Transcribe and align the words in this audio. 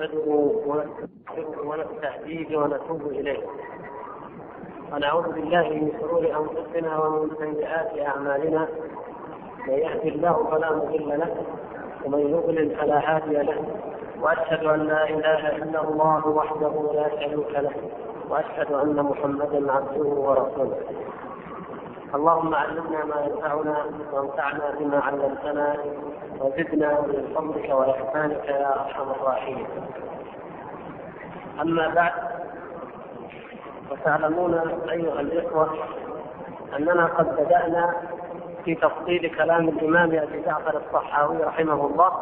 نحمده 0.00 0.30
ونستغفره 0.66 1.68
ونستهديه 1.68 2.58
ونتوب 2.58 3.02
إليه. 3.06 3.42
ونعوذ 4.92 5.32
بالله 5.32 5.62
من 5.62 5.92
شرور 6.00 6.24
أنفسنا 6.40 6.98
ومن 6.98 7.30
سيئات 7.38 7.98
أعمالنا. 8.06 8.68
من 9.66 9.74
يهد 9.74 10.06
الله 10.06 10.46
فلا 10.50 10.70
مضل 10.72 11.08
له 11.08 11.36
ومن 12.04 12.18
يضلل 12.18 12.76
فلا 12.76 13.16
هادي 13.16 13.32
له. 13.32 13.64
وأشهد 14.22 14.64
أن 14.64 14.80
لا 14.80 15.10
إله 15.10 15.56
إلا 15.56 15.88
الله 15.88 16.28
وحده 16.28 16.74
لا 16.94 17.08
شريك 17.08 17.50
له 17.50 17.72
وأشهد 18.30 18.72
أن 18.72 19.02
محمدا 19.02 19.72
عبده 19.72 20.04
ورسوله. 20.04 20.80
اللهم 22.14 22.54
علمنا 22.54 23.04
ما 23.04 23.26
ينفعنا 23.26 23.84
وانفعنا 24.12 24.70
بما 24.78 24.98
علمتنا 25.00 25.76
وزدنا 26.40 27.00
من 27.00 27.32
فضلك 27.34 27.68
وإحسانك 27.70 28.44
يا 28.48 28.74
أرحم 28.84 29.10
الراحمين. 29.10 29.66
أما 31.60 31.88
بعد 31.88 32.12
وتعلمون 33.90 34.54
أيها 34.90 35.20
الإخوة 35.20 35.74
أننا 36.78 37.06
قد 37.06 37.36
بدأنا 37.36 37.94
في 38.64 38.74
تفصيل 38.74 39.34
كلام 39.36 39.68
الإمام 39.68 40.10
أبي 40.14 40.42
جعفر 40.42 40.80
الصحاوي 40.86 41.36
رحمه 41.36 41.86
الله 41.86 42.12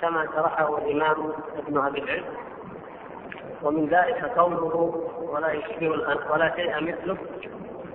كما 0.00 0.26
شرحه 0.36 0.78
الإمام 0.78 1.32
ابن 1.58 1.78
أبي 1.86 1.98
العز. 2.02 2.24
ومن 3.62 3.86
ذلك 3.86 4.24
قوله 4.38 5.00
ولا 5.32 5.52
يشبه 5.52 5.88
ولا 6.30 6.56
شيء 6.56 6.80
مثله. 6.80 7.16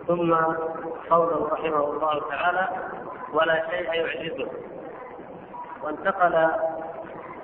ثم 0.08 0.34
قوله 1.10 1.50
رحمه 1.52 1.84
الله 1.84 2.22
تعالى 2.30 2.68
ولا 3.34 3.70
شيء 3.70 3.94
يعجزه. 3.94 4.48
وانتقل 5.84 6.48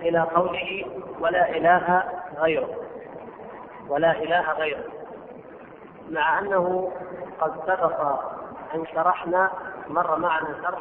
إلى 0.01 0.19
قوله 0.19 0.85
ولا 1.19 1.49
إله 1.49 2.03
غيره. 2.37 2.69
ولا 3.89 4.11
إله 4.11 4.51
غيره. 4.51 4.83
مع 6.09 6.39
أنه 6.39 6.91
قد 7.41 7.51
سبق 7.67 8.01
أن 8.75 8.85
شرحنا 8.93 9.51
مر 9.87 10.19
معنا 10.19 10.47
شرح 10.63 10.79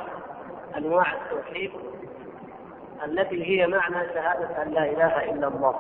أنواع 0.77 1.07
التوحيد 1.13 1.71
التي 3.05 3.45
هي 3.47 3.67
معنى 3.67 4.09
شهادة 4.15 4.63
أن 4.63 4.69
لا 4.69 4.85
إله 4.85 5.31
إلا 5.31 5.49
الله. 5.49 5.75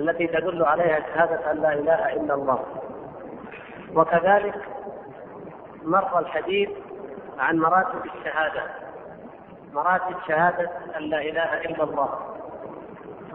التي 0.00 0.26
تدل 0.26 0.64
عليها 0.64 1.00
شهادة 1.00 1.50
أن 1.50 1.56
لا 1.56 1.72
إله 1.72 2.12
إلا 2.12 2.34
الله. 2.34 2.64
وكذلك 3.94 4.54
مر 5.84 6.18
الحديث 6.18 6.70
عن 7.38 7.58
مراتب 7.58 8.04
الشهادة. 8.04 8.62
مراتب 9.72 10.16
شهادة 10.28 10.70
أن 10.96 11.02
لا 11.02 11.20
إله 11.22 11.60
إلا 11.60 11.84
الله 11.84 12.18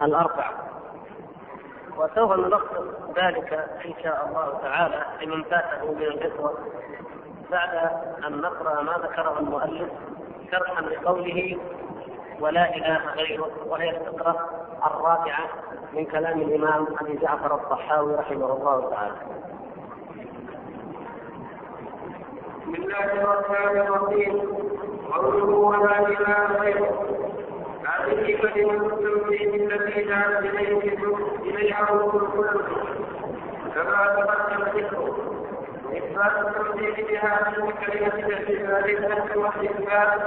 الأربع 0.01 0.51
وسوف 1.97 2.31
نلخص 2.31 2.83
ذلك 3.15 3.53
إن 3.85 3.93
شاء 4.03 4.27
الله 4.27 4.59
تعالى 4.61 5.05
لمن 5.21 5.43
فاته 5.43 5.91
من 5.91 6.01
الإخوة 6.01 6.57
بعد 7.51 7.91
أن 8.27 8.41
نقرأ 8.41 8.81
ما 8.81 8.93
ذكره 8.93 9.39
المؤلف 9.39 9.89
شرحا 10.51 10.81
لقوله 10.81 11.57
ولا 12.39 12.75
إله 12.75 13.11
غيره. 13.11 13.51
وهي 13.65 13.89
الفقرة 13.89 14.49
الرابعة 14.85 15.49
من 15.93 16.05
كلام 16.05 16.41
الإمام 16.41 16.87
أبي 17.01 17.17
جعفر 17.17 17.55
الطحاوي 17.55 18.15
رحمه 18.15 18.53
الله 18.53 18.89
تعالى. 18.89 19.15
بسم 22.67 22.83
الله 22.83 23.05
الرحمن 23.13 23.77
الرحيم. 23.81 24.33
قوله 25.13 25.45
ولا 25.45 25.99
إله 25.99 26.59
غيره. 26.61 27.07
هذه 27.87 28.37
كلمة 28.41 28.85
التوحيد 28.85 29.53
التي 29.71 30.03
دعت 30.03 30.39
إليه 30.43 30.97
اليها 31.41 31.83
الرسل 31.83 32.27
كلهم 32.33 32.61
كما 33.75 34.15
تقدم 34.17 34.63
ذكره 34.63 35.17
إثبات 35.97 36.47
التوحيد 36.47 37.07
بهذه 37.07 37.69
الكلمة 37.69 38.27
باعتبار 38.27 38.85
النفس 38.89 39.37
والإثبات 39.37 40.21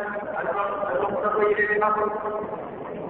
المقتضي 0.95 1.55
للأمر 1.55 2.11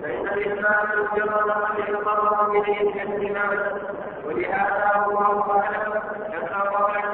فإن 0.02 0.26
الإثبات 0.28 0.86
مجرد 1.12 1.50
قد 1.50 1.78
يتطرق 1.78 2.50
إليه 2.50 2.80
الاحتمال 2.80 3.80
ولهذا 4.26 5.04
الله 5.06 5.50
أعلم 5.50 6.02
كما 6.32 6.60
قال 6.62 7.09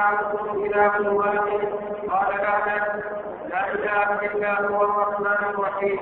وإلهكم 0.00 0.64
إله 0.64 1.12
واحد. 1.12 1.60
قال 2.10 2.32
بعد 2.38 2.68
لا 3.48 3.72
إله 3.72 4.26
إلا 4.26 4.60
هو 4.68 4.84
الرحمن 4.84 5.42
الرحيم. 5.54 6.00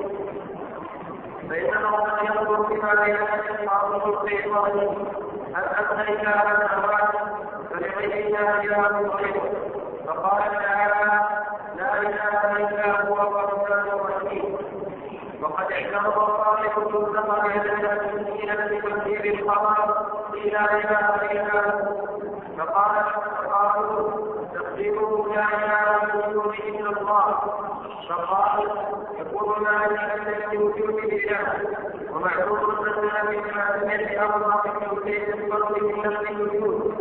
فإنه 1.51 1.91
قد 1.91 2.23
ينظر 2.23 2.63
بما 2.63 2.95
بين 2.95 3.17
أشخاص 3.17 4.07
الشيطان 4.07 4.79
هل 5.55 5.65
أنت 5.79 6.09
إله 6.09 6.87
واحد 6.89 7.15
فلغيرنا 7.71 8.63
إله 8.63 8.99
غيره. 9.17 9.53
فقال 10.07 10.43
تعالى 10.53 11.21
لا 11.77 12.01
إله 12.01 12.57
إلا 12.57 13.09
هو 13.09 13.15
الرحمن 13.15 13.89
الرحيم. 13.99 14.57
وقد 15.43 15.73
اعتبر 15.73 16.23
الصالح 16.29 16.77
المنتقى 16.77 17.41
بهذا 17.49 17.93
إلى 18.43 18.79
بتفسير 18.79 19.25
الخبر 19.35 20.07
لا 20.45 20.65
إله 20.75 21.33
إلا 21.33 21.71
هو. 21.71 22.09
فقال 22.59 23.05
قالوا 23.53 24.11
تقديمه 24.55 25.35
لا 25.35 25.47
اله 25.55 26.53
الا 26.69 26.91
الله 26.91 27.39
فقال 28.09 28.71
يقول 29.19 29.63
مالك 29.63 29.99
ان 30.01 30.53
الوجود 30.53 31.01
لله 31.05 31.55
ومعلوم 32.13 32.87
اننا 32.87 33.31
من 33.31 33.51
حاكميه 33.55 34.23
أربع 34.23 34.63
توحيد 34.63 35.29
الفرد 35.29 35.83
من 35.83 36.03
نفس 36.03 36.31
الوجود 36.31 36.95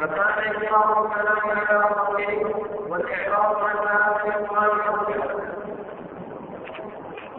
فكان 0.00 0.54
اقرار 0.54 1.06
الكلام 1.06 1.50
على 1.50 1.84
ربه 1.84 2.54
والاعراض 2.88 3.56
عن 3.64 3.76
ما 3.84 4.14
لم 4.24 4.44
يقال 4.44 4.70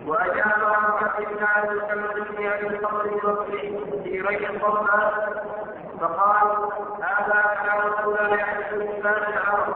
واجاب 0.07 0.63
عن 0.63 0.97
حق 0.97 1.17
الله 1.17 1.87
كما 1.87 2.07
تسمي 2.07 2.47
عن 2.47 2.65
الفضل 2.65 3.05
البصري 3.05 3.79
الصفا 4.55 5.11
فقال 6.01 6.47
هذا 7.01 7.43
كلام 7.63 8.13
لا 8.13 8.35
يحدث 8.35 8.73
الانسان 8.73 9.33
العرب 9.33 9.75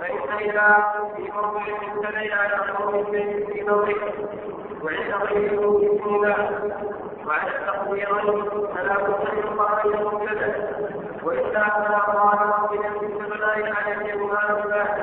فان 0.00 0.38
اذا 0.38 0.92
في 1.16 1.22
موضع 1.22 1.60
مبتدئ 1.94 2.34
على 2.34 2.72
قول 2.78 3.04
في 3.06 3.64
موضع 3.68 3.92
وعند 4.82 5.14
غيره 5.22 5.80
الله 6.06 6.36
وعلى 7.26 7.50
التقديرين 7.58 8.66
فلا 8.74 8.96
من 9.02 9.58
قائل 9.58 9.94
المبتدا 9.94 10.76
والا 11.22 11.68
فلا 11.70 11.98
قال 11.98 12.68
بنفس 12.70 13.02
السبلاء 13.02 13.72
على 13.74 13.94
الجمال 13.94 14.96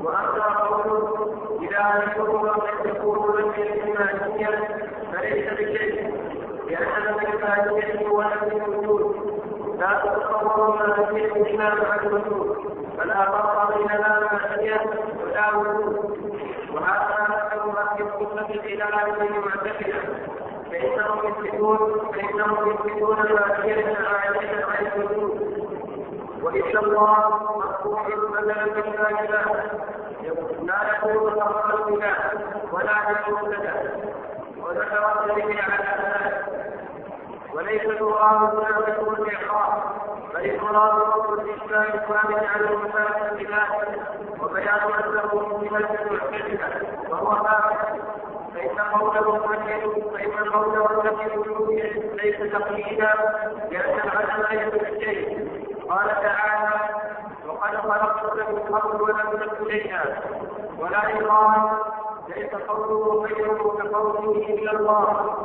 واما 0.00 0.58
قوله 0.58 1.36
اذا 1.62 2.04
لم 2.04 2.22
يكن 2.22 2.48
قد 2.48 2.92
تكون 2.92 3.40
لم 3.40 3.50
الايمانيه 3.50 4.68
فليس 5.12 5.52
بشيء 5.52 6.14
لأن 6.70 7.14
الايمانيه 7.14 8.05
نفس 8.22 8.42
الوجود 8.42 9.16
لا 9.78 10.02
تتصور 10.04 10.76
ما 10.76 11.06
فيه 11.06 11.32
الا 11.32 11.74
مع 11.74 11.94
الوجود 12.02 12.56
فلا 12.98 13.24
فرق 13.24 13.76
بين 13.76 13.86
لا 13.86 14.20
معنيه 14.20 14.80
ولا 15.24 15.56
وجود 15.56 16.18
وهذا 16.74 17.26
مذهب 17.28 17.76
أهل 17.76 18.02
السنة 18.02 18.60
إلى 18.64 18.84
من 18.84 19.26
المعتزله 19.26 20.00
فانهم 20.70 21.18
يثبتون 21.28 22.10
فانهم 22.14 22.70
يثبتون 22.70 23.18
المعنيه 23.18 23.96
عائشه 24.08 24.64
عن 24.66 24.86
الوجود 24.96 25.56
وإن 26.42 26.76
الله 26.76 27.40
بدل 27.84 28.28
من 28.36 28.44
لا 28.48 28.56
لا 30.66 30.78
يكون 30.96 31.30
خبر 31.30 31.88
اله 31.88 32.16
ولا 32.72 32.96
يكون 33.10 33.50
لك 33.50 33.92
وذكر 34.58 35.24
الدليل 35.24 35.60
على 35.60 35.84
ذلك 36.02 36.65
وليس 37.56 37.82
المراد 37.82 38.54
هنا 38.54 38.78
ذكر 38.78 39.12
الإعراب 39.22 39.82
بل 40.34 40.50
المراد 40.50 40.92
رد 41.00 41.38
الإسلام 41.38 41.82
الثابت 41.82 42.46
على 42.54 42.64
المساله 42.70 43.30
بالله 43.32 43.66
وبيان 44.42 44.92
أنه 45.04 45.58
من 45.58 45.76
المعتزله 45.76 46.82
وهو 47.10 47.34
ثابت 47.34 48.02
فإن 48.54 48.78
قوله 48.78 49.54
الذي 49.54 50.02
فإن 50.12 50.50
قوله 50.50 51.02
الذي 51.04 52.10
ليس 52.22 52.52
تقليدا 52.52 53.14
لأن 53.70 53.98
العدم 54.00 54.42
ليس 54.50 54.74
بالشيء 54.74 55.48
قال 55.90 56.06
تعالى 56.08 56.80
وقد 57.46 57.76
خلقت 57.76 58.48
من 58.48 58.58
قبل 58.76 59.02
ولم 59.02 59.46
تكن 59.46 59.70
شيئا 59.70 60.04
ولا 60.78 61.08
يقال 61.08 61.70
ليس 62.28 62.54
قوله 62.54 63.24
غيره 63.24 63.76
كقوله 63.78 64.46
إلا 64.48 64.72
الله. 64.72 65.36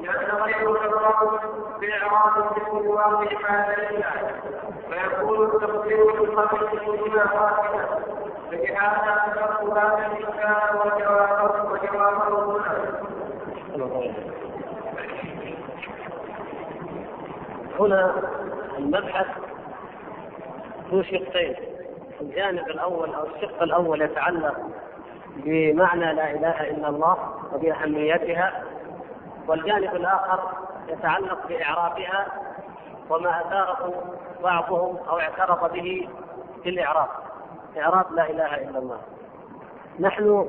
لأن 0.00 0.42
غيره 0.42 0.78
اعراض 0.80 1.40
باعراض 1.80 2.58
من 2.72 2.86
واقع 2.86 3.38
ما 3.48 3.76
لله 3.78 4.32
فيكون 4.90 5.46
التقدير 5.46 6.04
بالقبل 6.04 6.68
بما 6.86 7.24
واحدا 7.40 7.88
فلهذا 8.50 9.22
ذكرت 9.26 9.78
هذا 9.78 10.06
الانسان 10.06 10.76
وجوابه 10.78 11.72
وجوابه 11.72 12.60
هنا 13.74 14.12
هنا 17.80 18.14
المبحث 18.78 19.26
ذو 20.90 21.02
شقين. 21.02 21.67
الجانب 22.20 22.68
الأول 22.70 23.14
أو 23.14 23.26
الشق 23.26 23.62
الأول 23.62 24.02
يتعلق 24.02 24.56
بمعنى 25.36 26.14
لا 26.14 26.30
إله 26.30 26.70
إلا 26.70 26.88
الله 26.88 27.16
وبأهميتها 27.52 28.62
والجانب 29.48 29.94
الآخر 29.96 30.40
يتعلق 30.88 31.46
بإعرابها 31.48 32.26
وما 33.10 33.40
أثاره 33.40 34.04
بعضهم 34.42 34.96
أو 35.08 35.18
اعترض 35.18 35.72
به 35.72 36.08
في 36.62 36.68
الإعراب. 36.68 37.08
إعراب 37.78 38.12
لا 38.12 38.30
إله 38.30 38.54
إلا 38.54 38.78
الله. 38.78 39.00
نحن 40.00 40.48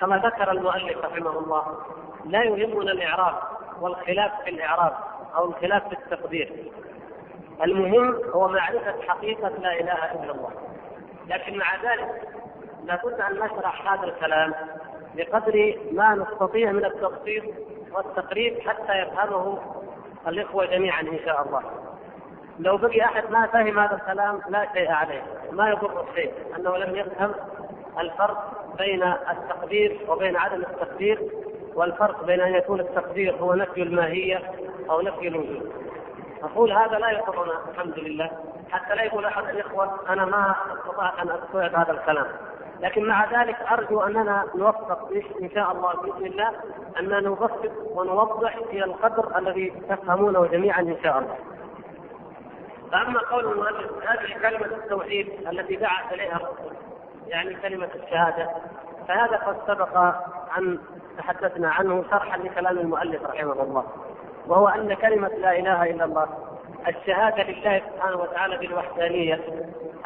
كما 0.00 0.16
ذكر 0.16 0.50
المؤلف 0.50 0.98
رحمه 1.04 1.38
الله 1.38 1.64
لا 2.24 2.42
يهمنا 2.44 2.92
الإعراب 2.92 3.34
والخلاف 3.80 4.32
في 4.44 4.50
الإعراب 4.50 4.92
أو 5.36 5.44
الخلاف 5.48 5.88
في 5.88 5.92
التقدير. 5.94 6.72
المهم 7.62 8.20
هو 8.34 8.48
معرفة 8.48 8.94
حقيقة 9.08 9.48
لا 9.48 9.80
إله 9.80 10.12
إلا 10.12 10.32
الله. 10.32 10.50
لكن 11.28 11.58
مع 11.58 11.74
ذلك 11.82 12.28
لابد 12.84 13.20
أن 13.20 13.34
نشرح 13.34 13.92
هذا 13.92 14.04
الكلام 14.04 14.54
بقدر 15.14 15.78
ما 15.92 16.14
نستطيع 16.14 16.72
من 16.72 16.84
التبسيط 16.84 17.44
والتقريب 17.92 18.60
حتى 18.60 18.98
يفهمه 18.98 19.58
الإخوة 20.28 20.66
جميعا 20.66 21.00
إن 21.00 21.18
شاء 21.24 21.46
الله. 21.46 21.62
لو 22.58 22.76
بقي 22.76 23.04
أحد 23.04 23.30
ما 23.30 23.46
فهم 23.46 23.78
هذا 23.78 23.94
الكلام 23.94 24.40
لا 24.48 24.68
شيء 24.74 24.90
عليه، 24.90 25.22
ما 25.52 25.70
يضر 25.70 26.06
شيء 26.14 26.32
أنه 26.56 26.76
لم 26.76 26.96
يفهم 26.96 27.34
الفرق 27.98 28.64
بين 28.78 29.02
التقدير 29.02 30.00
وبين 30.08 30.36
عدم 30.36 30.62
التقدير 30.62 31.22
والفرق 31.74 32.24
بين 32.24 32.40
أن 32.40 32.54
يكون 32.54 32.80
التقدير 32.80 33.36
هو 33.36 33.54
نفي 33.54 33.82
الماهية 33.82 34.52
أو 34.90 35.00
نفي 35.00 35.28
الوجود. 35.28 35.72
أقول 36.42 36.72
هذا 36.72 36.98
لا 36.98 37.10
يضرنا 37.10 37.52
الحمد 37.70 37.98
لله 37.98 38.30
حتى 38.72 38.94
لا 38.94 39.02
يقول 39.02 39.24
أحد 39.24 39.44
الإخوة 39.44 39.98
أنا 40.08 40.24
ما 40.24 40.54
استطعت 40.76 41.18
أن 41.18 41.30
استوعب 41.30 41.74
هذا 41.74 41.92
الكلام. 41.92 42.26
لكن 42.80 43.04
مع 43.06 43.42
ذلك 43.42 43.56
أرجو 43.72 44.00
أننا 44.00 44.44
نوفق 44.54 45.08
إن 45.42 45.50
شاء 45.54 45.72
الله 45.72 45.92
بإذن 45.92 46.26
الله 46.26 46.52
اننا 47.00 47.20
نبسط 47.20 47.72
ونوضح 47.90 48.56
إلى 48.56 48.84
القدر 48.84 49.38
الذي 49.38 49.70
تفهمونه 49.88 50.46
جميعا 50.46 50.80
إن 50.80 50.96
شاء 51.02 51.18
الله. 51.18 51.36
فأما 52.92 53.20
قول 53.20 53.52
المؤلف 53.52 53.90
هذه 54.08 54.38
كلمة 54.42 54.66
التوحيد 54.76 55.28
التي 55.52 55.76
دعت 55.76 56.12
إليها 56.12 56.36
الرسول 56.36 56.72
يعني 57.26 57.54
كلمة 57.54 57.88
الشهادة 57.94 58.50
فهذا 59.08 59.36
قد 59.36 59.56
سبق 59.66 59.96
أن 60.58 60.78
تحدثنا 61.18 61.70
عنه 61.70 62.04
شرحا 62.10 62.38
لكلام 62.38 62.78
المؤلف 62.78 63.22
رحمه 63.22 63.62
الله 63.62 63.84
وهو 64.46 64.68
أن 64.68 64.94
كلمة 64.94 65.28
لا 65.28 65.58
إله 65.58 65.90
إلا 65.90 66.04
الله 66.04 66.26
الشهادة 66.88 67.42
لله 67.42 67.82
سبحانه 67.94 68.16
وتعالى 68.16 68.56
بالوحدانية 68.56 69.34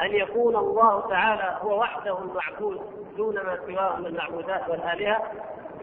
أن 0.02 0.12
يكون 0.12 0.56
الله 0.56 1.08
تعالى 1.08 1.58
هو 1.62 1.80
وحده 1.80 2.18
المعبود 2.18 2.80
دون 3.16 3.34
ما 3.34 3.58
سواه 3.66 3.96
من 3.96 4.06
المعبودات 4.06 4.68
والآلهة. 4.68 5.22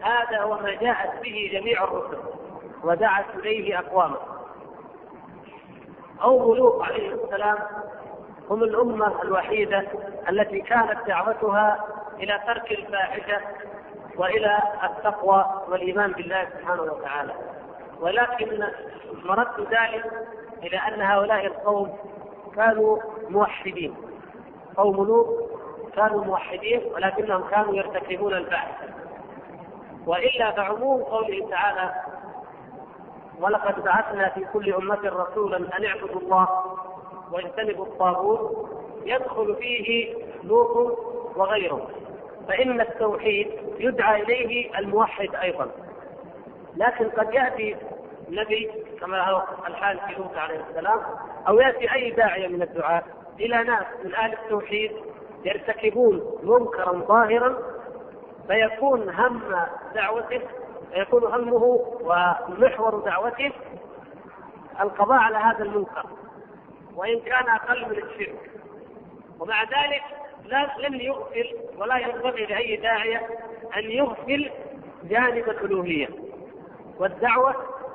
هذا 0.02 0.40
هو 0.40 0.54
ما 0.54 0.74
جاءت 0.74 1.22
به 1.22 1.50
جميع 1.52 1.84
الرسل 1.84 2.18
ودعت 2.84 3.24
إليه 3.34 3.78
أقوامه. 3.78 4.16
أو 6.22 6.52
ملوك 6.52 6.84
عليه 6.84 7.14
السلام 7.14 7.58
هم 8.50 8.62
الأمة 8.62 9.22
الوحيدة 9.22 9.86
التي 10.28 10.60
كانت 10.60 10.98
دعوتها 11.06 11.84
إلى 12.20 12.40
ترك 12.46 12.72
الفاحشة 12.72 13.40
وإلى 14.16 14.58
التقوى 14.84 15.62
والإيمان 15.68 16.12
بالله 16.12 16.48
سبحانه 16.58 16.82
وتعالى. 16.82 17.32
ولكن 18.00 18.68
مرد 19.24 19.60
ذلك 19.60 20.12
إلى 20.66 20.76
أن 20.76 21.02
هؤلاء 21.02 21.46
القوم 21.46 21.96
كانوا 22.56 22.98
موحدين. 23.30 23.94
قوم 24.76 24.96
لوط 24.96 25.50
كانوا 25.96 26.24
موحدين 26.24 26.80
ولكنهم 26.94 27.42
كانوا 27.50 27.74
يرتكبون 27.74 28.34
الفاحشه 28.34 28.88
وإلا 30.06 30.50
فعموم 30.50 31.02
قوله 31.02 31.48
تعالى 31.50 31.94
ولقد 33.40 33.84
بعثنا 33.84 34.28
في 34.28 34.44
كل 34.52 34.72
أمة 34.74 35.00
رسولا 35.04 35.56
أن 35.56 35.84
اعبدوا 35.84 36.20
الله 36.20 36.48
واجتنبوا 37.32 37.84
الطاغوت 37.86 38.68
يدخل 39.04 39.56
فيه 39.56 40.14
لوط 40.42 40.98
وغيره. 41.36 41.88
فإن 42.48 42.80
التوحيد 42.80 43.50
يدعى 43.78 44.22
إليه 44.22 44.78
الموحد 44.78 45.34
أيضا. 45.34 45.70
لكن 46.76 47.08
قد 47.08 47.34
يأتي 47.34 47.76
نبي 48.28 48.70
كما 49.00 49.30
هو 49.30 49.42
الحال 49.66 49.98
في 49.98 50.14
لوط 50.14 50.36
عليه 50.36 50.64
السلام 50.70 51.00
أو 51.48 51.60
يأتي 51.60 51.92
أي 51.94 52.10
داعية 52.10 52.48
من 52.48 52.62
الدعاة 52.62 53.02
إلى 53.40 53.64
ناس 53.64 53.84
من 54.04 54.14
أهل 54.14 54.32
التوحيد 54.32 54.92
يرتكبون 55.44 56.38
منكرا 56.42 56.92
ظاهرا 56.92 57.58
فيكون 58.48 59.10
هم 59.10 59.42
دعوته 59.94 60.40
يكون 60.92 61.24
همه 61.24 61.80
ومحور 62.00 63.00
دعوته 63.00 63.52
القضاء 64.80 65.18
على 65.18 65.36
هذا 65.36 65.62
المنكر 65.64 66.06
وإن 66.96 67.20
كان 67.20 67.48
أقل 67.48 67.84
من 67.84 67.98
الشرك. 67.98 68.50
ومع 69.40 69.62
ذلك 69.62 70.02
لا 70.44 70.88
لن 70.88 71.00
يغفل 71.00 71.56
ولا 71.78 71.96
ينبغي 71.98 72.46
لأي 72.46 72.76
داعية 72.76 73.28
أن 73.76 73.90
يغفل 73.90 74.50
جانب 75.04 75.48
الألوهية 75.48 76.08
والدعوة 76.98 77.54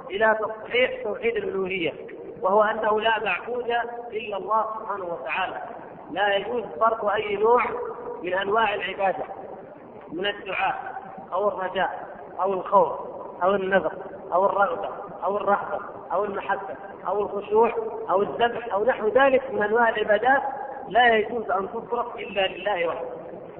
إلى 0.09 0.37
تصحيح 0.39 1.03
توحيد 1.03 1.35
الألوهية 1.35 1.93
وهو 2.41 2.63
أنه 2.63 3.01
لا 3.01 3.23
معبود 3.23 3.69
إلا 4.11 4.37
الله 4.37 4.65
سبحانه 4.79 5.05
وتعالى. 5.05 5.61
لا 6.11 6.35
يجوز 6.35 6.63
صرف 6.79 7.05
أي 7.05 7.35
نوع 7.35 7.65
من 8.23 8.33
أنواع 8.33 8.73
العبادة 8.73 9.23
من 10.11 10.25
الدعاء 10.25 11.01
أو 11.33 11.47
الرجاء 11.47 12.07
أو 12.41 12.53
الخوف 12.53 12.99
أو 13.43 13.55
النذر 13.55 13.93
أو 14.33 14.45
الرغبة 14.45 14.89
أو 15.23 15.37
الرهبة 15.37 15.79
أو 16.11 16.25
المحبة 16.25 16.75
أو 17.07 17.21
الخشوع 17.21 17.71
أو 18.09 18.21
الذبح 18.21 18.73
أو 18.73 18.85
نحو 18.85 19.07
ذلك 19.07 19.53
من 19.53 19.63
أنواع 19.63 19.89
العبادات 19.89 20.41
لا 20.87 21.15
يجوز 21.15 21.51
أن 21.51 21.69
تصرف 21.69 22.15
إلا 22.15 22.47
لله 22.47 22.87
وحده. 22.87 23.09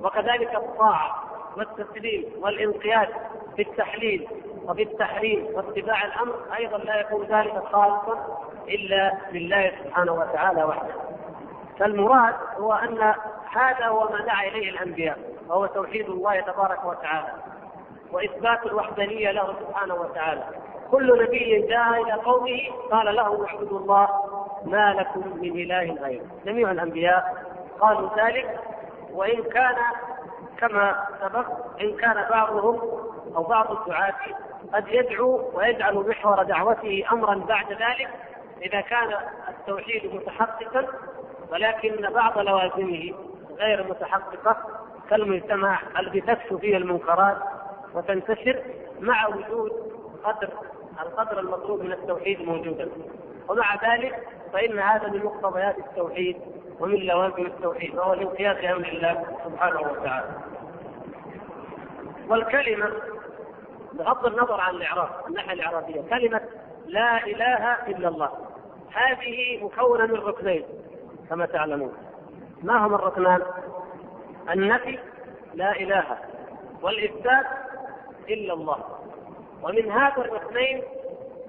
وكذلك 0.02 0.56
الطاعة 0.56 1.24
والتسليم 1.58 2.26
والانقياد 2.42 3.08
في 3.56 3.62
التحليل 3.62 4.28
وفي 4.70 4.84
التحريم 4.84 5.48
واتباع 5.54 6.06
الأمر 6.06 6.36
أيضا 6.58 6.78
لا 6.78 7.00
يكون 7.00 7.26
ذلك 7.26 7.64
خالصا 7.72 8.38
إلا 8.68 9.14
لله 9.32 9.72
سبحانه 9.84 10.12
وتعالى 10.14 10.64
وحده. 10.64 10.94
فالمراد 11.80 12.34
هو 12.58 12.74
أن 12.74 13.14
هذا 13.52 13.86
هو 13.88 14.10
ما 14.10 14.26
دعا 14.26 14.48
إليه 14.48 14.70
الأنبياء 14.70 15.18
وهو 15.48 15.66
توحيد 15.66 16.10
الله 16.10 16.40
تبارك 16.40 16.86
وتعالى 16.86 17.34
وإثبات 18.12 18.66
الوحدانية 18.66 19.32
له 19.32 19.54
سبحانه 19.60 19.96
وتعالى. 19.96 20.44
كل 20.92 21.24
نبي 21.24 21.62
جاء 21.68 22.02
إلى 22.04 22.14
قومه 22.14 22.60
قال 22.92 23.16
له 23.16 23.46
اعبدوا 23.48 23.80
الله 23.80 24.08
ما 24.66 24.94
لكم 24.94 25.38
من 25.38 25.52
إله 25.52 25.94
غيره. 26.04 26.26
جميع 26.46 26.72
الأنبياء 26.72 27.46
قالوا 27.80 28.10
ذلك 28.18 28.60
وإن 29.14 29.44
كان 29.44 29.76
كما 30.58 31.06
سبق 31.22 31.46
إن 31.82 31.98
كان 31.98 32.26
بعضهم 32.30 32.80
أو 33.36 33.44
بعض 33.44 33.72
الدعاة 33.72 34.14
قد 34.74 34.88
يدعو 34.88 35.52
ويجعل 35.54 35.96
محور 35.96 36.44
دعوته 36.44 37.06
أمرا 37.12 37.36
بعد 37.36 37.72
ذلك 37.72 38.10
إذا 38.62 38.82
كان 38.82 39.14
التوحيد 39.50 40.16
متحققا 40.16 40.88
ولكن 41.52 42.10
بعض 42.14 42.40
لوازمه 42.40 43.14
غير 43.58 43.84
متحققة 43.90 44.58
كالمجتمع 45.10 45.80
الذي 46.00 46.22
تكثر 46.22 46.58
فيه 46.58 46.78
المنكرات 46.78 47.38
وتنتشر 47.94 48.64
مع 49.00 49.28
وجود 49.28 49.72
قدر 50.24 50.50
القدر 51.02 51.40
المطلوب 51.40 51.82
من 51.82 51.92
التوحيد 51.92 52.42
موجودا. 52.42 52.90
ومع 53.48 53.76
ذلك 53.94 54.28
فإن 54.54 54.80
هذا 54.80 55.08
من 55.10 55.24
مقتضيات 55.24 55.78
التوحيد 55.78 56.38
ومن 56.80 56.96
لوازم 56.96 57.46
التوحيد 57.46 57.96
وهو 57.96 58.14
الانقياد 58.14 58.58
لأمر 58.58 58.88
الله 58.88 59.24
سبحانه 59.46 59.80
وتعالى. 59.82 60.30
والكلمة 62.30 62.92
بغض 64.00 64.26
النظر 64.26 64.62
عن 64.62 64.76
الإعراب 64.76 65.10
الناحية 65.28 65.54
الإعرابية. 65.54 66.02
كلمة 66.10 66.42
لا 66.88 67.26
إله 67.26 67.88
إلا 67.88 68.08
الله. 68.08 68.30
هذه 68.94 69.64
مكونة 69.64 70.06
من 70.06 70.16
ركنين 70.16 70.64
كما 71.30 71.46
تعلمون. 71.46 71.94
ما 72.64 72.86
هما 72.86 72.96
الركنان؟ 72.96 73.42
النفي 74.50 75.00
لا 75.54 75.72
إله 75.72 76.18
والإثبات 76.82 77.46
إلا 78.30 78.54
الله. 78.54 78.80
ومن 79.64 79.92
هذا 79.92 80.18
الركنين 80.18 80.84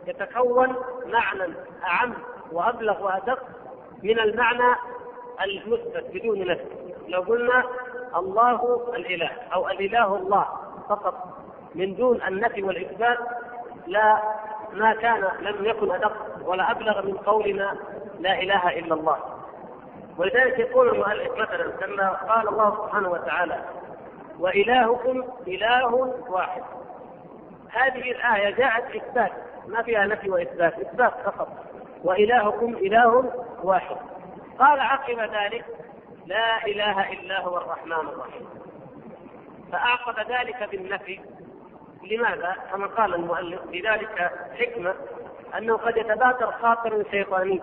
يتكون 0.07 0.75
معنى 1.07 1.55
أعم 1.85 2.15
وأبلغ 2.53 3.05
وأدق 3.05 3.43
من 4.03 4.19
المعنى 4.19 4.77
المثبت 5.45 6.05
بدون 6.15 6.47
نفي. 6.47 6.65
لو 7.09 7.21
قلنا 7.21 7.65
الله 8.17 8.89
الإله 8.97 9.31
أو 9.55 9.69
الإله 9.69 10.17
الله 10.17 10.47
فقط 10.89 11.40
من 11.75 11.95
دون 11.95 12.23
النفي 12.23 12.63
والإثبات 12.63 13.19
لا 13.87 14.23
ما 14.73 14.95
كان 14.95 15.29
لم 15.41 15.65
يكن 15.65 15.91
أدق 15.91 16.13
ولا 16.45 16.71
أبلغ 16.71 17.07
من 17.07 17.17
قولنا 17.17 17.77
لا 18.21 18.43
إله 18.43 18.79
إلا 18.79 18.95
الله. 18.95 19.19
ولذلك 20.19 20.59
يقول 20.59 20.89
المؤلف 20.89 21.33
مثلا 21.39 21.87
لما 21.87 22.09
قال 22.11 22.49
الله 22.49 22.77
سبحانه 22.77 23.11
وتعالى 23.11 23.65
وإلهكم 24.39 25.25
إله 25.47 25.95
واحد. 26.29 26.63
هذه 27.71 28.11
الآية 28.11 28.51
جاءت 28.51 28.97
إثبات 28.97 29.33
ما 29.67 29.83
فيها 29.83 30.07
نفي 30.07 30.31
وإثبات 30.31 30.79
إثبات 30.79 31.13
فقط. 31.25 31.49
وإلهكم 32.05 32.75
إله 32.75 33.33
واحد. 33.63 33.97
قال 34.59 34.81
عقب 34.81 35.19
ذلك 35.19 35.65
لا 36.27 36.67
إله 36.67 37.13
إلا 37.13 37.41
هو 37.41 37.57
الرحمن 37.57 38.09
الرحيم. 38.09 38.49
فاعقب 39.73 40.31
ذلك 40.31 40.69
بالنفي 40.71 41.21
لماذا؟ 42.03 42.57
كما 42.73 42.87
قال 42.87 43.15
المؤلف 43.15 43.61
لذلك 43.73 44.31
حكمة 44.59 44.95
أنه 45.59 45.77
قد 45.77 45.97
يتبادر 45.97 46.53
خاطر 46.53 47.05
شيطاني. 47.11 47.61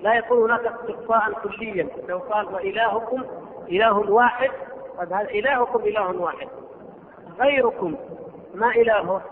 لا 0.00 0.14
يكون 0.14 0.50
هناك 0.50 0.66
استقصاء 0.66 1.32
كليا. 1.32 1.88
لو 2.08 2.18
قال 2.18 2.46
وإلهكم 2.54 3.22
إله 3.68 4.10
واحد 4.10 4.50
قد 4.98 5.12
هذا 5.12 5.30
إلهكم 5.30 5.80
إله 5.80 6.20
واحد. 6.20 6.48
غيركم 7.40 7.96
ما 8.54 8.70
إلهه؟ 8.70 9.22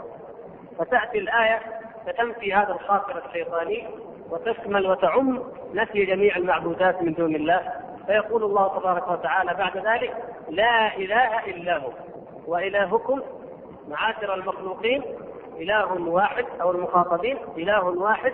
فتأتي 0.78 1.18
الآية 1.18 1.60
فتنفي 2.06 2.54
هذا 2.54 2.72
الخاطر 2.72 3.22
الشيطاني 3.26 3.88
وتشمل 4.30 4.86
وتعم 4.86 5.42
نفي 5.74 6.04
جميع 6.04 6.36
المعبودات 6.36 7.02
من 7.02 7.14
دون 7.14 7.34
الله. 7.34 7.72
فيقول 8.06 8.44
الله 8.44 8.78
تبارك 8.78 9.08
وتعالى 9.08 9.54
بعد 9.54 9.76
ذلك 9.76 10.16
لا 10.48 10.96
إله 10.96 11.44
إلا 11.46 11.78
هو 11.78 11.90
وإلهكم 12.46 13.20
معاشر 13.88 14.34
المخلوقين 14.34 15.02
إله 15.60 15.92
واحد 15.92 16.44
أو 16.60 16.70
المخاطبين 16.70 17.38
إله 17.56 17.84
واحد 17.84 18.32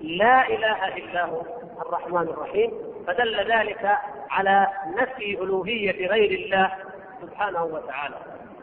لا 0.00 0.48
إله 0.48 0.96
إلا 0.96 1.24
هو 1.24 1.42
الرحمن 1.86 2.22
الرحيم 2.22 2.70
فدل 3.06 3.52
ذلك 3.52 3.98
على 4.30 4.66
نفي 4.96 5.42
ألوهية 5.42 6.06
غير 6.06 6.30
الله 6.30 6.72
سبحانه 7.22 7.64
وتعالى 7.64 8.14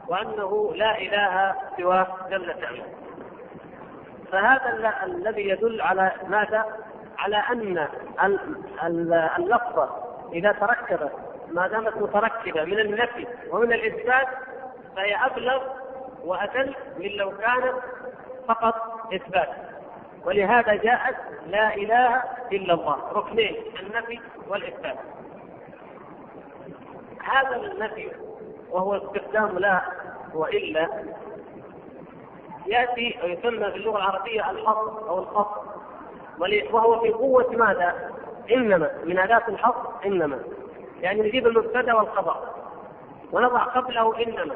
وأنه 0.07 0.73
لا 0.75 0.97
إله 0.97 1.55
سواه 1.77 2.07
جل 2.31 2.53
شانه 2.61 2.83
فهذا 4.31 4.93
الذي 5.03 5.49
يدل 5.49 5.81
على 5.81 6.11
ماذا؟ 6.27 6.65
على 7.17 7.37
أن 7.37 7.87
اللفظه 9.37 9.89
إذا 10.33 10.51
تركبت 10.51 11.11
ما 11.51 11.67
دامت 11.67 11.97
متركبة 11.97 12.63
من 12.63 12.79
النفي 12.79 13.27
ومن 13.51 13.73
الإثبات 13.73 14.27
فهي 14.95 15.15
أبلغ 15.25 15.61
وأتل 16.23 16.75
من 16.99 17.09
لو 17.09 17.31
كانت 17.37 17.75
فقط 18.47 18.75
إثبات. 19.13 19.49
ولهذا 20.25 20.75
جاءت 20.75 21.15
لا 21.47 21.75
إله 21.75 22.23
إلا 22.51 22.73
الله. 22.73 22.97
ركنين 23.13 23.55
النفي 23.79 24.19
والإثبات. 24.47 24.97
هذا 27.23 27.55
النفي 27.55 28.11
وهو 28.71 28.97
استخدام 28.97 29.59
لا 29.59 29.81
وإلا 30.33 30.89
يأتي 32.65 33.19
ويسمى 33.23 33.71
في 33.71 33.77
اللغة 33.77 33.97
العربية 33.97 34.51
الحصر 34.51 35.09
أو 35.09 35.19
الخصر. 35.19 35.61
وهو 36.73 36.99
في 36.99 37.09
قوة 37.09 37.49
ماذا؟ 37.51 38.11
إنما. 38.51 38.91
من 39.03 39.19
اداه 39.19 39.43
الحصر 39.47 39.89
إنما. 40.05 40.39
يعني 41.01 41.21
نجيب 41.21 41.47
المبتدا 41.47 41.93
والخبر. 41.93 42.35
ونضع 43.31 43.63
قبله 43.63 44.23
إنما. 44.23 44.55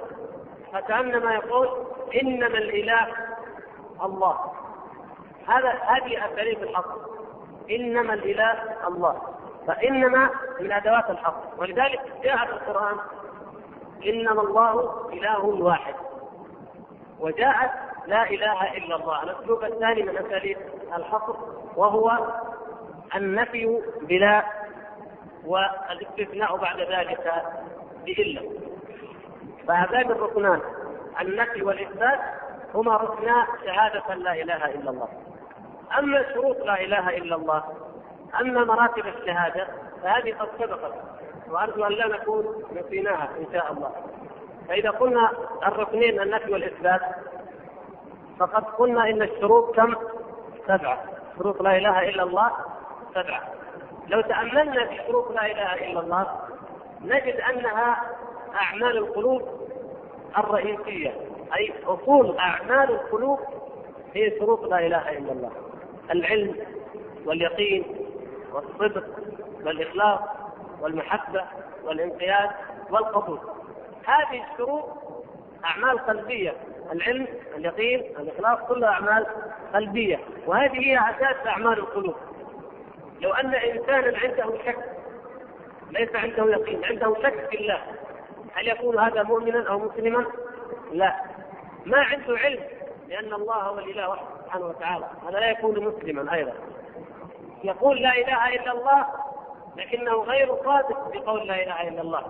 فكأنما 0.73 1.33
يقول 1.33 1.69
إنما 2.21 2.57
الإله 2.57 3.07
الله. 4.03 4.39
هذا 5.47 5.69
هذه 5.69 6.25
اساليب 6.25 6.63
الحصر 6.63 6.97
إنما 7.71 8.13
الإله 8.13 8.87
الله. 8.87 9.21
فإنما 9.67 10.29
من 10.59 10.71
أدوات 10.71 11.09
الحصر 11.09 11.47
ولذلك 11.57 12.01
جاء 12.23 12.37
في 12.45 12.51
القرآن 12.51 12.95
إنما 14.05 14.41
الله 14.41 15.07
إله 15.13 15.45
واحد. 15.45 15.95
وجاءت 17.19 17.71
لا 18.07 18.29
إله 18.29 18.77
إلا 18.77 18.95
الله. 18.95 19.23
الاسلوب 19.23 19.63
الثاني 19.63 20.01
من 20.03 20.17
أساليب 20.17 20.57
الحصر 20.95 21.35
وهو 21.75 22.17
النفي 23.15 23.81
بلا 24.01 24.43
والإستثناء 25.45 26.57
بعد 26.57 26.79
ذلك 26.79 27.33
بإلا. 28.05 28.41
فهذان 29.67 30.11
الركنان 30.11 30.61
النفي 31.21 31.63
والإثبات 31.63 32.19
هما 32.75 32.97
ركنا 32.97 33.47
شهادة 33.65 34.13
لا 34.15 34.33
إله 34.33 34.65
إلا 34.65 34.89
الله. 34.89 35.07
أما 35.99 36.33
شروط 36.33 36.57
لا 36.57 36.81
إله 36.81 37.17
إلا 37.17 37.35
الله 37.35 37.63
أما 38.41 38.63
مراتب 38.63 39.07
الشهادة 39.07 39.67
فهذه 40.03 40.33
قد 40.33 40.47
سبقت. 40.59 40.93
وأرجو 41.49 41.83
أن 41.83 41.91
لا 41.91 42.07
نكون 42.07 42.63
نسيناها 42.75 43.29
إن 43.39 43.45
شاء 43.53 43.71
الله. 43.71 43.91
فإذا 44.67 44.89
قلنا 44.89 45.31
الركنين 45.67 46.21
النفي 46.21 46.53
والإثبات 46.53 47.01
فقد 48.39 48.63
قلنا 48.63 49.09
إن 49.09 49.21
الشروط 49.21 49.75
كم؟ 49.75 49.95
سبعة. 50.67 51.03
شروط 51.39 51.61
لا 51.61 51.77
إله 51.77 52.09
إلا 52.09 52.23
الله 52.23 52.51
سبعة. 53.13 53.41
لو 54.07 54.21
تأملنا 54.21 54.85
في 54.85 55.01
شروط 55.07 55.31
لا 55.31 55.45
إله 55.45 55.73
إلا 55.73 55.99
الله 55.99 56.27
نجد 57.01 57.35
أنها 57.35 58.03
أعمال 58.55 58.97
القلوب 58.97 59.41
الرئيسية. 60.37 61.13
أي 61.57 61.73
أصول 61.85 62.37
أعمال 62.37 62.91
القلوب 62.91 63.39
هي 64.13 64.39
شروط 64.39 64.63
لا 64.65 64.79
إله 64.79 65.09
إلا 65.17 65.31
الله. 65.31 65.51
العلم 66.11 66.55
واليقين 67.25 67.83
والصدق 68.53 69.05
والإخلاص 69.65 70.19
والمحبة 70.81 71.43
والانقياد 71.83 72.49
والقبول. 72.89 73.39
هذه 74.05 74.43
الشروط 74.51 74.83
أعمال 75.65 75.99
قلبية 75.99 76.53
العلم 76.91 77.27
اليقين 77.57 77.99
الإخلاص 78.19 78.59
كلها 78.69 78.89
أعمال 78.89 79.25
قلبية 79.73 80.19
وهذه 80.45 80.79
هي 80.79 80.97
أساس 80.99 81.47
أعمال 81.47 81.79
القلوب. 81.79 82.15
لو 83.21 83.33
أن 83.33 83.53
إنسانا 83.53 84.17
عنده 84.17 84.57
شك 84.65 84.77
ليس 85.91 86.15
عنده 86.15 86.51
يقين 86.51 86.85
عنده 86.85 87.15
شك 87.23 87.47
في 87.49 87.57
الله. 87.61 87.81
هل 88.53 88.67
يكون 88.67 88.99
هذا 88.99 89.23
مؤمنا 89.23 89.69
أو 89.69 89.79
مسلما؟ 89.79 90.25
لا. 90.91 91.15
ما 91.85 91.97
عنده 91.97 92.37
علم 92.37 92.59
لأن 93.07 93.33
الله 93.33 93.55
هو 93.55 93.79
الإله 93.79 94.09
وحده 94.09 94.25
سبحانه 94.45 94.65
وتعالى. 94.65 95.05
هذا 95.29 95.39
لا 95.39 95.51
يكون 95.51 95.85
مسلما 95.85 96.33
أيضا. 96.33 96.53
يقول 97.63 98.01
لا 98.01 98.11
إله 98.17 98.55
إلا 98.55 98.71
الله 98.71 99.05
لكنه 99.77 100.13
غير 100.13 100.55
صادق 100.65 101.11
بقول 101.13 101.47
لا 101.47 101.63
إله 101.63 101.87
إلا 101.87 102.01
الله. 102.01 102.23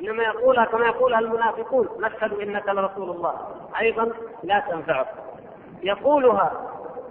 إنما 0.00 0.22
يقولها 0.22 0.64
كما 0.64 0.86
يقولها 0.86 1.18
المنافقون. 1.18 1.88
نشهد 2.00 2.32
إنك 2.32 2.68
لرسول 2.68 3.10
الله. 3.10 3.34
أيضا 3.80 4.12
لا 4.42 4.60
تنفعه 4.70 5.06
يقولها 5.82 6.52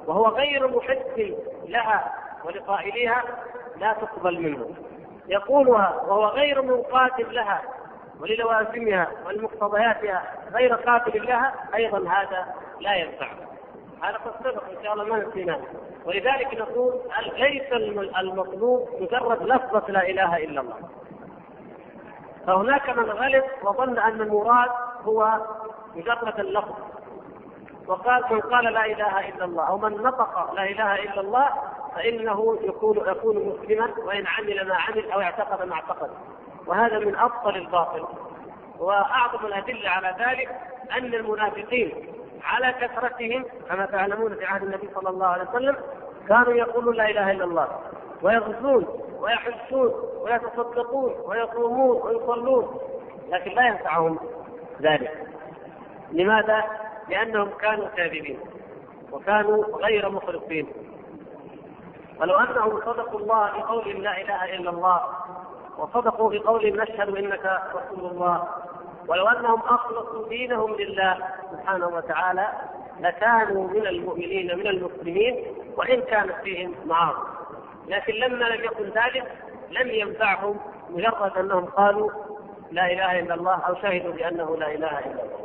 وهو 0.07 0.27
غير 0.27 0.67
محب 0.67 1.35
لها 1.67 2.13
ولقائلها 2.45 3.23
لا 3.79 3.93
تقبل 3.93 4.41
منه. 4.41 4.69
يقولها 5.27 6.01
وهو 6.07 6.25
غير 6.25 6.61
منقاد 6.61 7.21
لها 7.21 7.61
وللوازمها 8.23 9.11
ولمقتضياتها 9.25 10.23
غير 10.53 10.73
قابل 10.73 11.25
لها 11.25 11.53
أيضا 11.75 11.97
هذا 11.97 12.53
لا 12.79 12.95
ينفع. 12.95 13.27
هذا 14.01 14.17
قد 14.17 14.31
سبق 14.43 14.63
إن 14.77 14.83
شاء 14.83 14.93
الله 14.93 15.03
ما 15.03 15.17
نسيناه. 15.17 15.59
ولذلك 16.05 16.53
نقول 16.53 16.93
ليس 17.37 17.73
المطلوب 18.19 18.89
مجرد 19.01 19.43
لفظة 19.43 19.91
لا 19.91 20.09
إله 20.09 20.37
إلا 20.37 20.61
الله. 20.61 20.77
فهناك 22.47 22.89
من 22.89 23.09
غلط 23.09 23.45
وظن 23.63 23.99
أن 23.99 24.21
المراد 24.21 24.71
هو 25.05 25.39
مجرد 25.95 26.39
اللفظ. 26.39 26.75
وقال 27.87 28.23
من 28.31 28.39
قال 28.39 28.63
لا 28.73 28.85
إله 28.85 29.29
إلا 29.29 29.45
الله 29.45 29.67
أو 29.67 29.77
من 29.77 30.03
نطق 30.03 30.53
لا 30.53 30.63
إله 30.63 30.95
إلا 30.95 31.21
الله 31.21 31.49
فإنه 31.95 32.57
يكون 32.61 32.97
يكون 32.97 33.35
مسلما 33.35 33.89
وإن 34.05 34.27
عمل 34.27 34.67
ما 34.67 34.75
عمل 34.75 35.11
أو 35.11 35.21
اعتقد 35.21 35.67
ما 35.67 35.73
اعتقد. 35.73 36.09
وهذا 36.67 36.99
من 36.99 37.15
أبطل 37.15 37.55
الباطل. 37.55 38.05
وأعظم 38.79 39.45
الأدلة 39.45 39.89
على 39.89 40.15
ذلك 40.19 40.49
أن 40.97 41.13
المنافقين 41.13 41.91
على 42.43 42.73
كثرتهم 42.73 43.45
كما 43.69 43.85
تعلمون 43.85 44.35
في 44.35 44.45
عهد 44.45 44.63
النبي 44.63 44.89
صلى 44.95 45.09
الله 45.09 45.27
عليه 45.27 45.49
وسلم 45.49 45.77
كانوا 46.27 46.53
يقولون 46.53 46.95
لا 46.95 47.09
إله 47.09 47.31
إلا 47.31 47.43
الله 47.43 47.67
ويغزون 48.21 48.85
ويحجون 49.19 49.93
ويتصدقون 50.21 51.13
ويصومون 51.25 52.01
ويصلون 52.01 52.79
لكن 53.29 53.51
لا 53.51 53.67
ينفعهم 53.67 54.19
ذلك. 54.81 55.27
لماذا؟ 56.11 56.63
لأنهم 57.09 57.49
كانوا 57.49 57.87
كاذبين 57.87 58.39
وكانوا 59.11 59.65
غير 59.77 60.09
مخلصين. 60.09 60.67
ولو 62.19 62.35
أنهم 62.35 62.79
صدقوا 62.79 63.19
الله 63.19 63.51
بقول 63.51 64.03
لا 64.03 64.21
إله 64.21 64.55
إلا 64.55 64.69
الله 64.69 65.01
وصدقوا 65.77 66.29
بقول 66.29 66.77
نشهد 66.77 67.15
إنك 67.17 67.61
رسول 67.75 68.11
الله. 68.11 68.47
ولو 69.07 69.27
أنهم 69.27 69.59
أخلصوا 69.59 70.29
دينهم 70.29 70.75
لله 70.75 71.17
سبحانه 71.51 71.87
وتعالى 71.87 72.47
لكانوا 72.99 73.67
من 73.67 73.87
المؤمنين 73.87 74.57
من 74.57 74.67
المسلمين 74.67 75.45
وإن 75.77 76.01
كانت 76.01 76.35
فيهم 76.43 76.75
معاصي. 76.85 77.19
لكن 77.87 78.13
لما 78.13 78.45
لم 78.45 78.63
يكن 78.63 78.83
ذلك 78.83 79.31
لم 79.69 79.89
ينفعهم 79.89 80.59
مجرد 80.89 81.37
أنهم 81.37 81.65
قالوا 81.65 82.11
لا 82.71 82.85
إله 82.91 83.19
إلا 83.19 83.33
الله 83.33 83.61
أو 83.67 83.75
شهدوا 83.75 84.13
بأنه 84.13 84.57
لا 84.57 84.67
إله 84.67 84.99
إلا 84.99 85.11
الله. 85.23 85.43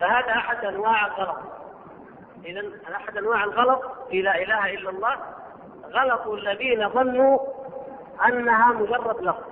فهذا 0.00 0.30
أحد 0.32 0.64
أنواع 0.64 1.06
الغلط. 1.06 1.36
اذا 2.44 2.62
أحد 2.96 3.16
أنواع 3.16 3.44
الغلط 3.44 3.82
في 4.10 4.22
لا 4.22 4.42
إله 4.42 4.74
إلا 4.74 4.90
الله. 4.90 5.16
غلط 5.92 6.26
الذين 6.26 6.88
ظنوا 6.88 7.38
أنها 8.28 8.72
مجرد 8.72 9.20
لفظ. 9.20 9.44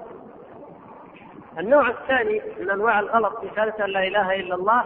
النوع 1.59 1.88
الثاني 1.88 2.42
من 2.61 2.71
أنواع 2.71 3.00
الغلط 3.00 3.40
في 3.40 3.50
شهادة 3.56 3.87
لا 3.87 4.06
إله 4.06 4.35
إلا 4.35 4.54
الله 4.54 4.85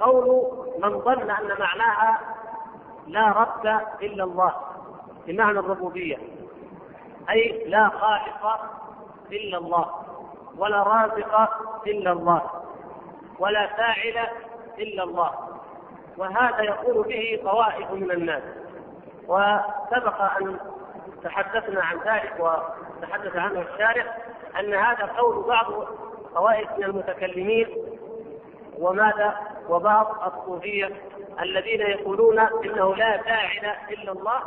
قول 0.00 0.52
من 0.78 1.00
ظن 1.00 1.30
أن 1.30 1.48
معناها 1.60 2.20
لا 3.06 3.28
رب 3.28 3.80
إلا 4.02 4.24
الله 4.24 4.52
بمعنى 5.26 5.58
الربوبية 5.58 6.18
أي 7.30 7.64
لا 7.68 7.88
خالق 7.88 8.60
إلا 9.32 9.58
الله 9.58 9.90
ولا 10.58 10.82
رازق 10.82 11.50
إلا 11.86 12.12
الله 12.12 12.42
ولا 13.38 13.66
فاعل 13.66 14.28
إلا 14.78 15.02
الله. 15.02 15.30
وهذا 16.16 16.62
يقول 16.62 17.08
به 17.08 17.40
طوائف 17.44 17.90
من 17.90 18.10
الناس. 18.10 18.42
وسبق 19.28 20.22
أن 20.22 20.58
تحدثنا 21.24 21.82
عن 21.84 21.96
ذلك 21.96 22.34
وتحدث 22.38 23.36
عنه 23.36 23.60
الشارع 23.72 24.04
أن 24.60 24.74
هذا 24.74 25.04
قول 25.18 25.44
بعض 25.48 25.66
طوائف 26.34 26.68
من 26.78 26.84
المتكلمين 26.84 27.66
وماذا 28.78 29.34
وبعض 29.68 30.32
الصوفية 30.32 30.90
الذين 31.42 31.80
يقولون 31.80 32.38
إنه 32.38 32.94
لا 32.96 33.22
فاعل 33.22 33.74
إلا 33.90 34.12
الله 34.12 34.40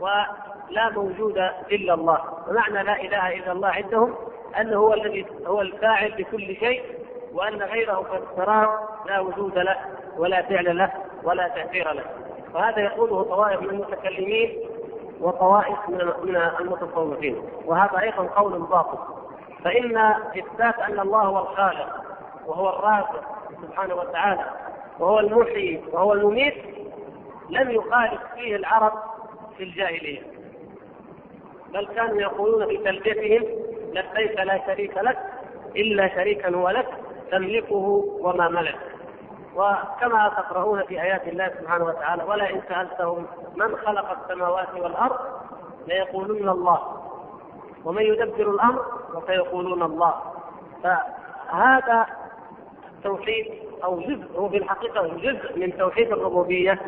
ولا 0.00 0.90
موجود 0.90 1.38
إلا 1.72 1.94
الله. 1.94 2.24
ومعنى 2.48 2.82
لا 2.82 3.00
إله 3.00 3.34
إلا 3.34 3.52
الله 3.52 3.68
عندهم 3.68 4.14
أنه 4.60 4.76
هو 4.76 4.94
الذي 4.94 5.26
هو 5.46 5.60
الفاعل 5.60 6.12
بكل 6.12 6.56
شيء 6.56 6.82
وأن 7.32 7.62
غيره 7.62 8.02
كالفراغ 8.12 8.70
لا 9.06 9.20
وجود 9.20 9.58
له 9.58 9.76
ولا 10.16 10.42
فعل 10.42 10.78
له 10.78 10.92
ولا 11.22 11.48
تأثير 11.48 11.92
له. 11.92 12.04
وهذا 12.54 12.80
يقوله 12.80 13.22
طوائف 13.22 13.60
من 13.62 13.70
المتكلمين 13.70 14.58
وطوائف 15.20 15.76
من 15.88 16.00
المتصوفين 16.60 17.36
وهذا 17.64 18.00
أيضا 18.00 18.22
قول 18.26 18.58
باطل. 18.58 18.98
فإن 19.64 19.96
إثبات 20.38 20.78
أن 20.78 21.00
الله 21.00 21.22
هو 21.22 21.38
الخالق 21.38 21.88
وهو 22.46 22.68
الرازق 22.68 23.22
سبحانه 23.62 23.94
وتعالى 23.94 24.44
وهو 24.98 25.20
المحيي 25.20 25.82
وهو 25.92 26.12
المميت 26.12 26.54
لم 27.50 27.70
يخالف 27.70 28.20
فيه 28.34 28.56
العرب 28.56 28.92
في 29.56 29.62
الجاهلية. 29.64 30.22
بل 31.74 31.86
كانوا 31.86 32.20
يقولون 32.20 32.66
في 32.66 32.76
تلبيتهم 32.76 33.42
لبيك 33.92 34.40
لا 34.40 34.66
شريك 34.66 34.96
لك 34.96 35.18
إلا 35.76 36.08
شريكا 36.14 36.56
هو 36.56 36.68
لك 36.68 36.88
تملكه 37.30 38.04
وما 38.20 38.48
ملك. 38.48 38.95
وكما 39.56 40.28
تقرؤون 40.28 40.82
في 40.82 41.02
آيات 41.02 41.28
الله 41.28 41.48
سبحانه 41.60 41.84
وتعالى 41.84 42.24
ولا 42.24 42.50
ان 42.50 42.62
سالتهم 42.68 43.26
من 43.56 43.76
خلق 43.76 44.16
السماوات 44.22 44.74
والارض 44.74 45.16
ليقولون 45.86 46.48
الله 46.48 47.02
ومن 47.84 48.02
يدبر 48.02 48.50
الامر 48.50 48.82
وسيقولون 49.14 49.82
الله. 49.82 50.14
فهذا 50.82 52.06
التوحيد 52.96 53.52
أو 53.84 54.00
جزء 54.00 54.38
هو 54.38 54.48
في 54.48 54.56
الحقيقة 54.56 55.06
جزء 55.06 55.58
من 55.58 55.78
توحيد 55.78 56.12
الربوبية 56.12 56.80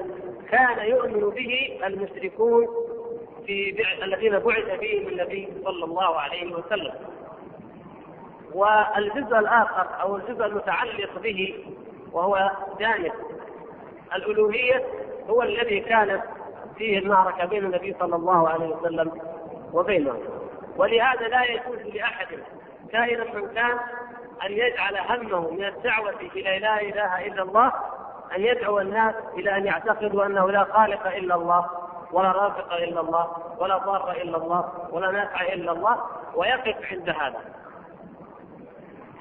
كان 0.51 0.89
يؤمن 0.89 1.31
به 1.31 1.81
المشركون 1.87 2.67
في 3.47 3.85
الذين 4.03 4.39
بعث 4.39 4.79
فيهم 4.81 5.09
النبي 5.09 5.49
صلى 5.65 5.85
الله 5.85 6.21
عليه 6.21 6.55
وسلم. 6.55 6.95
والجزء 8.55 9.39
الآخر 9.39 9.87
أو 10.03 10.17
الجزء 10.17 10.47
المتعلق 10.47 11.19
به 11.23 11.55
وهو 12.13 12.51
جانب 12.81 13.13
الألوهية 14.15 14.85
هو 15.31 15.43
الذي 15.43 15.81
كانت 15.81 16.23
فيه 16.79 16.99
المعركة 16.99 17.45
بين 17.45 17.65
النبي 17.65 17.97
صلى 18.01 18.17
الله 18.17 18.49
عليه 18.49 18.69
وسلم 18.69 19.13
وبينه. 19.73 20.19
ولهذا 20.77 21.29
لا 21.29 21.45
يجوز 21.45 21.95
لأحد 21.95 22.27
كائنا 22.93 23.25
من 23.25 23.49
كان 23.55 23.79
أن 24.47 24.53
يجعل 24.53 24.97
همه 24.97 25.51
من 25.51 25.65
الدعوة 25.65 26.21
إلى 26.37 26.59
لا 26.59 26.81
إله 26.81 27.27
إلا 27.27 27.43
الله 27.43 27.73
أن 28.37 28.41
يدعو 28.41 28.79
الناس 28.79 29.15
إلى 29.35 29.57
أن 29.57 29.67
يعتقدوا 29.67 30.27
أنه 30.27 30.51
لا 30.51 30.65
خالق 30.65 31.07
إلا 31.07 31.35
الله 31.35 31.67
ولا 32.13 32.33
رافق 32.33 32.73
إلا 32.73 33.01
الله 33.01 33.37
ولا 33.59 33.79
ضار 33.79 34.11
إلا 34.11 34.37
الله 34.37 34.89
ولا 34.93 35.11
نافع 35.11 35.43
إلا 35.43 35.73
الله 35.73 35.99
ويقف 36.35 36.77
عند 36.93 37.09
هذا. 37.09 37.41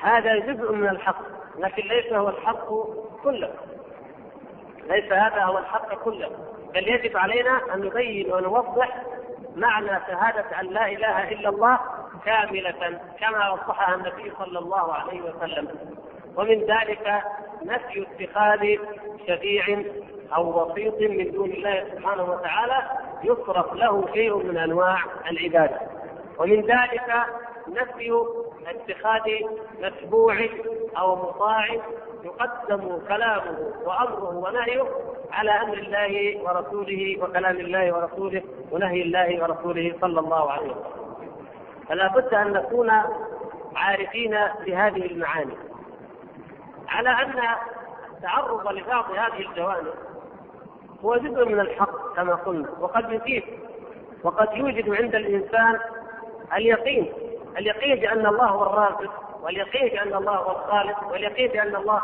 هذا 0.02 0.39
جزء 0.39 0.71
من 0.71 0.89
الحق. 0.89 1.37
لكن 1.58 1.88
ليس 1.88 2.13
هو 2.13 2.30
الحق 2.30 2.67
كله. 3.24 3.54
ليس 4.89 5.12
هذا 5.12 5.43
هو 5.43 5.58
الحق 5.58 5.93
كله. 6.04 6.30
بل 6.74 6.88
يجب 6.88 7.17
علينا 7.17 7.62
أن 7.74 7.82
نبين 7.82 8.34
ونوضح 8.34 9.04
معنى 9.56 9.88
شهادة 10.08 10.60
أن 10.62 10.65
لا 10.65 10.88
إله 10.88 11.32
إلا 11.32 11.50
الله 11.50 11.80
كاملة 12.26 13.00
كما 13.20 13.50
وضحها 13.50 13.96
النبي 13.96 14.32
صلى 14.39 14.60
الله 14.60 14.93
عليه 14.93 15.22
وسلم. 15.22 15.67
ومن 16.36 16.60
ذلك 16.60 17.24
نفي 17.63 18.08
اتخاذ 18.08 18.78
شفيع 19.28 19.84
أو 20.36 20.72
وسيط 20.72 21.02
من 21.02 21.32
دون 21.32 21.50
الله 21.52 21.86
سبحانه 21.96 22.24
وتعالى 22.24 22.89
يصرف 23.24 23.74
له 23.74 24.08
شيء 24.13 24.38
من 24.38 24.58
أنواع 24.58 24.98
العبادة. 25.32 25.80
ومن 26.39 26.62
ذلك 26.62 27.26
نفي 27.69 28.12
اتخاذ 28.67 29.21
متبوع 29.82 30.36
أو 30.97 31.15
مطاع 31.15 31.67
يقدم 32.23 32.99
كلامه 33.08 33.73
وأمره 33.86 34.36
ونهيه 34.38 34.84
على 35.32 35.51
أمر 35.51 35.73
الله 35.77 36.41
ورسوله 36.43 37.17
وكلام 37.23 37.56
الله 37.56 37.93
ورسوله 37.93 38.43
ونهي 38.71 39.01
الله 39.01 39.43
ورسوله 39.43 39.95
صلى 40.01 40.19
الله 40.19 40.51
عليه 40.51 40.71
وسلم. 40.71 40.84
فلا 41.89 42.08
بد 42.08 42.34
أن 42.34 42.53
نكون 42.53 42.91
عارفين 43.75 44.38
بهذه 44.65 45.06
المعاني. 45.06 45.53
على 46.88 47.10
أن 47.10 47.39
التعرض 48.17 48.67
لبعض 48.71 49.12
هذه 49.12 49.49
الجوانب 49.49 49.93
هو 51.06 51.17
جزء 51.17 51.45
من 51.45 51.60
الحق 51.60 52.15
كما 52.15 52.36
قلنا 52.36 52.69
وقد 52.80 53.12
يفيد 53.12 53.43
وقد 54.23 54.58
يوجد 54.58 54.89
عند 54.89 55.15
الإنسان 55.15 55.80
اليقين 56.56 57.13
اليقين 57.58 58.00
بأن 58.00 58.26
الله 58.26 58.46
هو 58.46 58.63
الرازق 58.63 59.12
واليقين 59.43 59.89
بأن 59.89 60.13
الله 60.13 60.36
هو 60.36 60.52
الخالق 60.52 61.12
واليقين 61.12 61.48
بأن 61.48 61.76
الله 61.76 62.02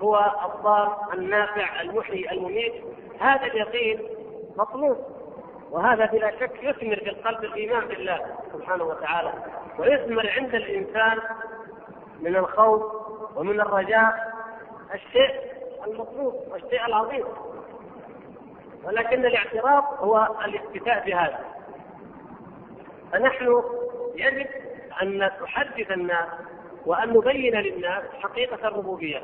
هو 0.00 0.32
الضار 0.44 0.98
النافع 1.14 1.80
المحيي 1.80 2.30
المميت 2.32 2.74
هذا 3.20 3.46
اليقين 3.46 4.02
مطلوب. 4.56 4.96
وهذا 5.70 6.06
بلا 6.06 6.30
شك 6.30 6.62
يثمر 6.62 6.96
في 6.96 7.10
القلب 7.10 7.44
الإيمان 7.44 7.88
بالله 7.88 8.26
سبحانه 8.52 8.84
وتعالى 8.84 9.32
ويثمر 9.78 10.30
عند 10.30 10.54
الإنسان 10.54 11.18
من 12.20 12.36
الخوف 12.36 12.82
ومن 13.36 13.60
الرجاء 13.60 14.34
الشيء 14.94 15.40
المطلوب 15.86 16.34
والشيء 16.50 16.86
العظيم. 16.86 17.24
ولكن 18.84 19.26
الاعتراض 19.26 19.84
هو 19.98 20.28
الاكتفاء 20.44 21.06
بهذا. 21.06 21.40
فنحن 23.12 23.62
يجب 24.14 24.46
أن 25.02 25.18
نحدث 25.18 25.90
الناس 25.90 26.28
وأن 26.86 27.08
نبين 27.08 27.54
للناس 27.54 28.02
حقيقة 28.22 28.68
الربوبية. 28.68 29.22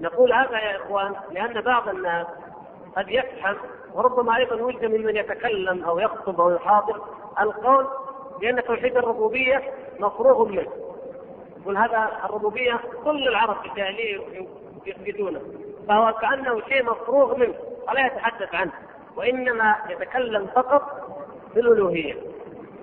نقول 0.00 0.32
هذا 0.32 0.58
يا 0.58 0.76
إخوان 0.76 1.14
لأن 1.30 1.60
بعض 1.60 1.88
الناس 1.88 2.26
قد 2.96 3.08
يفهم 3.08 3.56
وربما 3.94 4.36
أيضا 4.36 4.56
وجد 4.62 4.84
ممن 4.84 5.16
يتكلم 5.16 5.84
أو 5.84 5.98
يخطب 5.98 6.40
أو 6.40 6.50
يحاضر 6.50 7.00
القول 7.40 7.86
بأن 8.40 8.64
توحيد 8.64 8.96
الربوبية 8.96 9.62
مفروغ 9.98 10.48
منه. 10.48 10.72
يقول 11.60 11.76
هذا 11.76 12.20
الربوبية 12.24 12.80
كل 13.04 13.28
العرب 13.28 13.56
في 13.62 13.68
الجاهليه 13.68 14.20
يثبتونه 14.86 15.40
فهو 15.88 16.12
كأنه 16.12 16.60
شيء 16.68 16.84
مفروغ 16.84 17.38
منه 17.38 17.54
ولا 17.88 18.06
يتحدث 18.06 18.54
عنه 18.54 18.72
وإنما 19.16 19.76
يتكلم 19.90 20.46
فقط 20.46 20.82
بالالوهيه 21.54 22.14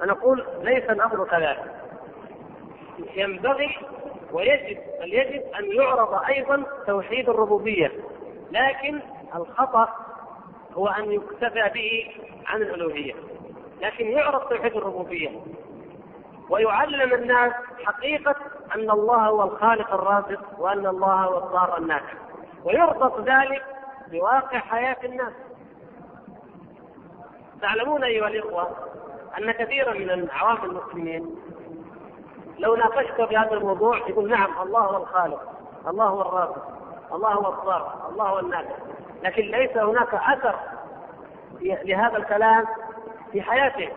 فنقول 0.02 0.46
ليس 0.62 0.84
الأمر 0.84 1.26
كذلك. 1.26 1.76
ينبغي 3.16 3.78
ويجب 4.32 4.78
بل 5.02 5.14
يجب 5.14 5.42
أن 5.60 5.72
يعرض 5.72 6.22
أيضا 6.28 6.64
توحيد 6.88 7.30
الربوبية. 7.30 7.92
لكن 8.52 9.00
الخطأ 9.36 9.90
هو 10.74 10.88
أن 10.88 11.12
يكتفى 11.12 11.70
به 11.74 12.12
عن 12.46 12.62
الألوهية. 12.62 13.14
لكن 13.82 14.08
يعرف 14.08 14.50
توحيد 14.50 14.76
الربوبية. 14.76 15.30
ويعلم 16.50 17.14
الناس 17.14 17.54
حقيقة 17.84 18.36
أن 18.76 18.92
الله 18.92 19.28
هو 19.28 19.44
الخالق 19.44 19.94
الرازق 19.94 20.60
وأن 20.60 20.88
الله 20.88 21.14
هو 21.14 21.38
الضار 21.38 21.78
النافع 21.78 22.14
ويربط 22.64 23.20
ذلك 23.20 23.64
بواقع 24.08 24.60
حياة 24.60 24.98
الناس. 25.04 25.34
تعلمون 27.62 28.04
أيها 28.04 28.28
الإخوة 28.28 28.91
أن 29.38 29.52
كثيرا 29.52 29.94
من 29.94 30.28
عوام 30.32 30.58
المسلمين 30.64 31.36
لو 32.60 32.76
ناقشت 32.76 33.22
في 33.22 33.38
هذا 33.38 33.54
الموضوع 33.54 33.98
يقول 33.98 34.30
نعم 34.30 34.62
الله 34.62 34.80
هو 34.80 35.04
الخالق 35.04 35.42
الله 35.88 36.06
هو 36.06 36.22
الرازق 36.22 36.68
الله 37.14 37.30
هو 37.30 37.54
الضار 37.54 38.10
الله 38.10 38.26
هو 38.26 38.40
النافع 38.40 38.76
لكن 39.24 39.44
ليس 39.44 39.78
هناك 39.78 40.14
أثر 40.14 40.56
لهذا 41.62 42.18
الكلام 42.18 42.66
في 43.32 43.42
حياته 43.42 43.90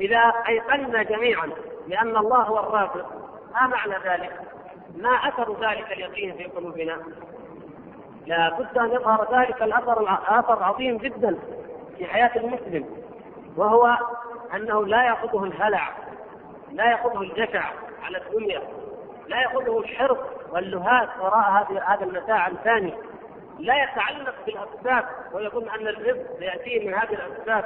إذا 0.00 0.32
أيقنا 0.48 1.02
جميعا 1.02 1.50
بأن 1.86 2.16
الله 2.16 2.38
هو 2.42 2.58
الرازق 2.58 3.06
ما 3.54 3.66
معنى 3.66 3.94
ذلك؟ 4.04 4.40
ما 4.96 5.10
أثر 5.10 5.56
ذلك 5.60 5.92
اليقين 5.92 6.34
في 6.36 6.44
قلوبنا؟ 6.44 6.96
لا 8.26 8.50
بد 8.58 8.78
أن 8.78 8.90
يظهر 8.92 9.38
ذلك 9.40 9.62
الأثر 9.62 10.18
أثر 10.28 10.62
عظيم 10.62 10.96
جدا 10.96 11.38
في 11.98 12.06
حياة 12.06 12.30
المسلم 12.36 12.99
وهو 13.56 13.96
أنه 14.54 14.86
لا 14.86 15.04
يأخذه 15.04 15.44
الهلع 15.44 15.88
لا 16.72 16.90
يأخذه 16.90 17.20
الجشع 17.20 17.64
على 18.02 18.18
الدنيا 18.18 18.62
لا 19.30 19.40
يأخذه 19.40 19.78
الحرص 19.78 20.18
واللهات 20.52 21.08
وراء 21.20 21.50
هذه 21.50 21.82
هذا 21.86 22.04
المتاع 22.04 22.46
الثاني. 22.46 22.94
لا 23.58 23.82
يتعلق 23.82 24.34
بالأسباب 24.46 25.04
ويظن 25.32 25.68
أن 25.68 25.88
الرزق 25.88 26.42
ياتيه 26.42 26.88
من 26.88 26.94
هذه 26.94 27.12
الأسباب 27.14 27.64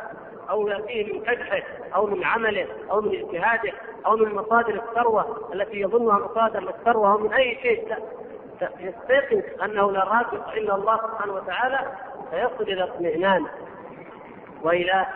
أو 0.50 0.68
يأتيه 0.68 1.12
من 1.12 1.22
كدحه 1.24 1.62
أو 1.94 2.06
من 2.06 2.24
عمله 2.24 2.66
أو 2.90 3.00
من 3.00 3.14
اجتهاده 3.14 3.72
أو 4.06 4.16
من 4.16 4.34
مصادر 4.34 4.74
الثروة 4.74 5.50
التي 5.54 5.80
يظنها 5.80 6.18
مصادر 6.18 6.60
للثروه 6.60 7.12
أو 7.12 7.18
من 7.18 7.32
أي 7.32 7.58
شيء. 7.62 7.88
لا. 7.88 7.98
يستيقن 8.80 9.42
أنه 9.64 9.92
لا 9.92 10.04
رازق 10.04 10.48
إلا 10.48 10.74
الله 10.74 10.96
سبحانه 10.96 11.32
وتعالى 11.32 11.92
فيصل 12.30 12.62
إلى 12.62 12.84
اطمئنان. 12.84 13.46
وإلى 14.62 15.06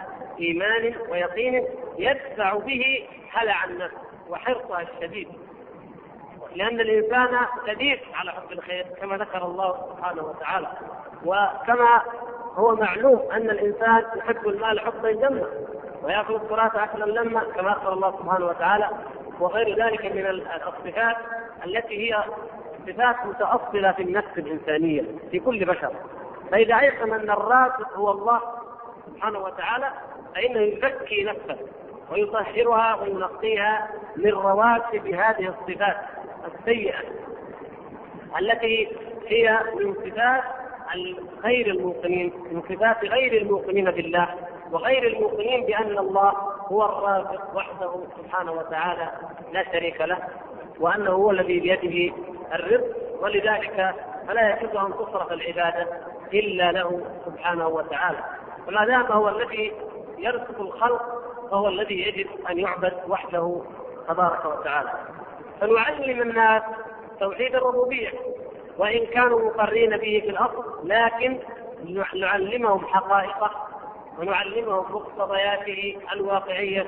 إيمان 0.41 0.95
ويقين 1.09 1.65
يدفع 1.99 2.55
به 2.55 3.09
هلع 3.31 3.65
النفس 3.65 3.95
وحرصها 4.29 4.83
الشديد. 4.83 5.29
لأن 6.55 6.81
الإنسان 6.81 7.39
شديد 7.67 7.99
على 8.15 8.33
حب 8.33 8.53
الخير 8.53 8.87
كما 9.01 9.17
ذكر 9.17 9.45
الله 9.45 9.95
سبحانه 9.97 10.23
وتعالى. 10.23 10.69
وكما 11.25 12.03
هو 12.55 12.75
معلوم 12.75 13.23
أن 13.33 13.51
الإنسان 13.51 14.05
يحب 14.17 14.49
المال 14.49 14.81
حبا 14.81 15.13
جما 15.13 15.47
ويأكل 16.03 16.35
التراث 16.35 16.77
أكلا 16.77 17.05
لما 17.05 17.41
كما 17.41 17.73
أخبر 17.73 17.93
الله 17.93 18.11
سبحانه 18.19 18.47
وتعالى. 18.47 18.91
وغير 19.41 19.85
ذلك 19.85 20.05
من 20.05 20.27
الصفات 20.27 21.17
التي 21.67 22.11
هي 22.13 22.25
صفات 22.87 23.17
متأصلة 23.27 23.93
في 23.93 24.03
النفس 24.03 24.39
الإنسانية 24.39 25.05
في 25.31 25.39
كل 25.41 25.65
بشر. 25.65 25.93
فإذا 26.51 26.79
أيقن 26.79 27.13
أن 27.13 27.31
الرازق 27.31 27.97
هو 27.97 28.11
الله 28.11 28.41
سبحانه 29.07 29.39
وتعالى 29.39 29.91
فإنه 30.39 30.61
يزكي 30.61 31.25
نفسه 31.25 31.57
ويطهرها 32.13 32.95
وينقيها 33.03 33.89
من 34.17 34.31
رواتب 34.31 35.07
هذه 35.07 35.55
الصفات 35.55 35.97
السيئة 36.55 36.99
التي 38.41 38.89
هي 39.27 39.59
من 39.75 39.95
صفات 39.95 40.43
غير 41.45 41.67
الموقنين 41.67 42.33
من 42.53 42.63
صفات 42.63 43.05
غير 43.05 43.43
الموقنين 43.43 43.91
بالله 43.91 44.29
وغير 44.73 45.07
الموقنين 45.07 45.67
بأن 45.67 45.99
الله 45.99 46.33
هو 46.73 46.85
الرازق 46.85 47.57
وحده 47.57 48.01
سبحانه 48.17 48.53
وتعالى 48.53 49.11
لا 49.53 49.65
شريك 49.73 50.01
له 50.01 50.19
وأنه 50.81 51.11
هو 51.11 51.31
الذي 51.31 51.61
بيده 51.61 52.15
الرزق 52.55 52.97
ولذلك 53.23 53.95
فلا 54.29 54.57
يجوز 54.57 54.77
أن 54.77 54.93
تصرف 54.93 55.33
العبادة 55.33 55.87
إلا 56.35 56.73
له 56.73 57.01
سبحانه 57.27 57.69
وتعالى. 57.69 58.19
وما 58.69 58.87
دام 58.87 59.03
هو 59.03 59.29
الذي 59.29 59.73
يرزق 60.19 60.61
الخلق 60.61 61.23
فهو 61.51 61.69
الذي 61.69 62.03
يجب 62.03 62.29
أن 62.51 62.59
يعبد 62.59 62.93
وحده 63.09 63.63
تبارك 64.09 64.45
وتعالى. 64.45 64.93
فنعلم 65.61 66.23
الناس 66.23 66.63
توحيد 67.21 67.55
الربوبية 67.55 68.13
وإن 68.79 69.07
كانوا 69.07 69.51
مقرين 69.51 69.91
به 69.91 70.21
في 70.25 70.31
الأصل 70.31 70.65
لكن 70.85 71.39
نعلمهم 72.15 72.87
حقائقه 72.87 73.51
ونعلمهم 74.19 74.85
مقتضياته 74.95 75.99
الواقعية 76.13 76.87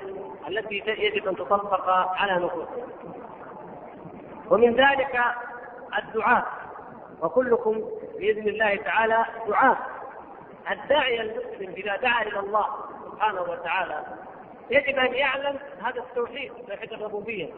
التي 0.48 0.82
يجب 0.86 1.28
أن 1.28 1.36
تطبق 1.36 1.90
على 1.90 2.44
نفوسهم. 2.44 2.86
ومن 4.50 4.74
ذلك 4.74 5.20
الدعاء 5.98 6.46
وكلكم 7.22 7.80
بإذن 8.18 8.48
الله 8.48 8.76
تعالى 8.76 9.24
دعاء. 9.48 9.78
الداعي 10.70 11.20
المسلم 11.20 11.74
إذا 11.76 11.96
دعا 11.96 12.22
إلى 12.22 12.38
الله 12.38 12.66
سبحانه 13.20 13.42
وتعالى 13.42 14.04
يجب 14.70 14.98
أن 14.98 15.14
يعلم 15.14 15.58
هذا 15.82 16.00
التوحيد 16.00 16.52
توحيد 16.68 16.92
الربوبية. 16.92 17.48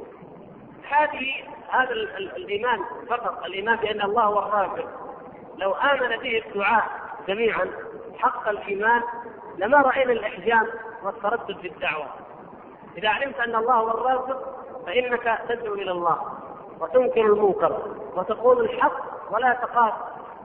هذه 0.89 1.35
هذا 1.69 1.93
الإيمان 2.37 2.79
فقط 3.09 3.45
الإيمان 3.45 3.77
بأن 3.77 4.01
الله 4.03 4.23
هو 4.23 4.39
الرازق. 4.39 4.89
لو 5.57 5.73
آمن 5.73 6.17
به 6.17 6.43
الدعاء 6.47 6.85
جميعا 7.29 7.67
حق 8.19 8.49
الإيمان 8.49 9.03
لما 9.59 9.79
رأينا 9.79 10.13
الأحجام 10.13 10.67
والتردد 11.03 11.59
في 11.59 11.69
الدعوة. 11.69 12.07
إذا 12.99 13.09
علمت 13.09 13.41
أن 13.41 13.55
الله 13.55 13.75
هو 13.75 13.91
الرازق 13.91 14.67
فإنك 14.87 15.39
تدعو 15.49 15.75
إلى 15.75 15.91
الله 15.91 16.23
وتنكر 16.81 17.21
المنكر 17.21 17.97
وتقول 18.15 18.65
الحق 18.65 19.33
ولا 19.33 19.53
تخاف 19.53 19.95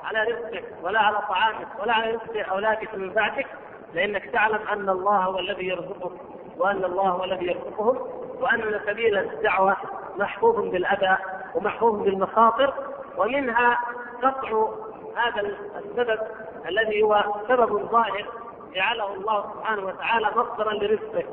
على 0.03 0.23
رزقك 0.23 0.65
ولا 0.83 0.99
على 0.99 1.21
طعامك 1.29 1.67
ولا 1.79 1.93
على 1.93 2.11
رزق 2.11 2.49
أولادك 2.49 2.95
من 2.95 3.13
بعدك. 3.13 3.47
لأنك 3.93 4.25
تعلم 4.25 4.67
أن 4.71 4.89
الله 4.89 5.17
هو 5.17 5.39
الذي 5.39 5.67
يرزقك 5.67 6.11
وأن 6.57 6.85
الله 6.85 7.09
هو 7.09 7.23
الذي 7.23 7.45
يرزقهم 7.45 7.97
وأن 8.41 8.79
سبيل 8.85 9.17
الدعوة 9.17 9.77
محفوظ 10.17 10.55
بالأذى 10.55 11.17
ومحفوظ 11.55 12.01
بالمخاطر 12.03 12.73
ومنها 13.17 13.79
قطع 14.23 14.67
هذا 15.15 15.41
السبب 15.85 16.19
الذي 16.67 17.03
هو 17.03 17.23
سبب 17.47 17.89
ظاهر 17.91 18.25
جعله 18.73 19.13
الله 19.13 19.53
سبحانه 19.53 19.85
وتعالى 19.85 20.27
مصدرا 20.35 20.73
لرزقه. 20.73 21.23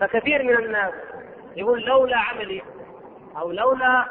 فكثير 0.00 0.42
من 0.42 0.56
الناس 0.56 0.94
يقول 1.56 1.82
لولا 1.82 2.16
عملي 2.18 2.62
أو 3.38 3.52
لولا 3.52 4.04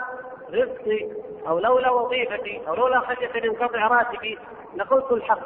رزقي 0.53 1.09
أو 1.47 1.59
لولا 1.59 1.91
وظيفتي 1.91 2.61
أو 2.67 2.75
لولا 2.75 2.99
خشية 2.99 3.31
ان 3.35 3.45
ينقطع 3.45 3.87
راتبي 3.87 4.37
لقلت 4.75 5.11
الحق 5.11 5.39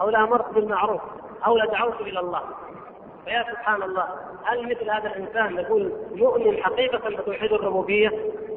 أو 0.00 0.10
لامرت 0.10 0.54
بالمعروف. 0.54 1.00
أو 1.46 1.56
لدعوت 1.58 2.00
إلى 2.00 2.20
الله 2.20 2.42
فيا 3.24 3.44
سبحان 3.50 3.82
الله 3.82 4.08
هل 4.44 4.70
مثل 4.70 4.90
هذا 4.90 5.08
الإنسان 5.08 5.54
نقول 5.54 5.92
يؤمن 6.14 6.62
حقيقة 6.62 7.10
بتوحيد 7.10 7.52
الربوبية 7.52 8.10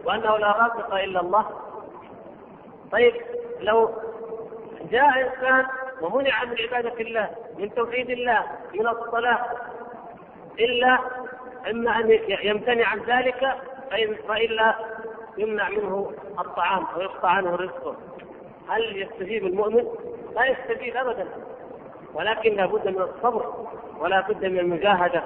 وأنه 0.06 0.38
لا 0.38 0.52
رازق 0.52 0.94
إلا 0.94 1.20
الله؟ 1.20 1.46
طيب 2.92 3.14
لو 3.60 3.92
جاء 4.92 5.22
إنسان 5.22 5.66
ومنع 6.02 6.44
من 6.44 6.56
عبادة 6.60 7.02
الله 7.02 7.30
من 7.58 7.74
توحيد 7.76 8.10
الله 8.10 8.44
من 8.74 8.88
الصلاة 8.88 9.46
إلا 10.60 11.00
إما 11.70 12.00
أن 12.00 12.20
يمتنع 12.44 12.88
عن 12.88 13.00
ذلك 13.00 13.56
والا 14.30 14.76
يمنع 15.38 15.70
منه 15.70 16.12
الطعام 16.40 16.86
ويقطع 16.98 17.30
عنه 17.30 17.56
رزقه 17.56 17.96
هل 18.70 19.02
يستجيب 19.02 19.46
المؤمن؟ 19.46 19.88
لا 20.36 20.46
يستجيب 20.46 20.96
ابدا 20.98 21.28
ولكن 22.16 22.56
لابد 22.56 22.88
من 22.88 23.02
الصبر 23.02 23.68
ولا 24.00 24.22
بد 24.22 24.46
من 24.46 24.60
المجاهدة. 24.60 25.24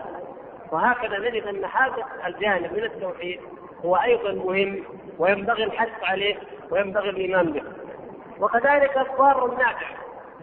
وهكذا 0.72 1.20
نجد 1.20 1.44
أن 1.44 1.66
هذا 1.66 2.06
الجانب 2.26 2.74
من 2.74 2.84
التوحيد 2.84 3.40
هو 3.86 3.96
أيضا 3.96 4.32
مهم 4.32 4.84
وينبغي 5.20 5.64
الحث 5.64 6.04
عليه 6.04 6.36
وينبغي 6.72 7.10
الإيمان 7.10 7.52
به. 7.52 7.64
وكذلك 8.40 8.98
الضار 8.98 9.46
النافع. 9.46 9.88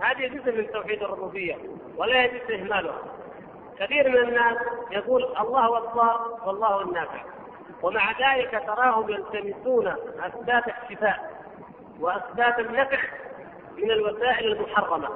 هذه 0.02 0.26
جزء 0.26 0.56
من 0.56 0.70
توحيد 0.72 1.02
الربوبية 1.02 1.56
ولا 1.96 2.24
يجوز 2.24 2.50
اهمالها 2.50 2.98
كثير 3.78 4.08
من 4.08 4.28
الناس 4.28 4.56
يقول 4.90 5.24
الله 5.40 5.60
هو 5.60 5.76
الضار 5.76 6.38
والله 6.46 6.68
هو 6.68 6.80
النافع. 6.80 7.20
ومع 7.82 8.10
ذلك 8.10 8.62
تراهم 8.66 9.10
يلتمسون 9.10 9.94
اسباب 10.20 10.62
الشفاء 10.82 11.30
واسباب 12.00 12.60
النفع 12.60 12.98
من 13.76 13.90
الوسائل 13.90 14.52
المحرمة. 14.52 15.08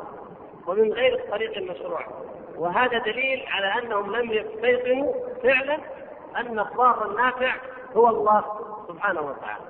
ومن 0.71 0.93
غير 0.93 1.15
الطريق 1.15 1.57
المشروع. 1.57 2.07
وهذا 2.57 2.99
دليل 2.99 3.47
على 3.49 3.83
أنهم 3.83 4.17
لم 4.17 4.31
يستيقنوا 4.31 5.13
فعلا 5.43 5.79
أن 6.37 6.59
الضار 6.59 7.11
النافع 7.11 7.55
هو 7.97 8.09
الله 8.09 8.45
سبحانه 8.89 9.21
وتعالى. 9.21 9.65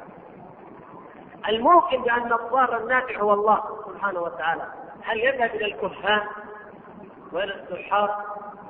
الممكن 1.48 2.02
بأن 2.02 2.32
الضار 2.32 2.76
النافع 2.76 3.20
هو 3.20 3.32
الله 3.32 3.62
سبحانه 3.86 4.20
وتعالى. 4.20 4.66
هل 5.02 5.20
يذهب 5.20 5.54
إلى 5.54 5.64
الكهان 5.64 6.22
وإلى 7.32 7.54
السحار 7.54 8.24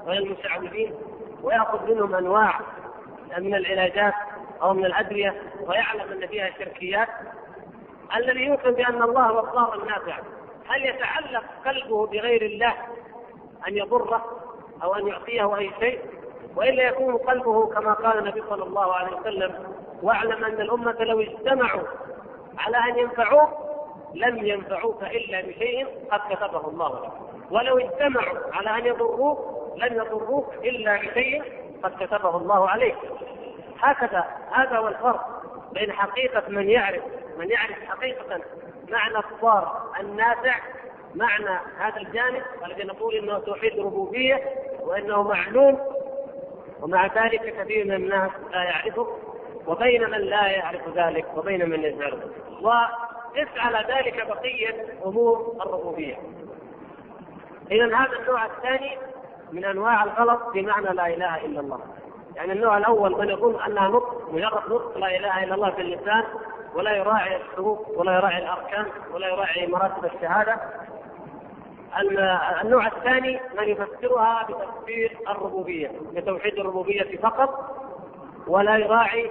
وإلى 0.07 0.19
المشعوذين 0.19 0.95
ويأخذ 1.43 1.95
منهم 1.95 2.15
أنواع 2.15 2.61
من 3.39 3.55
العلاجات 3.55 4.15
أو 4.63 4.75
من 4.75 4.85
الأدوية 4.85 5.43
ويعلم 5.61 6.13
أن 6.13 6.27
فيها 6.27 6.51
شركيات؟ 6.59 7.09
الذي 8.17 8.41
يوقن 8.41 8.71
بأن 8.71 9.03
الله 9.03 9.23
هو 9.23 9.41
الضار 9.41 9.83
النافع. 9.83 10.19
هل 10.71 10.87
يتعلق 10.87 11.45
قلبه 11.67 12.07
بغير 12.07 12.43
الله 12.43 12.75
أن 13.69 13.77
يضره 13.77 14.25
أو 14.83 14.95
أن 14.95 15.07
يعطيه 15.07 15.59
أي 15.59 15.71
شيء؟ 15.81 16.01
وإلا 16.57 16.83
يكون 16.83 17.17
قلبه 17.17 17.67
كما 17.67 17.93
قال 17.93 18.19
النبي 18.19 18.43
صلى 18.51 18.63
الله 18.63 18.95
عليه 18.95 19.17
وسلم 19.17 19.75
واعلم 20.03 20.45
أن 20.45 20.61
الأمة 20.61 20.97
لو 21.01 21.21
اجتمعوا 21.21 21.83
على 22.59 22.77
أن 22.77 22.99
ينفعوك 22.99 23.51
لم 24.15 24.47
ينفعوك 24.47 25.03
إلا 25.03 25.41
بشيء 25.41 25.87
قد 26.11 26.21
كتبه 26.35 26.69
الله 26.69 27.05
لك. 27.05 27.13
ولو 27.51 27.79
اجتمعوا 27.79 28.39
على 28.53 28.79
أن 28.79 28.87
يضروك 28.87 29.39
لن 29.77 29.97
يضروك 29.97 30.55
إلا 30.55 30.97
بشيء 30.97 31.43
قد 31.83 32.05
كتبه 32.05 32.37
الله 32.37 32.69
عليك. 32.69 32.97
هكذا 33.81 34.25
هذا 34.53 34.77
هو 34.79 34.89
الفرق 34.89 35.43
بين 35.73 35.93
حقيقة 35.93 36.43
من 36.49 36.71
يعرف 36.71 37.03
من 37.39 37.51
يعرف 37.51 37.85
حقيقة 37.89 38.41
معنى 38.91 39.19
الضار 39.19 39.91
النافع 40.01 40.55
معنى 41.15 41.61
هذا 41.79 41.97
الجانب 41.97 42.43
الذي 42.67 42.85
نقول 42.85 43.15
إنه 43.15 43.39
توحيد 43.39 43.79
ربوبية 43.81 44.41
وإنه 44.81 45.23
معلوم 45.23 45.79
ومع 46.83 47.07
ذلك 47.07 47.55
كثير 47.61 47.85
من 47.85 47.93
الناس 47.93 48.31
لا 48.53 48.63
يعرفه 48.63 49.07
وبين 49.67 50.11
من 50.11 50.19
لا 50.19 50.47
يعرف 50.47 50.81
ذلك 50.97 51.27
وبين 51.37 51.71
من 51.71 51.83
يجهله. 51.83 52.31
وقس 52.63 53.49
على 53.57 53.95
ذلك 53.95 54.27
بقية 54.27 54.87
أمور 55.07 55.57
الربوبية. 55.67 56.19
إذا 57.71 57.97
هذا 57.97 58.19
النوع 58.21 58.47
الثاني 58.47 58.99
من 59.53 59.65
أنواع 59.65 60.05
الغلط 60.05 60.41
في 60.53 60.63
معنى 60.63 60.89
لا 60.95 61.07
إله 61.07 61.45
إلا 61.45 61.61
الله. 61.61 61.81
يعني 62.37 62.53
النوع 62.53 62.79
الأول 62.79 63.19
من 63.19 63.29
يظن 63.29 63.63
أنها 63.63 63.89
نطق 63.89 64.31
مجرد 64.33 64.73
نطق 64.73 64.99
لا 64.99 65.17
إله 65.17 65.45
إلا 65.45 65.55
الله 65.55 65.71
في 65.71 65.83
اللسان 65.83 66.25
ولا 66.75 66.97
يراعي 66.97 67.37
الشروط 67.37 67.89
ولا 67.89 68.13
يراعي 68.13 68.39
الأركان 68.39 68.87
ولا 69.13 69.29
يراعي 69.29 69.67
مراتب 69.67 70.05
الشهادة. 70.05 70.57
النوع 72.63 72.87
الثاني 72.87 73.41
من 73.59 73.69
يفسرها 73.69 74.47
بتفسير 74.49 75.19
الربوبية 75.29 75.91
بتوحيد 76.15 76.59
الربوبية 76.59 77.17
فقط 77.23 77.77
ولا 78.47 78.77
يراعي 78.77 79.31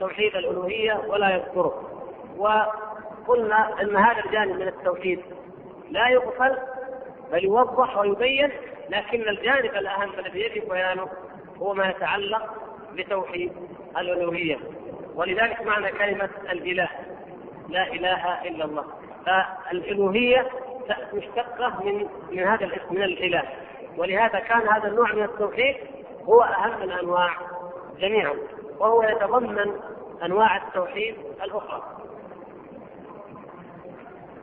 توحيد 0.00 0.36
الألوهية 0.36 1.02
ولا 1.08 1.30
يذكره. 1.30 1.82
وقلنا 2.38 3.82
إن 3.82 3.96
هذا 3.96 4.24
الجانب 4.24 4.56
من 4.60 4.68
التوحيد 4.68 5.20
لا 5.90 6.08
يغفل 6.08 6.56
بل 7.32 7.44
يوضح 7.44 7.96
ويبين 7.98 8.50
لكن 8.88 9.28
الجانب 9.28 9.74
الأهم 9.74 10.10
الذي 10.18 10.40
يجب 10.40 10.68
بيانه 10.68 11.08
هو 11.58 11.74
ما 11.74 11.88
يتعلق 11.88 12.42
بتوحيد 12.92 13.52
الألوهية. 13.98 14.58
ولذلك 15.14 15.62
معنى 15.62 15.92
كلمة 15.92 16.30
الإله. 16.52 16.88
لا 17.68 17.92
إله 17.92 18.42
إلا 18.42 18.64
الله. 18.64 18.84
فالالوهيه 19.26 20.48
مشتقة 21.12 21.84
من 21.84 22.08
من 22.30 22.38
هذا 22.38 22.64
الاسم 22.64 22.94
من 22.94 23.02
الإله. 23.02 23.42
ولهذا 23.96 24.38
كان 24.38 24.68
هذا 24.68 24.88
النوع 24.88 25.12
من 25.12 25.22
التوحيد 25.22 25.76
هو 26.24 26.42
أهم 26.42 26.82
الأنواع 26.82 27.30
جميعا. 27.98 28.34
وهو 28.78 29.02
يتضمن 29.02 29.80
أنواع 30.24 30.56
التوحيد 30.56 31.16
الأخرى. 31.42 31.82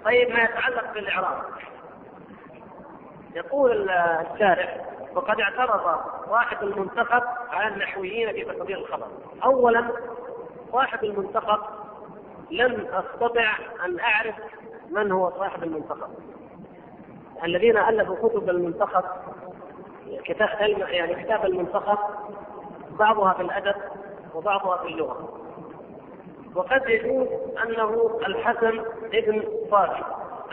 طيب 0.05 0.29
ما 0.29 0.43
يتعلق 0.43 0.93
بالإعراب؟ 0.93 1.43
يقول 3.35 3.89
الشارع 3.89 4.85
وقد 5.15 5.41
اعترض 5.41 5.99
صاحب 6.29 6.63
المنتخب 6.63 7.23
على 7.49 7.73
النحويين 7.73 8.31
في 8.33 8.41
تقدير 8.41 8.77
الخبر. 8.77 9.07
اولا 9.43 9.85
صاحب 10.71 11.03
المنتخب 11.03 11.59
لم 12.51 12.87
أستطع 12.91 13.57
أن 13.85 13.99
أعرف 13.99 14.35
من 14.89 15.11
هو 15.11 15.29
صاحب 15.29 15.63
المنتخب. 15.63 16.09
الذين 17.43 17.77
ألفوا 17.77 18.29
كتب 18.29 18.49
المنتخب 18.49 19.03
كتاب 20.23 20.49
يعني 20.89 21.23
كتاب 21.23 21.45
المنتخب 21.45 21.97
بعضها 22.99 23.33
في 23.33 23.41
الأدب 23.41 23.75
وبعضها 24.35 24.77
في 24.77 24.87
اللغة. 24.87 25.29
وقد 26.55 26.89
يجوز 26.89 27.27
أنه 27.63 28.19
الحسن 28.27 28.83
ابن 29.13 29.43
صالح 29.71 30.01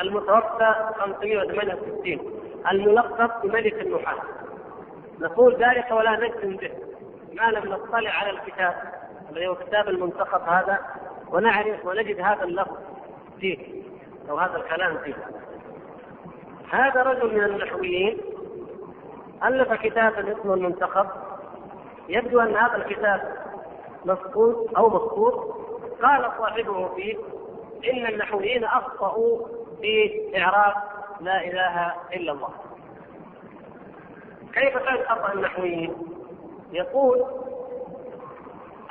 المتوفى 0.01 0.75
568 0.99 2.21
الملقب 2.71 3.31
بملك 3.43 3.75
النحاة 3.75 4.23
نقول 5.21 5.55
ذلك 5.57 5.91
ولا 5.91 6.17
نجزم 6.17 6.57
به 6.57 6.71
ما 7.33 7.51
لم 7.51 7.73
نطلع 7.73 8.11
على 8.11 8.31
الكتاب. 8.31 8.98
الذي 9.31 9.49
هو 9.49 9.55
كتاب 9.55 9.89
المنتخب 9.89 10.41
هذا 10.41 10.79
ونعرف 11.33 11.87
ونجد 11.87 12.21
هذا 12.21 12.45
اللفظ 12.45 12.77
فيه 13.41 13.83
أو 14.31 14.39
هذا 14.39 14.57
الكلام 14.57 14.99
فيه. 14.99 15.15
هذا 16.71 17.03
رجل 17.03 17.35
من 17.35 17.45
النحويين 17.45 18.19
ألف 19.45 19.73
كتابا 19.73 20.33
اسمه 20.33 20.55
المنتخب. 20.55 21.07
يبدو 22.09 22.41
أن 22.41 22.57
هذا 22.57 22.77
الكتاب 22.77 23.37
مسقوط 24.05 24.77
أو 24.77 24.89
مسقوط 24.89 25.57
قال 26.03 26.33
صاحبه 26.39 26.89
فيه 26.95 27.17
إن 27.93 28.07
النحويين 28.07 28.65
أخطأوا 28.65 29.47
في 29.81 30.13
إعراب 30.37 30.75
لا 31.21 31.45
إله 31.45 31.95
إلا 32.13 32.33
الله. 32.33 32.51
كيف 34.53 34.79
كان 34.79 34.97
خطأ 35.09 35.33
النحويين؟ 35.33 35.95
يقول 36.73 37.25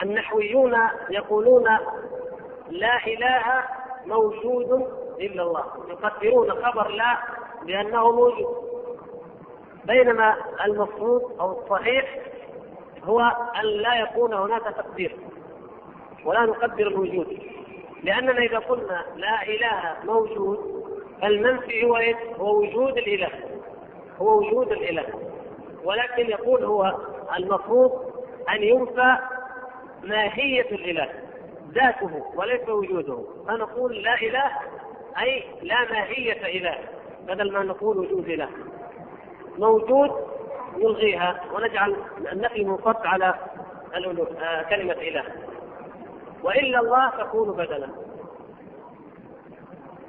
النحويون 0.03 0.75
يقولون 1.09 1.63
لا 2.69 2.97
إله 3.07 3.63
موجود 4.05 4.87
إلا 5.19 5.43
الله 5.43 5.63
يقدرون 5.89 6.51
خبر 6.51 6.87
لا 6.87 7.17
بأنه 7.63 8.11
موجود. 8.11 8.67
بينما 9.85 10.35
المفروض 10.65 11.21
أو 11.39 11.51
الصحيح 11.51 12.19
هو 13.03 13.19
أن 13.59 13.65
لا 13.65 13.95
يكون 13.99 14.33
هناك 14.33 14.63
تقدير 14.63 15.15
ولا 16.25 16.45
نقدر 16.45 16.87
الوجود. 16.87 17.39
لأننا 18.03 18.37
إذا 18.37 18.59
قلنا 18.59 19.05
لا 19.15 19.43
إله 19.43 19.95
موجود 20.03 20.83
فالمنفي 21.21 21.85
هو 21.85 21.97
إيش؟ 21.97 22.17
هو 22.39 22.59
وجود 22.59 22.97
الإله. 22.97 23.29
هو 24.21 24.37
وجود 24.37 24.71
الإله. 24.71 25.05
ولكن 25.83 26.29
يقول 26.29 26.63
هو 26.63 26.95
المفروض 27.37 27.91
أن 28.49 28.63
ينفى 28.63 29.17
ماهيه 30.03 30.61
الإله 30.71 31.09
ذاته 31.71 32.25
وليس 32.35 32.69
وجوده. 32.69 33.23
فنقول 33.47 34.03
لا 34.03 34.15
إله 34.15 34.51
أي 35.21 35.43
لا 35.61 35.91
ماهيه 35.91 36.57
إله 36.57 36.77
بدل 37.27 37.51
ما 37.51 37.63
نقول 37.63 37.97
وجود 37.97 38.29
إله. 38.29 38.49
موجود 39.57 40.11
نلغيها 40.77 41.41
ونجعل 41.53 41.95
النفي 42.31 42.63
منصب 42.63 42.95
على 43.05 43.33
آه، 43.93 44.63
كلمة 44.69 44.93
إله. 44.93 45.23
وإلا 46.43 46.79
الله 46.79 47.09
تكون 47.09 47.51
بدلا. 47.51 47.87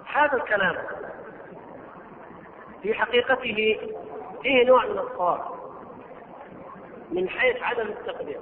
هذا 0.06 0.34
الكلام 0.36 0.76
في 2.82 2.94
حقيقته 2.94 3.78
فيه 4.42 4.64
نوع 4.66 4.86
من 4.86 4.98
الصواب 4.98 5.40
من 7.10 7.28
حيث 7.28 7.62
عدم 7.62 7.86
التقدير. 7.86 8.40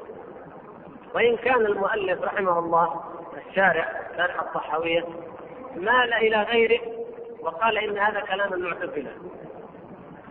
وإن 1.16 1.36
كان 1.36 1.66
المؤلف 1.66 2.22
رحمه 2.22 2.58
الله 2.58 3.00
الشارع 3.48 4.02
شارح 4.16 4.42
الصحاوية 4.42 5.04
مال 5.76 6.14
إلى 6.14 6.42
غيره 6.42 6.80
وقال 7.40 7.78
إن 7.78 7.98
هذا 7.98 8.20
كلام 8.20 8.52
المعتزلة. 8.52 9.12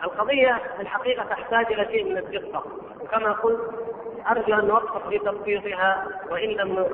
القضية 0.03 0.61
في 0.75 0.81
الحقيقة 0.81 1.25
تحتاج 1.25 1.65
إلى 1.73 1.85
شيء 1.85 2.03
من 2.03 2.17
الدقة. 2.17 2.65
وكما 3.01 3.31
قلت 3.31 3.61
أرجو 4.29 4.53
أن 4.53 4.67
نوقف 4.67 5.07
في 5.07 5.19
تطبيقها 5.19 6.07
وإن 6.29 6.49
لم 6.49 6.87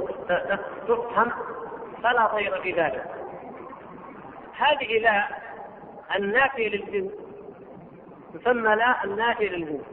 تفهم 0.88 1.32
فلا 2.04 2.27
خير 2.27 2.62
في 2.62 2.71
ذلك. 2.71 3.06
هذه 4.58 4.99
لا 4.99 5.27
النافية 6.15 6.69
للجنس 6.69 7.12
تسمى 8.34 8.75
لا 8.75 9.04
النافية 9.04 9.49
للجنس 9.49 9.86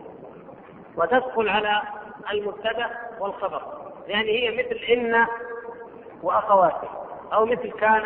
وتدخل 0.97 1.49
على 1.49 1.83
المبتدأ 2.33 2.91
والخبر. 3.21 3.78
يعني 4.09 4.31
هي 4.31 4.51
مثل 4.51 4.81
إن 4.93 5.27
وأخواته 6.23 6.89
أو 7.33 7.47
مثل 7.47 7.71
كان 7.71 8.05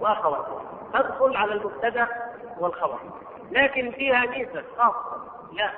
وأخواته 0.00 0.60
تدخل 0.94 1.36
على 1.36 1.52
المبتدأ 1.52 2.08
والخبر. 2.58 2.98
لكن 3.50 3.90
فيها 3.90 4.26
ميزة 4.26 4.64
خاصة. 4.76 5.24
لا. 5.52 5.70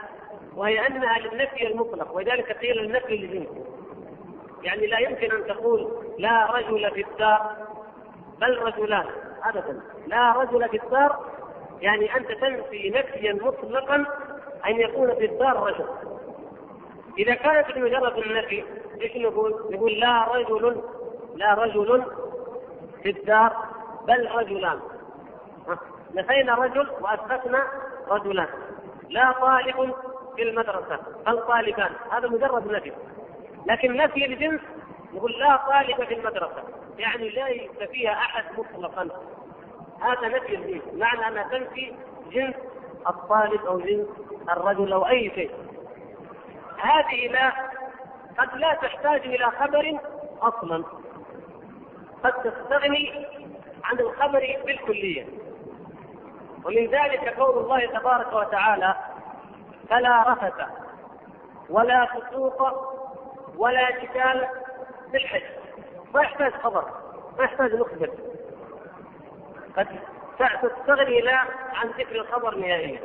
وهي 0.57 0.87
أنها 0.87 1.19
للنفي 1.19 1.67
المطلق 1.67 2.17
ولذلك 2.17 2.59
قيل 2.59 2.79
النفي 2.81 3.17
للجنس 3.17 3.49
يعني 4.63 4.87
لا 4.87 4.99
يمكن 4.99 5.33
أن 5.33 5.47
تقول 5.47 5.89
لا 6.19 6.53
رجل 6.53 6.91
في 6.91 7.01
الدار 7.01 7.57
بل 8.41 8.59
رجلان. 8.59 9.07
أبدا. 9.45 9.81
لا 10.07 10.33
رجل 10.33 10.69
في 10.69 10.77
الدار 10.85 11.25
يعني 11.81 12.17
أنت 12.17 12.33
تنفي 12.33 12.91
نفيا 12.91 13.33
مطلقا 13.33 14.05
أن 14.67 14.81
يكون 14.81 15.15
في 15.15 15.25
الدار 15.25 15.63
رجل. 15.63 15.87
إذا 17.19 17.35
كانت 17.35 17.73
بمجرد 17.75 18.19
النفي 18.19 18.65
إيش 19.01 19.17
نقول؟ 19.17 19.55
نقول 19.71 19.93
لا 19.93 20.35
رجل 20.35 20.83
لا 21.35 21.55
رجل 21.55 22.05
في 23.03 23.11
الدار 23.11 23.57
بل 24.07 24.31
رجلان. 24.31 24.81
نفينا 26.15 26.55
رجل 26.55 26.91
وأثبتنا 27.01 27.67
رجلان. 28.09 28.49
لا 29.09 29.33
طالب 29.33 29.95
في 30.37 30.43
المدرسة 30.43 30.99
بل 31.27 31.41
طالبان. 31.47 31.91
هذا 32.11 32.29
مجرد 32.29 32.73
نفي. 32.73 32.93
لكن 33.67 33.97
نفي 33.97 34.27
الجنس 34.27 34.61
نقول 35.15 35.33
لا 35.33 35.57
طالب 35.57 36.05
في 36.05 36.15
المدرسة. 36.15 36.63
يعني 36.99 37.29
ليس 37.29 37.91
فيها 37.91 38.13
أحد 38.13 38.45
مطلقا. 38.59 39.09
هذا 40.01 40.29
نفي 40.29 40.55
الجنس. 40.55 40.83
معنى 40.95 41.29
انها 41.29 41.59
تنفي 41.59 41.93
جنس 42.31 42.55
الطالب 43.09 43.67
أو 43.67 43.81
جنس 43.81 44.07
الرجل 44.51 44.93
أو 44.93 45.07
أي 45.07 45.31
شيء. 45.35 45.51
هذه 46.79 47.29
لا 47.29 47.53
قد 48.41 48.57
لا 48.57 48.75
تحتاج 48.75 49.21
إلى 49.21 49.51
خبر 49.51 49.99
أصلا. 50.43 50.85
قد 52.25 52.33
تستغني 52.33 53.27
عن 53.85 54.01
الخبر 54.01 54.57
بالكلية. 54.67 55.27
ومن 56.65 56.87
ذلك 56.87 57.35
قول 57.41 57.59
الله 57.59 57.87
تبارك 57.87 58.33
وتعالى 58.33 58.95
فلا 59.89 60.33
رفث 60.33 60.55
ولا 61.71 62.07
فسوق 62.07 62.63
ولا 63.57 63.91
جدال 63.91 64.49
في 65.11 65.17
الحج. 65.17 65.43
ما 66.15 66.23
يحتاج 66.23 66.53
خبر 66.53 66.85
ما 67.39 67.45
يحتاج 67.45 67.75
نخبر 67.75 68.11
قد 69.77 69.87
تستغني 70.63 71.21
لا 71.21 71.45
عن 71.75 71.89
ذكر 71.89 72.21
الخبر 72.21 72.55
نهائيا. 72.55 73.01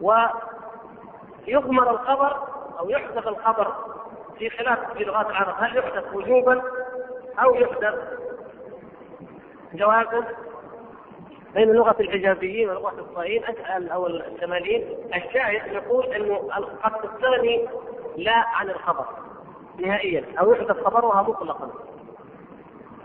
ويضمر 0.00 1.90
الخبر 1.90 2.51
أو 2.78 2.90
يحذف 2.90 3.28
الخبر 3.28 3.72
في 4.38 4.50
خلاف 4.50 4.92
في 4.92 5.04
لغات 5.04 5.26
العرب 5.26 5.54
هل 5.58 5.76
يحدث 5.76 6.14
وجوبا 6.14 6.62
أو 7.38 7.54
يحدث 7.54 7.94
جوازا؟ 9.74 10.24
بين 11.54 11.72
لغه 11.72 11.96
الحجازيين 12.00 12.68
ولغه 12.70 12.94
الصائين 13.10 13.42
أو 13.68 14.06
الشماليين 14.06 14.96
الشاهد 15.14 15.72
يقول 15.72 16.06
انه 16.06 16.36
قد 16.82 16.92
تستغني 16.92 17.68
لا 18.16 18.44
عن 18.48 18.70
الخبر 18.70 19.04
نهائيا 19.78 20.24
أو 20.40 20.52
يحدث 20.52 20.84
خبرها 20.84 21.22
مطلقا. 21.22 21.70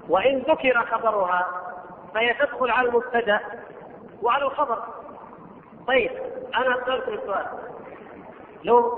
وإن 0.09 0.37
ذكر 0.37 0.85
خبرها 0.85 1.47
فهي 2.13 2.33
تدخل 2.33 2.71
على 2.71 2.89
المبتدأ 2.89 3.39
وعلى 4.21 4.45
الخبر. 4.45 4.83
طيب 5.87 6.11
أنا 6.55 6.83
اسالكم 6.83 7.13
السؤال 7.13 7.45
لو 8.63 8.97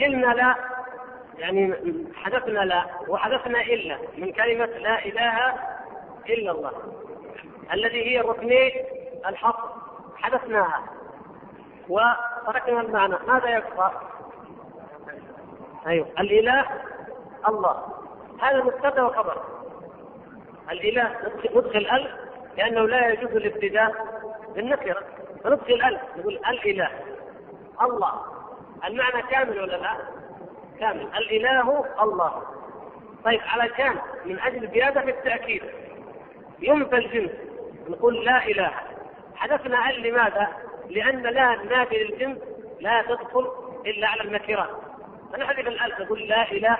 قلنا 0.00 0.26
لا 0.26 0.54
يعني 1.38 1.74
حذفنا 2.14 2.60
لا 2.60 2.84
وحذفنا 3.08 3.60
إلا 3.60 3.98
من 4.18 4.32
كلمة 4.32 4.64
لا 4.66 5.04
إله 5.04 5.54
إلا 6.28 6.50
الله 6.50 6.72
الذي 7.72 8.06
هي 8.10 8.20
ركني 8.20 8.72
الحق 9.28 9.74
حدثناها 10.16 10.82
وتركنا 11.88 12.80
المعنى 12.80 13.14
ماذا 13.26 13.48
يبقى؟ 13.48 13.92
أيوه 15.86 16.06
الإله 16.20 16.66
الله 17.48 17.86
هذا 18.42 18.62
مبتدا 18.62 19.02
وخبر 19.02 19.42
الإله 20.70 21.16
ندخل 21.54 21.78
ال 21.78 22.08
لأنه 22.56 22.80
لا 22.86 23.08
يجوز 23.12 23.30
الابتداء 23.36 23.92
بالنكرة 24.54 25.02
فندخل 25.44 25.72
ال 25.74 25.98
نقول 26.16 26.40
الإله 26.48 26.90
الله 27.82 28.41
المعنى 28.84 29.22
كامل 29.22 29.60
ولا 29.60 29.76
لا؟ 29.76 29.96
كامل. 30.80 31.08
الإله 31.16 31.84
الله. 32.02 32.42
طيب 33.24 33.40
علشان 33.46 33.98
من 34.24 34.38
أجل 34.38 34.68
زيادة 34.70 35.00
في 35.00 35.10
التأكيد. 35.10 35.62
ينفى 36.60 36.96
الجنس 36.96 37.30
نقول 37.88 38.24
لا 38.24 38.44
إله. 38.44 38.72
حذفنا 39.34 39.90
ال 39.90 40.02
لماذا؟ 40.02 40.48
لأن 40.88 41.22
لا 41.22 41.56
نافي 41.56 42.04
للجنس 42.04 42.38
لا 42.80 43.02
تدخل 43.02 43.50
إلا 43.86 44.08
على 44.08 44.20
النكرات 44.20 44.70
فنحذف 45.32 45.68
الألف 45.68 46.00
نقول 46.00 46.28
لا 46.28 46.52
إله 46.52 46.76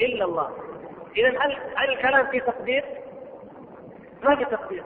إلا 0.00 0.24
الله. 0.24 0.50
اذا 1.16 1.28
هل 1.28 1.58
هل 1.76 1.90
الكلام 1.90 2.26
في 2.26 2.40
تقدير؟ 2.40 2.84
ما 4.22 4.36
في 4.36 4.44
تقدير. 4.44 4.84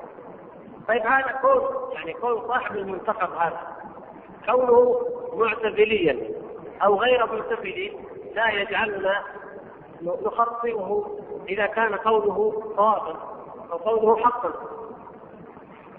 طيب 0.88 1.06
هذا 1.06 1.38
كون 1.42 1.92
يعني 1.94 2.12
كون 2.12 2.48
صاحب 2.48 2.76
المنتخب 2.76 3.32
هذا. 3.32 3.76
كونه 4.46 5.00
معتزليا 5.32 6.30
أو 6.84 7.00
غير 7.00 7.26
معتزلي 7.26 7.92
لا 8.34 8.50
يجعلنا 8.50 9.22
نخطئه 10.02 11.18
إذا 11.48 11.66
كان 11.66 11.94
قوله 11.94 12.62
صوابا 12.76 13.16
أو 13.72 13.76
قوله 13.76 14.16
حقا. 14.24 14.52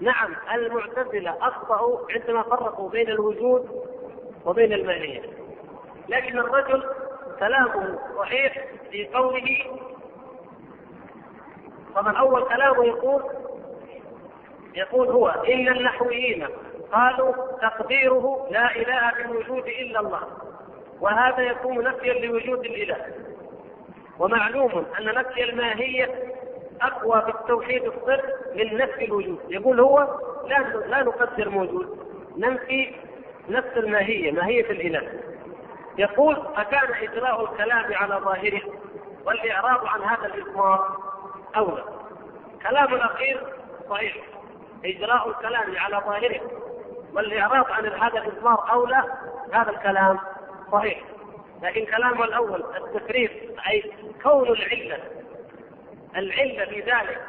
نعم 0.00 0.34
المعتزلة 0.54 1.36
اخطاوا 1.40 1.98
عندما 2.10 2.42
فرقوا 2.42 2.88
بين 2.90 3.08
الوجود 3.08 3.68
وبين 4.46 4.72
الماهيه 4.72 5.22
لكن 6.08 6.38
الرجل 6.38 6.84
كلامه 7.38 7.98
صحيح 8.18 8.64
في 8.90 9.06
قوله 9.08 9.58
طبعا 11.94 12.16
أول 12.18 12.42
كلامه 12.44 12.84
يقول 12.84 13.22
يقول 14.74 15.08
هو 15.08 15.28
إن 15.28 15.68
النحويين 15.68 16.46
قالوا 16.94 17.32
تقديره 17.62 18.48
لا 18.50 18.76
إله 18.76 19.10
في 19.10 19.22
الوجود 19.22 19.66
إلا 19.66 20.00
الله 20.00 20.22
وهذا 21.00 21.42
يكون 21.42 21.84
نفيا 21.84 22.26
لوجود 22.26 22.64
الإله. 22.64 23.06
ومعلوم 24.18 24.86
أن 24.98 25.04
نفي 25.04 25.44
الماهية 25.44 26.32
أقوى 26.82 27.22
في 27.22 27.28
التوحيد 27.28 27.84
الصر 27.84 28.22
من 28.54 28.76
نفي 28.76 29.04
الوجود. 29.04 29.38
يقول 29.48 29.80
هو 29.80 30.20
لا 30.46 30.58
لا 30.88 31.02
نقدر 31.02 31.48
موجود 31.48 31.98
ننفي 32.36 32.94
نفس 33.48 33.76
الماهية 33.76 34.32
ماهية 34.32 34.70
الإله. 34.70 35.12
يقول 35.98 36.36
فكان 36.56 36.88
إجراء 37.02 37.44
الكلام 37.44 37.94
على 37.94 38.14
ظاهره 38.14 38.62
والاعراض 39.26 39.86
عن 39.86 40.02
هذا 40.02 40.26
الاضمار 40.34 40.98
أولى. 41.56 41.84
كلام 42.62 42.94
الأخير 42.94 43.40
صحيح 43.90 44.16
إجراء 44.84 45.28
الكلام 45.28 45.76
على 45.78 45.96
ظاهره 46.06 46.40
والإعراض 47.14 47.66
عن 47.70 47.86
هذا 47.86 48.18
الاضمار 48.18 48.72
أولى 48.72 49.02
هذا 49.52 49.70
الكلام 49.70 50.18
صحيح. 50.72 51.00
لكن 51.62 51.84
كلامه 51.84 52.24
الأول 52.24 52.64
التفريق 52.76 53.30
أي 53.70 53.92
كون 54.22 54.48
العلة 54.48 54.98
العلة 56.16 56.64
في 56.64 56.80
ذلك 56.80 57.20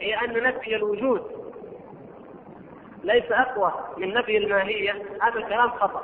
هي 0.00 0.14
أن 0.14 0.42
نفي 0.42 0.76
الوجود 0.76 1.46
ليس 3.04 3.32
أقوى 3.32 3.72
من 3.96 4.14
نفي 4.14 4.36
الماهيه 4.36 4.92
هذا 5.22 5.38
الكلام 5.38 5.70
خطأ. 5.70 6.02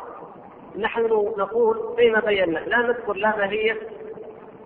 نحن 0.78 1.02
نقول 1.38 1.94
فيما 1.96 2.20
بينا 2.20 2.58
لا 2.58 2.76
نذكر 2.76 3.12
لا 3.12 3.36
ماهيه 3.36 3.76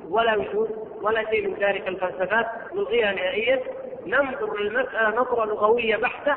ولا 0.09 0.37
وجود 0.37 0.88
ولا 1.02 1.31
شيء 1.31 1.48
من 1.48 1.55
ذلك 1.55 1.88
الفلسفات 1.88 2.46
نلغيها 2.74 3.12
نهائيا 3.12 3.61
ننظر 4.07 4.59
للمسألة 4.61 5.09
نظرة 5.20 5.44
لغوية 5.44 5.96
بحتة 5.96 6.37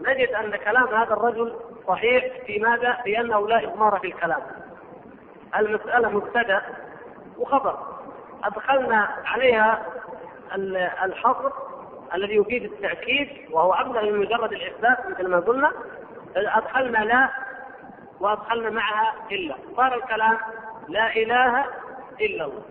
نجد 0.00 0.28
أن 0.28 0.56
كلام 0.56 0.88
هذا 0.88 1.12
الرجل 1.12 1.56
صحيح 1.88 2.24
في 2.46 2.58
ماذا؟ 2.58 2.92
في 3.04 3.20
أنه 3.20 3.48
لا 3.48 3.64
إضمار 3.64 3.98
في 3.98 4.06
الكلام. 4.06 4.40
المسألة 5.56 6.08
مبتدأ 6.08 6.62
وخبر 7.38 7.78
أدخلنا 8.44 9.08
عليها 9.24 9.82
الحصر 11.04 11.50
الذي 12.14 12.36
يفيد 12.36 12.64
التأكيد 12.64 13.28
وهو 13.50 13.72
أبلغ 13.72 14.02
من 14.02 14.18
مجرد 14.18 14.52
الاثبات 14.52 15.06
مثل 15.06 15.28
ما 15.28 15.40
قلنا. 15.40 15.72
أدخلنا 16.36 16.98
لا 16.98 17.28
وأدخلنا 18.20 18.70
معها 18.70 19.14
إلا. 19.32 19.54
صار 19.76 19.94
الكلام 19.94 20.38
لا 20.88 21.16
إله 21.16 21.64
إلا 22.20 22.44
الله. 22.44 22.62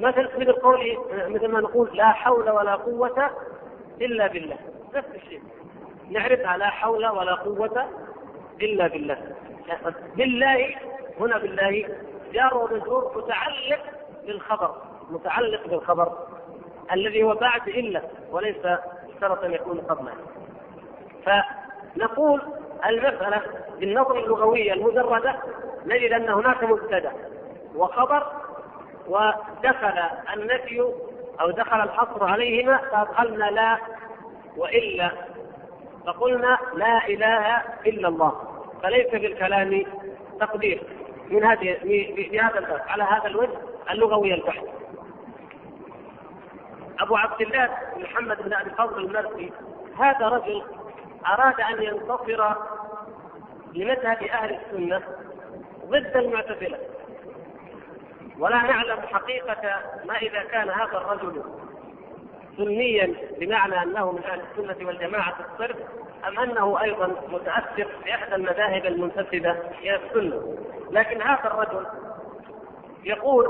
مثل 0.00 0.30
مثل 0.36 0.52
قولي 0.52 0.98
مثل 1.12 1.48
ما 1.48 1.60
نقول 1.60 1.90
لا 1.92 2.12
حول 2.12 2.50
ولا 2.50 2.74
قوة 2.74 3.30
إلا 4.00 4.26
بالله. 4.26 4.56
نفس 4.94 5.08
الشيء. 5.14 5.42
نعرفها 6.10 6.56
لا 6.56 6.70
حول 6.70 7.06
ولا 7.06 7.34
قوة 7.34 7.88
إلا 8.62 8.86
بالله. 8.86 9.18
بالله 10.16 10.74
هنا 11.20 11.38
بالله 11.38 11.84
جار 12.32 12.56
ومجرور 12.56 13.12
متعلق 13.16 13.80
بالخبر 14.26 14.74
متعلق 15.10 15.66
بالخبر 15.66 16.12
الذي 16.92 17.22
هو 17.22 17.34
بعد 17.34 17.68
إلا 17.68 18.02
وليس 18.30 18.66
شرط 19.20 19.44
أن 19.44 19.52
يكون 19.52 19.80
قبله 19.80 20.12
فنقول 21.24 22.42
المسألة 22.86 23.42
بالنظر 23.80 24.18
اللغوية 24.18 24.72
المجردة 24.72 25.36
نجد 25.86 26.12
أن 26.12 26.28
هناك 26.28 26.64
مبتدأ 26.64 27.12
وخبر 27.76 28.26
ودخل 29.08 30.02
النفي 30.34 30.80
أو 31.40 31.50
دخل 31.50 31.80
الحصر 31.80 32.24
عليهما 32.24 32.76
فأدخلنا 32.76 33.44
لا 33.44 33.78
وإلا 34.56 35.10
فقلنا 36.06 36.58
لا 36.74 37.06
إله 37.06 37.62
إلا 37.86 38.08
الله 38.08 38.62
فليس 38.82 39.06
في 39.06 39.26
الكلام 39.26 39.84
تقدير 40.40 40.82
من 41.30 41.44
هذه 41.44 41.74
في 42.14 42.40
هذا 42.40 42.58
الباب 42.58 42.82
على 42.88 43.02
هذا 43.02 43.26
الوجه 43.26 43.58
اللغوي 43.90 44.34
البحث. 44.34 44.64
أبو 47.00 47.16
عبد 47.16 47.40
الله 47.40 47.68
محمد 47.96 48.42
بن 48.42 48.54
أبي 48.54 48.70
الفضل 48.70 49.04
المرسي 49.04 49.52
هذا 49.98 50.28
رجل 50.28 50.62
أراد 51.26 51.60
أن 51.60 51.82
ينتصر 51.82 52.54
لمذهب 53.74 54.22
أهل 54.22 54.54
السنة 54.60 55.02
ضد 55.86 56.16
المعتزلة 56.16 56.78
ولا 58.38 58.56
نعلم 58.56 59.00
حقيقة 59.00 59.80
ما 60.04 60.16
إذا 60.16 60.42
كان 60.42 60.70
هذا 60.70 60.96
الرجل 60.98 61.42
سنيا 62.56 63.14
بمعنى 63.38 63.82
أنه 63.82 64.12
من 64.12 64.24
أهل 64.24 64.40
السنة 64.50 64.86
والجماعة 64.86 65.34
الصرف 65.52 65.76
أم 66.28 66.38
أنه 66.38 66.82
أيضا 66.82 67.06
متأثر 67.28 67.88
بإحدى 68.04 68.34
المذاهب 68.34 68.86
المنتسبة 68.86 69.56
إلى 69.82 70.00
السنة. 70.06 70.56
لكن 70.90 71.22
هذا 71.22 71.44
الرجل 71.44 71.86
يقول 73.04 73.46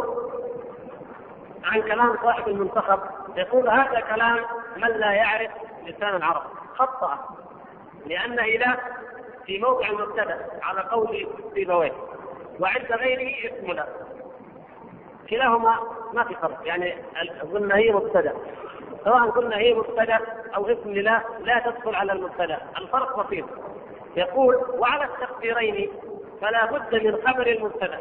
عن 1.64 1.82
كلام 1.82 2.16
صاحب 2.22 2.48
المنتخب 2.48 3.00
يقول 3.36 3.68
هذا 3.68 4.00
كلام 4.00 4.38
من 4.76 4.88
لا 4.88 5.12
يعرف 5.12 5.50
لسان 5.86 6.16
العرب. 6.16 6.42
خطأ 6.74 7.18
لأن 8.07 8.38
إله 8.38 8.76
في 9.46 9.59
موضع 9.59 9.88
المبتدأ 9.88 10.46
على 10.62 10.80
قول 10.80 11.26
سيبويه 11.55 11.92
وعند 12.61 12.92
غيره 12.92 13.53
اسم 13.53 13.72
لا. 13.72 13.86
كلاهما 15.30 15.78
ما 16.12 16.24
في 16.24 16.34
فرق 16.34 16.61
يعني 16.64 16.94
قلنا 17.53 17.76
هي 17.76 17.92
مبتدأ. 17.92 18.32
سواء 19.05 19.30
قلنا 19.30 19.57
هي 19.57 19.74
مبتدأ 19.74 20.18
أو 20.57 20.66
اسم 20.66 20.90
لا 20.92 21.22
لا 21.40 21.59
تدخل 21.59 21.94
على 21.94 22.12
المبتدأ. 22.12 22.59
الفرق 22.78 23.26
بسيط. 23.26 23.46
يقول 24.16 24.57
وعلى 24.78 25.05
التقديرين 25.05 25.92
فلا 26.40 26.66
بد 26.66 26.94
من 26.94 27.16
خبر 27.26 27.46
المبتدأ. 27.46 27.98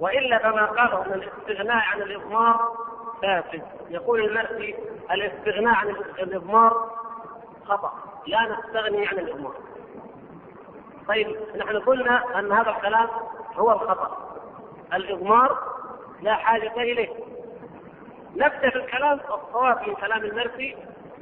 وإلا 0.00 0.38
كما 0.38 0.64
قالوا 0.66 1.04
أن 1.06 1.12
الاستغناء 1.12 1.76
عن 1.76 2.02
الإضمار 2.02 2.76
فاسد. 3.22 3.62
يقول 3.90 4.24
المرسي 4.24 4.74
الاستغناء 5.10 5.74
عن 5.74 5.88
الإضمار 6.18 6.90
خطأ. 7.64 7.92
لا 8.26 8.56
نستغني 8.58 9.06
عن 9.06 9.18
الإضمار. 9.18 9.54
طيب 11.08 11.36
نحن 11.56 11.78
قلنا 11.78 12.38
أن 12.38 12.52
هذا 12.52 12.70
الكلام 12.70 13.08
هو 13.54 13.72
الخطأ. 13.72 14.18
الإضمار 14.94 15.58
لا 16.20 16.34
حاجة 16.34 16.76
إليه. 16.76 17.21
نبدأ 18.36 18.70
في 18.70 18.76
الكلام 18.76 19.20
الصواب 19.20 19.88
من 19.88 19.94
كلام 19.94 20.24
المرسي 20.24 20.76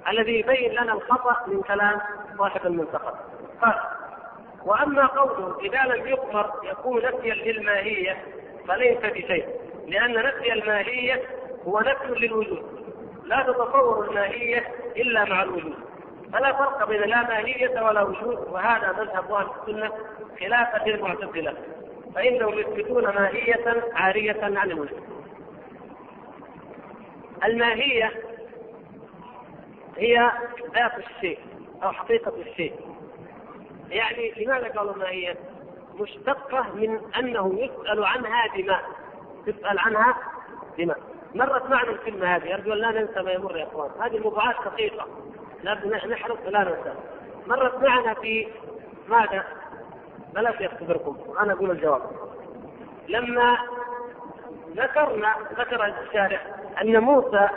الذي 0.08 0.40
يبين 0.40 0.72
لنا 0.72 0.92
الخطأ 0.92 1.36
من 1.46 1.62
كلام 1.62 2.00
صاحب 2.38 2.66
المنتخب. 2.66 3.14
قال 3.62 3.74
وأما 4.64 5.06
قوله 5.06 5.60
إذا 5.60 5.94
لم 5.94 6.06
يضمر 6.06 6.50
يكون 6.70 7.02
نفيا 7.02 7.34
للماهية 7.34 8.24
فليس 8.68 8.98
بشيء 8.98 9.46
لأن 9.86 10.14
نفي 10.14 10.52
الماهية 10.52 11.22
هو 11.66 11.80
نفي 11.80 12.26
للوجود. 12.26 12.80
لا 13.24 13.42
تتصور 13.42 14.08
الماهية 14.08 14.68
إلا 14.96 15.24
مع 15.24 15.42
الوجود. 15.42 15.74
فلا 16.32 16.52
فرق 16.52 16.88
بين 16.88 17.00
لا 17.00 17.22
ماهية 17.22 17.80
ولا 17.80 18.02
وجود 18.02 18.48
وهذا 18.50 18.92
مذهب 18.92 19.32
أهل 19.32 19.46
السنة 19.60 19.92
خلافا 20.40 20.88
للمعتزلة. 20.88 21.54
فإنهم 22.14 22.58
يثبتون 22.58 23.04
ماهية 23.04 23.82
عارية 23.94 24.38
عن 24.42 24.70
الوجود. 24.70 25.19
الماهية 27.44 28.12
هي 29.96 30.32
ذات 30.74 30.92
الشيء 30.98 31.38
أو 31.82 31.92
حقيقة 31.92 32.32
الشيء. 32.36 32.74
يعني 33.88 34.32
لماذا 34.36 34.68
قالوا 34.68 34.96
ماهية؟ 34.96 35.36
مشتقة 35.94 36.66
من 36.74 37.00
أنه 37.18 37.58
يسأل 37.60 38.04
عنها 38.04 38.46
دماء. 38.56 38.84
تسأل 39.46 39.78
عنها 39.78 40.16
دماء. 40.78 40.98
مرت 41.34 41.70
معنا 41.70 41.90
الكلمة 41.90 42.36
هذه. 42.36 42.54
أرجو 42.54 42.72
أن 42.72 42.78
لا 42.78 42.90
ننسى 42.90 43.22
ما 43.22 43.32
يمر 43.32 43.56
يا 43.56 43.64
إخوان. 43.64 43.90
هذه 44.00 44.16
الموضوعات 44.16 44.56
دقيقة. 44.64 45.06
لابد 45.62 45.86
نحرص 45.86 46.38
لا 46.46 46.64
ننسى. 46.64 46.94
مرت 47.46 47.82
معنا 47.82 48.14
في 48.14 48.48
ماذا؟ 49.08 49.44
بلاش 50.34 50.60
يختبركم. 50.60 51.16
أنا 51.40 51.52
أقول 51.52 51.70
الجواب. 51.70 52.02
لما 53.08 53.58
ذكرنا 54.76 55.34
ذكر 55.58 55.84
الشارع 55.84 56.40
أن 56.80 57.00
موسى 57.00 57.48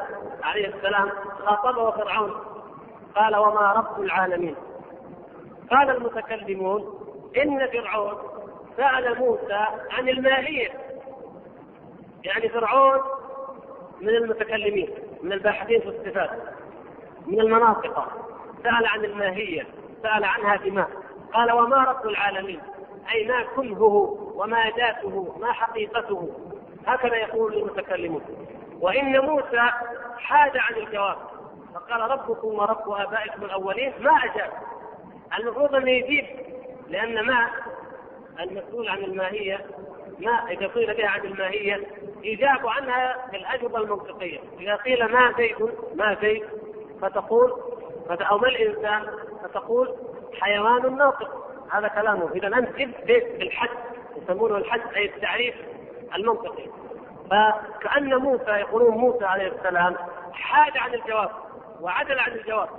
عليه 0.43 0.67
السلام 0.67 1.09
خاطبه 1.45 1.91
فرعون. 1.91 2.31
قال 3.15 3.35
وما 3.35 3.71
رب 3.71 4.03
العالمين. 4.03 4.55
قال 5.71 5.89
المتكلمون 5.89 6.99
إن 7.37 7.67
فرعون 7.67 8.17
سأل 8.77 9.19
موسى 9.19 9.65
عن 9.91 10.09
الماهية 10.09 10.69
يعني 12.23 12.49
فرعون 12.49 13.01
من 14.01 14.09
المتكلمين 14.09 14.89
من 15.23 15.33
الباحثين 15.33 15.81
في 15.81 15.87
الصفات 15.87 16.29
من 17.27 17.39
المناطق. 17.39 18.07
سأل 18.63 18.85
عن 18.85 19.05
الماهية 19.05 19.67
سأل 20.03 20.23
عنها 20.23 20.55
دماء. 20.55 20.89
قال 21.33 21.51
وما 21.51 21.77
رب 21.77 22.07
العالمين؟ 22.07 22.59
أي 23.13 23.27
ما 23.27 23.43
كنهه 23.55 24.17
وما 24.35 24.71
ذاته 24.77 25.35
ما 25.39 25.51
حقيقته. 25.51 26.29
هكذا 26.87 27.15
يقول 27.15 27.53
المتكلمون. 27.53 28.21
وإن 28.83 29.19
موسى 29.19 29.71
حاد 30.17 30.57
عن 30.57 30.75
الجواب 30.75 31.17
فقال 31.73 32.01
ربكم 32.01 32.47
ورب 32.47 32.91
آبائكم 32.91 33.43
الأولين 33.45 33.93
ما 33.99 34.11
أجاب. 34.11 34.51
المفروض 35.39 35.75
أن 35.75 35.87
يجيب 35.87 36.25
لأن 36.89 37.25
ما 37.25 37.49
المسؤول 38.39 38.89
عن 38.89 38.97
الماهية 38.97 39.65
ما 40.19 40.49
إذا 40.49 40.67
قيل 40.67 40.93
بها 40.93 41.07
عن 41.07 41.19
الماهية 41.19 41.81
إجاب 42.25 42.67
عنها 42.67 43.15
بالأجوبة 43.31 43.77
المنطقية. 43.79 44.39
إذا 44.59 44.75
قيل 44.75 45.05
ما 45.05 45.33
زيد 45.37 45.69
ما 45.95 46.17
زيد 46.21 46.43
فتقول 47.01 47.51
أو 48.09 48.37
ما 48.37 48.47
الإنسان 48.47 49.07
فتقول 49.43 49.95
حيوان 50.41 50.97
ناطق. 50.97 51.47
هذا 51.71 51.87
كلامه. 51.87 52.31
إذا 52.35 52.47
أنت 52.47 52.77
جبت 52.77 53.05
بالحد 53.39 53.69
يسمونه 54.17 54.57
الحد 54.57 54.93
أي 54.95 55.05
التعريف 55.05 55.55
المنطقي. 56.15 56.82
فكأن 57.29 58.15
موسى 58.15 58.51
يقولون 58.51 58.97
موسى 58.97 59.25
عليه 59.25 59.47
السلام 59.47 59.95
حاد 60.33 60.77
عن 60.77 60.93
الجواب 60.93 61.29
وعدل 61.81 62.19
عن 62.19 62.31
الجواب. 62.31 62.69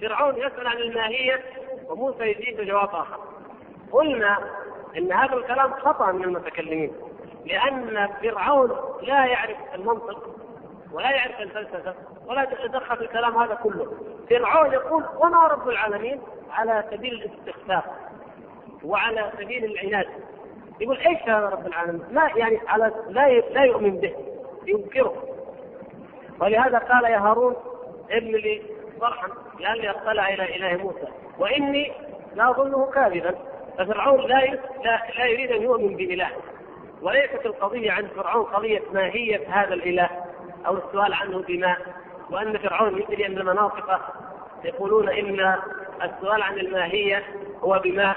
فرعون 0.00 0.36
يسأل 0.36 0.66
عن 0.66 0.76
الماهية 0.76 1.44
وموسى 1.88 2.24
يجيب 2.24 2.60
بجواب 2.60 2.88
آخر. 2.88 3.18
قلنا 3.92 4.38
إن 4.96 5.12
هذا 5.12 5.34
الكلام 5.34 5.72
خطأ 5.72 6.12
من 6.12 6.24
المتكلمين 6.24 6.92
لأن 7.46 8.08
فرعون 8.22 8.70
لا 9.02 9.26
يعرف 9.26 9.56
المنطق 9.74 10.36
ولا 10.92 11.10
يعرف 11.10 11.40
الفلسفة 11.40 11.94
ولا 12.26 12.42
يتدخل 12.42 12.96
في 12.96 13.02
الكلام 13.02 13.38
هذا 13.38 13.54
كله. 13.54 13.92
فرعون 14.30 14.72
يقول 14.72 15.04
وما 15.18 15.46
رب 15.46 15.68
العالمين 15.68 16.22
على 16.50 16.84
سبيل 16.90 17.12
الاستخفاف 17.12 17.84
وعلى 18.84 19.32
سبيل 19.38 19.64
العناد. 19.64 20.06
يقول 20.80 20.98
إيش 20.98 21.22
هذا 21.22 21.48
رب 21.48 21.66
العالمين؟ 21.66 22.02
ما 22.10 22.30
يعني 22.36 22.60
على 22.68 22.92
لا 23.08 23.28
لا 23.40 23.64
يؤمن 23.64 23.96
به. 24.00 24.14
ينكره. 24.66 25.22
ولهذا 26.40 26.78
قال 26.78 27.04
يا 27.04 27.18
هارون 27.18 27.56
ابن 28.10 28.30
لي 28.30 28.62
صرحا 29.00 29.28
لعلي 29.60 29.90
اطلع 29.90 30.28
إلى 30.28 30.56
إله 30.56 30.82
موسى. 30.82 31.08
وإني 31.38 31.92
لا 32.34 32.50
أظنه 32.50 32.86
كاذبا. 32.86 33.34
ففرعون 33.78 34.20
لا 34.20 34.58
لا, 34.84 35.02
لا 35.18 35.26
يريد 35.26 35.52
أن 35.52 35.62
يؤمن 35.62 35.96
بإله. 35.96 36.28
وليست 37.02 37.46
القضية 37.46 37.92
عند 37.92 38.08
فرعون 38.16 38.44
قضية 38.44 38.82
ماهيه 38.92 39.40
هذا 39.48 39.74
الإله 39.74 40.08
أو 40.66 40.76
السؤال 40.76 41.14
عنه 41.14 41.42
بماء 41.42 41.78
وأن 42.30 42.58
فرعون 42.58 42.98
يدري 42.98 43.26
أن 43.26 43.38
المناطق 43.38 44.00
يقولون 44.64 45.08
إن 45.08 45.58
السؤال 46.02 46.42
عن 46.42 46.58
الماهية 46.58 47.22
هو 47.60 47.80
بماء 47.84 48.16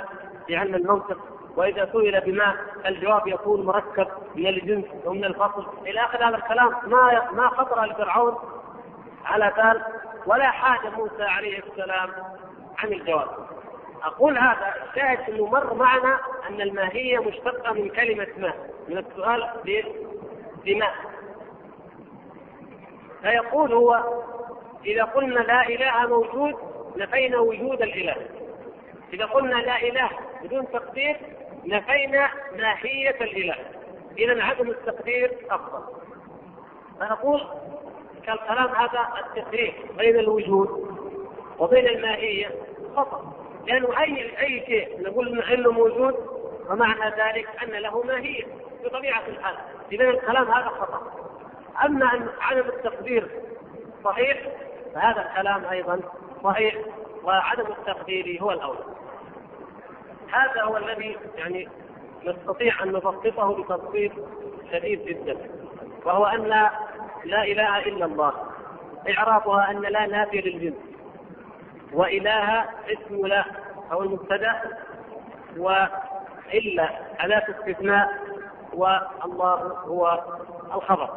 لأن 0.50 0.76
المنطق 0.76 1.18
وإذا 1.58 1.90
سئل 1.94 2.22
بماء 2.22 2.56
الجواب 2.86 3.28
يكون 3.28 3.66
مركب 3.66 4.08
من 4.36 4.48
الجنس 4.48 4.86
ومن 5.06 5.26
الفصل. 5.26 5.66
إلى 5.86 6.00
آخر 6.00 6.28
هذا 6.30 6.36
الكلام 6.36 6.74
ما 6.86 7.32
ما 7.32 7.48
خطر 7.48 7.86
لفرعون 7.86 8.36
على 9.26 9.54
بال 9.58 9.82
ولا 10.26 10.52
حاجة 10.52 10.90
موسى 10.90 11.24
عليه 11.24 11.60
السلام 11.60 12.10
عن 12.78 12.94
الجواب. 12.94 13.28
أقول 14.04 14.38
هذا 14.38 14.74
شاهد 14.96 15.30
إنه 15.30 15.46
مر 15.46 15.74
معنا 15.74 16.20
أن 16.50 16.62
الماهية 16.62 17.20
مشتقة 17.20 17.74
من 17.74 17.90
كلمة 17.90 18.28
ماء 18.38 18.56
من 18.88 18.98
السؤال 18.98 19.50
بماء 20.66 20.94
فيقول 23.22 23.74
هو 23.74 24.04
إذا 24.86 25.04
قلنا 25.04 25.40
لا 25.40 25.68
إله 25.70 26.08
موجود 26.08 26.56
نفينا 26.98 27.40
وجود 27.40 27.82
الإله. 27.82 28.16
إذا 29.14 29.26
قلنا 29.26 29.56
لا 29.56 29.82
إله 29.82 30.10
بدون 30.44 30.72
تقدير 30.72 31.18
نفينا 31.68 32.30
ماهيه 32.58 33.16
الإله. 33.22 33.56
إذا 34.18 34.44
عدم 34.44 34.70
التقدير 34.70 35.38
أفضل. 35.50 35.84
فنقول 37.00 37.44
كالكلام 38.26 38.76
هذا 38.76 39.08
التفريق 39.26 39.74
بين 39.98 40.20
الوجود 40.20 40.98
وبين 41.60 41.88
الماهية 41.88 42.52
خطأ 42.96 43.34
لأنه 43.68 44.00
أي 44.00 44.40
أي 44.40 44.66
شيء 44.66 45.02
نقول 45.02 45.42
انه 45.42 45.72
موجود 45.72 46.16
ومعنى 46.70 47.16
ذلك 47.16 47.50
أن 47.64 47.70
له 47.70 48.04
ماهية 48.04 48.44
بطبيعة 48.84 49.28
الحال. 49.28 49.56
إذا 49.92 50.10
الكلام 50.10 50.52
هذا 50.52 50.68
خطأ. 50.68 51.12
أما 51.86 52.14
أن 52.14 52.30
عدم 52.40 52.68
التقدير 52.70 53.30
صحيح 54.04 54.38
فهذا 54.96 55.30
الكلام 55.30 55.66
أيضا 55.66 56.00
صحيح 56.44 56.76
وعدم 57.24 57.66
التقدير 57.72 58.38
هو 58.42 58.52
الاولى. 58.52 58.97
هذا 60.32 60.64
هو 60.64 60.78
الذي 60.78 61.18
يعني 61.38 61.68
نستطيع 62.26 62.84
أن 62.84 62.88
نبسطه 62.88 63.64
بتبسيط 63.64 64.12
شديد 64.72 65.06
جدا 65.06 65.38
وهو 66.06 66.26
أن 66.26 66.44
لا 67.26 67.44
إله 67.44 67.80
إلا 67.80 68.06
الله. 68.06 68.34
إعرابها 69.18 69.72
أن 69.72 69.82
لا 69.82 70.06
نافيه 70.08 70.42
للجنس 70.42 70.78
واله 71.94 72.66
اسم 72.90 73.28
لا 73.28 73.46
أو 73.92 74.04
المبتدأ 74.04 74.62
وإلا 75.58 76.90
اداه 77.20 77.44
استثناء 77.50 78.10
والله 78.74 79.56
هو 79.86 80.24
الخبر. 80.76 81.10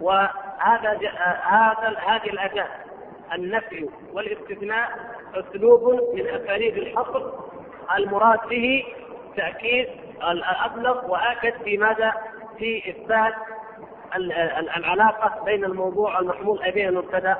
وهذا 0.00 0.98
هذا 1.42 1.96
هذه 2.06 2.30
الأداة 2.30 2.68
النفي 3.34 3.88
والاستثناء 4.12 5.14
أسلوب 5.34 6.00
من 6.14 6.26
أساليب 6.28 6.78
الحصر 6.78 7.32
المراد 7.96 8.48
به 8.48 8.84
تأكيد 9.36 9.88
الأبلغ 10.30 11.10
وأكد 11.10 11.62
في 11.64 11.76
ماذا؟ 11.78 12.12
في 12.58 12.90
إثبات 12.90 13.34
العلاقة 14.76 15.44
بين 15.44 15.64
الموضوع 15.64 16.18
المحمول 16.18 16.72
بين 16.72 16.88
المبتدأ 16.88 17.36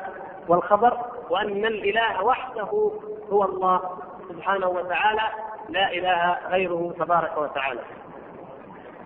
والخبر 0.49 0.99
وأن 1.31 1.65
الإله 1.65 2.25
وحده 2.25 2.91
هو 3.31 3.45
الله 3.45 3.99
سبحانه 4.29 4.69
وتعالى 4.69 5.23
لا 5.69 5.93
إله 5.93 6.39
غيره 6.49 6.95
تبارك 6.99 7.39
وتعالى. 7.39 7.81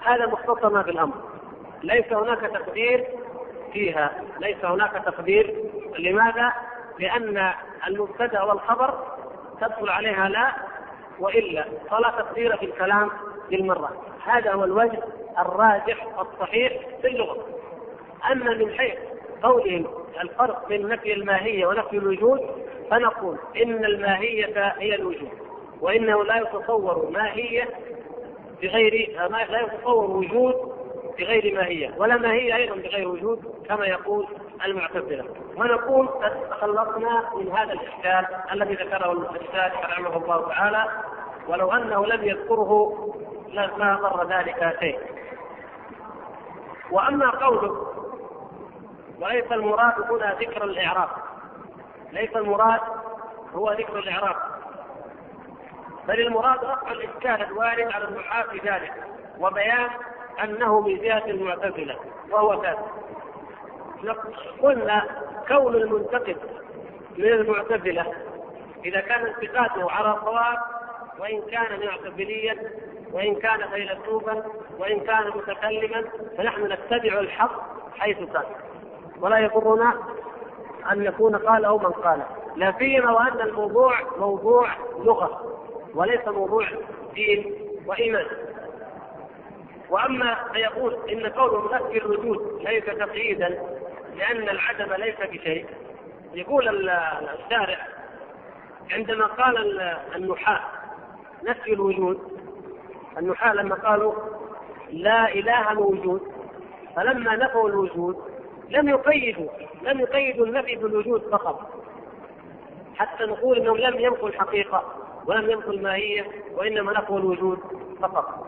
هذا 0.04 0.26
مختصر 0.26 0.70
ما 0.70 0.82
في 0.82 0.90
الأمر. 0.90 1.14
ليس 1.82 2.12
هناك 2.12 2.40
تقدير 2.40 3.06
فيها، 3.72 4.10
ليس 4.38 4.64
هناك 4.64 4.92
تقدير 4.92 5.54
لماذا؟ 5.98 6.52
لأن 6.98 7.52
المبتدأ 7.86 8.42
والخبر 8.42 9.04
تدخل 9.60 9.88
عليها 9.88 10.28
لا 10.28 10.52
وإلا 11.20 11.64
فلا 11.90 12.10
تقدير 12.18 12.56
في 12.56 12.64
الكلام 12.64 13.10
بالمرة. 13.50 13.92
هذا 14.24 14.52
هو 14.52 14.64
الوجه 14.64 15.02
الراجح 15.38 16.06
الصحيح 16.18 16.72
في 17.02 17.08
اللغة. 17.08 17.46
أما 18.32 18.54
من 18.54 18.70
حيث 18.78 18.98
قولهم 19.42 19.86
الفرق 20.22 20.68
بين 20.68 20.88
نفي 20.88 21.12
الماهية 21.12 21.66
ونفي 21.66 21.96
الوجود 21.96 22.40
فنقول 22.90 23.38
إن 23.62 23.84
الماهية 23.84 24.74
هي 24.78 24.94
الوجود 24.94 25.28
وإنه 25.80 26.24
لا 26.24 26.36
يتصور 26.36 27.10
ماهية 27.10 27.68
بغير 28.62 29.18
لا 29.30 29.60
يتصور 29.60 30.10
وجود 30.10 30.54
بغير 31.18 31.54
ماهية 31.54 31.94
ولا 31.98 32.16
ماهية 32.16 32.56
أيضا 32.56 32.74
بغير 32.74 33.08
وجود 33.08 33.42
كما 33.68 33.86
يقول 33.86 34.26
المعتزلة. 34.64 35.24
ونقول 35.56 36.06
قد 36.08 36.48
تخلصنا 36.50 37.30
من 37.34 37.52
هذا 37.52 37.72
الإشكال 37.72 38.26
الذي 38.52 38.74
ذكره 38.74 39.36
الشارح 39.40 39.90
رحمه 39.90 40.16
الله 40.16 40.48
تعالى. 40.48 40.86
ولو 41.48 41.72
أنه 41.72 42.06
لم 42.06 42.24
يذكره 42.24 42.98
لما 43.48 43.98
ضر 44.02 44.28
ذلك 44.28 44.76
شيء. 44.80 44.98
وأما 46.90 47.30
قوله 47.30 47.86
وليس 49.20 49.52
المراد 49.52 50.10
هنا 50.10 50.34
ذكر 50.40 50.64
الإعراب. 50.64 51.08
ليس 52.12 52.36
المراد 52.36 52.80
هو 53.54 53.72
ذكر 53.72 53.98
الإعراب. 53.98 54.36
بل 56.08 56.20
المراد 56.20 56.64
رفع 56.64 56.90
الإشكال 56.92 57.42
الوارد 57.46 57.92
على 57.92 58.04
النحاة 58.04 58.42
في 58.42 58.58
ذلك. 58.58 58.92
وبيان 59.38 59.90
أنه 60.44 60.80
من 60.80 60.98
جهة 60.98 61.24
المعتزلة. 61.26 61.96
وهو 62.30 62.62
قلنا 64.62 65.02
كون 65.48 65.74
المنتقد 65.74 66.36
من 67.18 67.24
المعتزلة 67.28 68.12
إذا 68.84 69.00
كان 69.00 69.26
انتقاده 69.26 69.90
على 69.90 70.16
صواب 70.24 70.58
وإن 71.18 71.42
كان 71.42 71.86
معتزليا 71.86 72.56
وإن 73.12 73.34
كان 73.34 73.68
فيلسوفا 73.68 74.42
وإن 74.78 75.00
كان 75.00 75.26
متكلما 75.26 76.04
فنحن 76.38 76.64
نتبع 76.72 77.18
الحق 77.20 77.62
حيث 77.98 78.16
كان. 78.18 78.44
ولا 79.20 79.38
يضرنا 79.38 79.94
أن 80.92 81.04
يكون 81.04 81.36
قال 81.36 81.64
أو 81.64 81.78
من 81.78 81.90
قال. 81.90 82.22
لا 82.56 82.74
سيما 82.78 83.10
وأن 83.12 83.40
الموضوع 83.40 83.94
موضوع 84.18 84.68
لغة 84.98 85.58
وليس 85.94 86.28
موضوع 86.28 86.66
دين 87.14 87.54
وإيمان. 87.86 88.26
وأما 89.90 90.36
فيقول 90.52 90.96
إن 91.12 91.26
قوله 91.26 91.76
نفي 91.76 91.98
الوجود 91.98 92.62
ليس 92.62 92.84
تقييدا 92.84 93.77
لأن 94.18 94.48
العدم 94.48 94.92
ليس 94.92 95.16
بشيء. 95.20 95.66
يقول 96.34 96.88
الشارع 96.88 97.86
عندما 98.90 99.26
قال 99.26 99.80
النحاة 100.16 100.60
نفي 101.42 101.72
الوجود. 101.72 102.38
النحاة 103.18 103.54
لما 103.54 103.74
قالوا 103.74 104.14
لا 104.90 105.34
إله 105.34 105.74
موجود 105.74 106.32
فلما 106.96 107.36
نفوا 107.36 107.68
الوجود 107.68 108.22
لم 108.68 108.88
يقيدوا 108.88 109.48
لم 109.82 110.00
يقيدوا 110.00 110.46
النفي 110.46 110.76
بالوجود 110.76 111.22
فقط. 111.22 111.84
حتى 112.96 113.24
نقول 113.24 113.58
إنهم 113.58 113.76
لم 113.76 114.00
ينفوا 114.00 114.28
الحقيقة 114.28 114.94
ولم 115.26 115.50
ينفوا 115.50 115.72
الماهية 115.72 116.26
وإنما 116.54 116.92
نفوا 116.92 117.18
الوجود 117.18 117.58
فقط. 118.02 118.46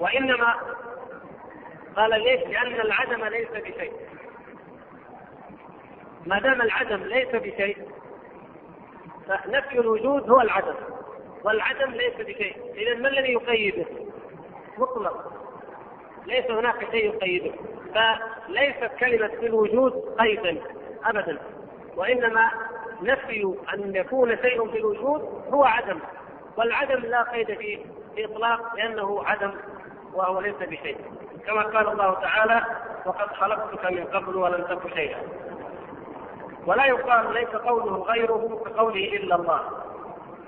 وإنما 0.00 0.54
قال 1.96 2.10
ليش؟ 2.10 2.40
لأن 2.40 2.80
العدم 2.80 3.24
ليس 3.24 3.48
بشيء. 3.50 3.92
ما 6.26 6.38
دام 6.40 6.62
العدم 6.62 7.02
ليس 7.02 7.28
بشيء 7.28 7.76
فنفي 9.26 9.78
الوجود 9.80 10.30
هو 10.30 10.40
العدم 10.40 10.74
والعدم 11.44 11.90
ليس 11.90 12.14
بشيء. 12.14 12.56
اذا 12.74 12.94
ما 12.94 13.08
الذي 13.08 13.32
يقيده؟ 13.32 13.84
مطلق. 14.78 15.32
ليس 16.26 16.50
هناك 16.50 16.90
شيء 16.90 17.14
يقيده. 17.14 17.52
فليست 17.94 18.90
كلمة 19.00 19.28
في 19.28 19.46
الوجود 19.46 19.92
قيدا 20.18 20.56
أبدا. 21.04 21.38
وإنما 21.96 22.50
نفي 23.02 23.54
أن 23.74 23.96
يكون 23.96 24.36
شيء 24.36 24.68
في 24.68 24.78
الوجود 24.78 25.44
هو 25.52 25.64
عدم. 25.64 25.98
والعدم 26.56 27.00
لا 27.00 27.22
قيد 27.22 27.54
فيه 27.58 27.78
بإطلاق 28.16 28.76
لأنه 28.76 29.24
عدم 29.24 29.52
وهو 30.14 30.40
ليس 30.40 30.56
بشيء. 30.56 30.96
كما 31.46 31.62
قال 31.62 31.88
الله 31.88 32.14
تعالى 32.14 32.64
وقد 33.06 33.28
خلقتك 33.32 33.92
من 33.92 34.04
قبل 34.04 34.36
ولم 34.36 34.64
تك 34.64 34.94
شيئا. 34.94 35.18
ولا 36.66 36.86
يقال 36.86 37.34
ليس 37.34 37.48
قوله 37.48 38.02
غيره 38.02 38.62
كقوله 38.64 39.04
إلا 39.04 39.34
الله. 39.34 39.60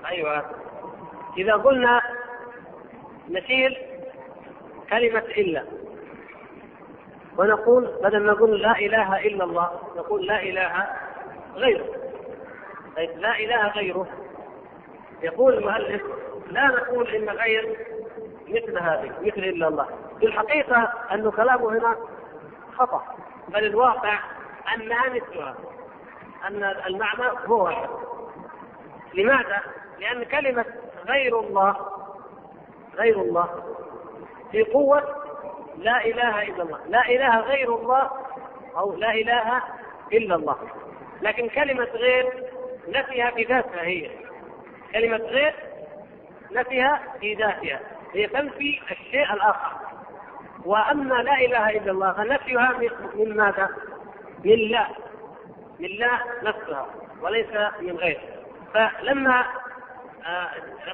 أيوة. 0.05 0.45
إذا 1.37 1.53
قلنا 1.53 2.01
نشيل 3.29 3.77
كلمة 4.89 5.19
إلا. 5.19 5.63
ونقول 7.37 7.91
بدل 8.03 8.23
ما 8.23 8.31
نقول 8.31 8.61
لا 8.61 8.71
إله 8.71 9.17
إلا 9.17 9.43
الله 9.43 9.69
نقول 9.97 10.25
لا 10.25 10.43
إله 10.43 10.87
غيره. 11.55 11.85
طيب 12.95 13.17
لا 13.17 13.39
إله 13.39 13.67
غيره. 13.67 14.07
يقول 15.23 15.53
المؤلف 15.53 16.01
لا 16.47 16.67
نقول 16.67 17.07
إن 17.15 17.29
غير 17.29 17.77
مثل 18.47 18.79
هذه 18.79 19.11
مثل 19.21 19.37
إلا 19.37 19.67
الله. 19.67 19.87
في 20.19 20.25
الحقيقة 20.25 20.93
أن 21.11 21.31
كلامه 21.31 21.69
هنا 21.69 21.95
خطأ 22.77 23.03
بل 23.47 23.65
الواقع 23.65 24.19
أنها 24.75 25.09
مثلها. 25.09 25.55
أن 26.47 26.63
المعنى 26.63 27.31
هو 27.47 27.63
واحد. 27.63 27.89
لماذا؟ 29.13 29.61
لأن 29.99 30.23
كلمة 30.23 30.65
غير 31.07 31.39
الله 31.39 31.77
غير 32.95 33.21
الله 33.21 33.63
في 34.51 34.63
قوة 34.63 35.03
لا 35.77 36.05
إله 36.05 36.43
إلا 36.43 36.63
الله. 36.63 36.79
لا 36.87 37.09
إله 37.09 37.39
غير 37.39 37.75
الله 37.75 38.11
أو 38.77 38.95
لا 38.95 39.11
إله 39.11 39.61
إلا 40.13 40.35
الله. 40.35 40.57
لكن 41.21 41.49
كلمة 41.49 41.83
غير 41.83 42.43
نفيها 42.87 43.29
بذاتها 43.29 43.81
هي. 43.81 44.09
كلمة 44.93 45.17
غير 45.17 45.55
نفيها 46.51 47.01
في 47.19 47.33
ذاتها. 47.33 47.79
هي 48.13 48.27
تنفي 48.27 48.81
الشيء 48.91 49.33
الآخر. 49.33 49.71
وأما 50.65 51.15
لا 51.15 51.35
إله 51.39 51.69
إلا 51.69 51.91
الله 51.91 52.13
فنفيها 52.13 52.73
من 53.15 53.37
ماذا؟ 53.37 53.69
من 54.45 54.55
لا. 54.55 54.87
لا 55.79 56.19
نفسها 56.43 56.85
وليس 57.21 57.47
من 57.81 57.97
غير 57.97 58.19
فلما 58.73 59.45
آه، 60.25 60.49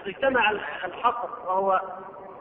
اجتمع 0.06 0.52
الحصر 0.86 1.30
وهو 1.48 1.82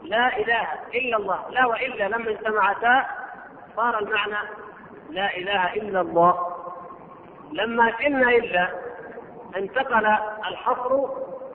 لا 0.01 0.37
إله 0.37 0.67
إلا 0.95 1.17
الله 1.17 1.49
لا 1.49 1.65
وإلا 1.65 2.07
لما 2.07 2.29
اجتمعتا 2.31 3.05
صار 3.75 3.99
المعنى 3.99 4.49
لا 5.09 5.37
إله 5.37 5.73
إلا 5.73 6.01
الله 6.01 6.55
لما 7.51 7.91
كنا 7.91 8.29
إلا 8.29 8.69
انتقل 9.57 10.05
الحصر 10.47 11.07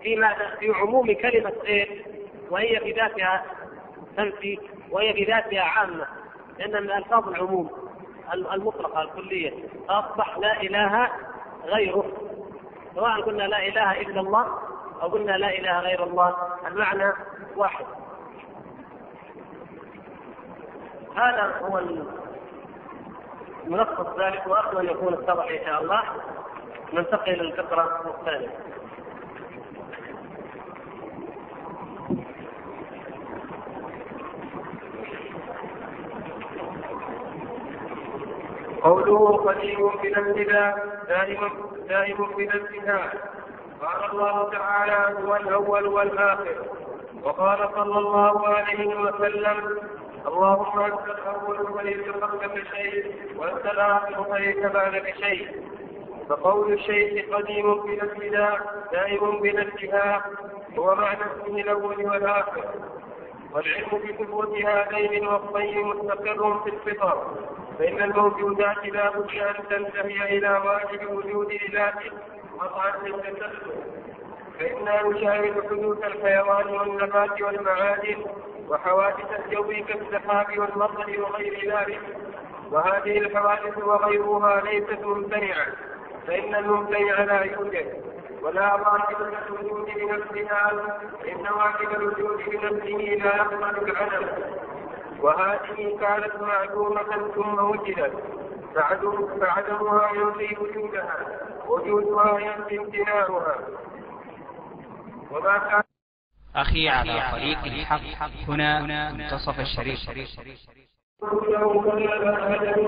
في 0.02 0.16
ماذا؟ 0.16 0.56
في 0.60 0.70
عموم 0.72 1.12
كلمة 1.14 1.52
إيه؟ 1.64 2.04
وهي 2.50 2.78
بذاتها 2.92 3.44
تنفي 4.16 4.58
وهي 4.90 5.12
بذاتها 5.12 5.62
عامة 5.62 6.06
لأن 6.58 6.82
من 6.82 6.90
ألفاظ 6.90 7.28
العموم 7.28 7.87
المطلقة 8.34 9.02
الكلية. 9.02 9.68
فأصبح 9.88 10.38
لا 10.38 10.62
إله 10.62 11.08
غيره. 11.64 12.04
سواء 12.94 13.20
قلنا 13.20 13.42
لا 13.42 13.66
إله 13.66 14.00
إلا 14.00 14.20
الله 14.20 14.58
أو 15.02 15.08
قلنا 15.08 15.32
لا 15.32 15.58
إله 15.58 15.80
غير 15.80 16.04
الله 16.04 16.36
المعنى 16.66 17.12
واحد. 17.56 17.84
هذا 21.16 21.60
هو 21.62 21.80
ملخص 23.66 24.18
ذلك 24.18 24.46
وأرجو 24.46 24.78
أن 24.78 24.86
يكون 24.86 25.14
اتضح 25.14 25.48
إن 25.48 25.66
شاء 25.66 25.82
الله. 25.82 26.02
ننتقل 26.92 27.32
إلى 27.32 27.42
الفقرة 27.42 28.14
الثانية. 28.20 28.58
قوله 38.82 39.36
قديم 39.36 39.86
ابتداء 39.86 40.88
دائم 41.08 41.50
دائم 41.88 42.24
انتهاء 42.38 43.30
قال 43.82 44.10
الله 44.10 44.50
تعالى 44.50 45.18
هو 45.24 45.36
الأول 45.36 45.86
والآخر. 45.86 46.56
وقال 47.24 47.58
صلى 47.74 47.98
الله 47.98 48.48
عليه 48.48 49.00
وسلم 49.00 49.78
اللهم 50.26 50.80
أنت 50.80 51.06
الأول 51.06 51.78
فليس 51.78 52.08
قبلك 52.08 52.66
شيء 52.74 53.14
وأنت 53.36 53.66
الآخر 53.66 54.24
فليس 54.24 54.66
بعدك 54.66 55.14
شيء 55.24 55.68
فقول 56.28 56.72
الشيخ 56.72 57.34
قديم 57.34 57.74
بلا 57.74 58.02
ابتداء 58.04 58.84
دائم 58.92 59.40
بلا 59.40 59.62
انتهاء 59.62 60.22
هو 60.78 60.94
معنى 60.94 61.18
اسمه 61.20 61.60
الأول 61.60 62.06
والآخر. 62.06 62.64
والعلم 63.52 63.88
بثبوت 64.08 64.56
هذين 64.64 65.22
الوصفين 65.22 65.84
مستقر 65.86 66.60
في 66.64 66.70
الفطر. 66.70 67.22
فإن 67.78 68.02
الموجودات 68.02 68.86
لا 68.86 69.10
بد 69.10 69.30
أن 69.34 69.68
تنتهي 69.70 70.38
إلى 70.38 70.48
واجب 70.48 71.10
وجود 71.10 71.52
لذاته 71.52 72.10
قطعا 72.58 72.92
للتسلسل 73.06 73.72
فإنا 74.58 75.02
نشاهد 75.02 75.66
حدوث 75.70 76.04
الحيوان 76.04 76.66
والنبات 76.66 77.42
والمعادن 77.42 78.24
وحوادث 78.68 79.40
الجو 79.46 79.84
كالسحاب 79.88 80.58
والمطر 80.58 81.20
وغير 81.20 81.76
ذلك 81.76 82.00
وهذه 82.70 83.18
الحوادث 83.18 83.78
وغيرها 83.78 84.60
ليست 84.60 85.00
ممتنعة. 85.04 85.66
فإن 86.26 86.54
الممتنع 86.54 87.22
لا 87.22 87.42
يوجد 87.42 87.86
ولا 88.42 88.74
واجب 88.74 89.34
الوجود 89.48 89.86
بنفسها 89.96 90.70
فإن 91.22 91.46
واجب 91.56 91.94
الوجود 91.96 92.38
بنفسه 92.46 93.24
لا 93.24 93.36
يقبل 93.36 93.90
العدم. 93.90 94.26
وهذه 95.22 95.98
كانت 96.00 96.34
معلومة 96.40 97.32
ثم 97.34 97.58
وجدت. 97.58 98.12
فعدمها 99.40 100.10
ينفي 100.14 100.56
وجودها. 100.60 101.16
وجودها 101.68 102.40
ينفي 102.40 102.78
امتناعها. 102.78 103.56
وما 105.30 105.58
كان 105.58 105.82
أخي 106.56 106.88
على 106.88 107.22
طريق 107.32 107.64
الحق. 107.64 108.48
هنا 108.48 109.12
منتصف 109.12 109.60
الشريف. 109.60 109.98
له 111.22 111.82
فلا 111.82 112.54
أجل 112.54 112.80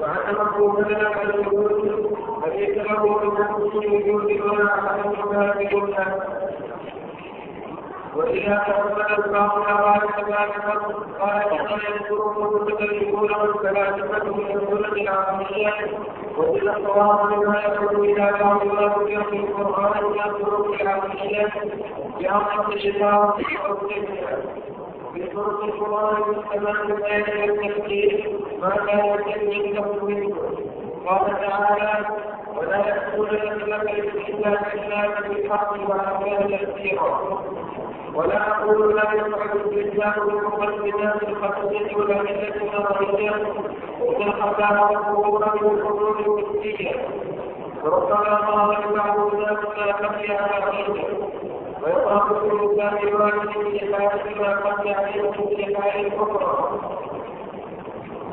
وعتمه 0.00 0.82
فلا 0.82 1.22
الوجود 1.22 2.16
فليس 2.42 2.76
له 2.76 3.18
من 3.18 3.40
نفسه 3.40 3.92
وجود 3.92 4.40
ولا 4.40 4.72
عدم 4.72 5.14
ذلك 5.34 5.72
وإذا 8.16 8.62
تقبل 8.66 9.24
الباطل 9.24 9.62
قال 9.62 10.00
كذلك 10.00 10.64
قال 11.20 11.42
كما 11.48 11.78
يذكره 11.88 12.56
المتكلمون 12.56 13.22
من 13.22 13.48
السنة 13.54 14.92
العقلية 15.02 15.98
وإذا 16.36 16.76
الصواب 16.76 17.32
مما 17.32 17.62
يدعو 17.64 18.04
إلى 18.04 18.32
بعض 18.40 18.66
ما 18.66 18.80
ذكر 18.80 19.22
في 19.30 19.36
القرآن 19.36 20.04
من 20.12 20.20
الطرق 20.20 20.80
العقلية 20.80 21.48
بأمر 22.20 22.72
الشفاء 22.72 23.36
في 25.14 25.26
طرق 25.26 25.64
القرآن 25.64 26.22
والسماء 26.22 26.86
بين 26.86 27.50
التفكير 27.50 28.38
ما 28.60 28.74
يتم 28.76 29.78
عنده 29.78 30.04
منه 30.04 30.36
قال 31.06 31.36
تعالى 31.40 32.06
ولا 32.56 32.76
لك 32.76 33.90
إلا 34.28 34.74
إلا 34.74 35.20
بالحق 35.28 35.72
وأحيانا 35.88 36.56
كثيرا 36.56 37.42
ولا 38.14 38.50
أقول 38.50 38.96
لا 38.96 39.02
يفعل 39.12 39.56
الإنسان 39.56 40.26
بالمقدمات 40.26 41.22
الخطية 41.22 41.96
ولا 41.96 42.22
ملة 42.22 42.78
نظرية 42.78 43.30
إذا 44.02 44.30
خفى 44.32 44.94
ربه 44.94 45.38
من 45.38 45.70
الحلول 45.70 46.16
النفسية 46.26 47.06
وربما 47.84 48.36
قال 48.36 48.76
بعض 48.94 49.18
الناس 49.34 49.58
لا 49.76 49.92
خفي 49.92 50.32
على 50.36 50.64
غيره 50.64 51.32
في 51.84 52.46
الإنسان 52.46 53.08
الواحد 53.08 53.48
في 53.48 53.94
حالة 53.94 54.40
ما 54.40 54.56
خفي 54.56 54.94
عليه 54.94 55.30
في 55.32 55.76
حال 55.76 56.12
أخرى 56.16 56.80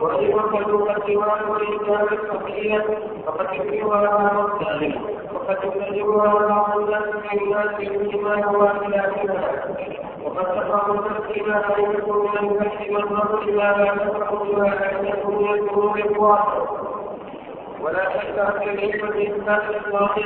وإن 0.01 0.33
وكلوا 0.33 0.97
الديوان 0.97 1.49
والإنسان 1.49 2.07
الخفية 2.11 2.85
فقد 3.25 3.53
يكفيها 3.53 3.87
بعض 3.87 4.37
الظالم 4.49 4.93
وقد 5.33 5.57
يكذبها 5.63 6.47
بعض 6.47 6.79
الناس 6.79 7.03
من 7.33 7.41
الناس 7.41 7.75
بما 8.13 8.45
هو 8.45 8.67
خلافها 8.67 9.65
وقد 10.23 10.45
تقع 10.45 10.87
النفس 10.93 11.37
لا 11.47 11.77
يكون 11.77 12.21
من 12.21 12.49
البحث 12.49 12.89
والنظر 12.89 13.51
ما 13.51 13.75
لا 13.77 13.95
تقع 13.95 14.43
بما 14.43 14.63
لا 14.65 15.09
يكون 15.09 15.35
من 15.43 15.49
الظهور 15.59 15.99
الواقع 15.99 16.89
ولا 17.81 18.03
شك 18.21 18.39
ان 18.39 18.69
العلم 18.69 19.09
باثبات 19.09 19.85
الواقع 19.87 20.23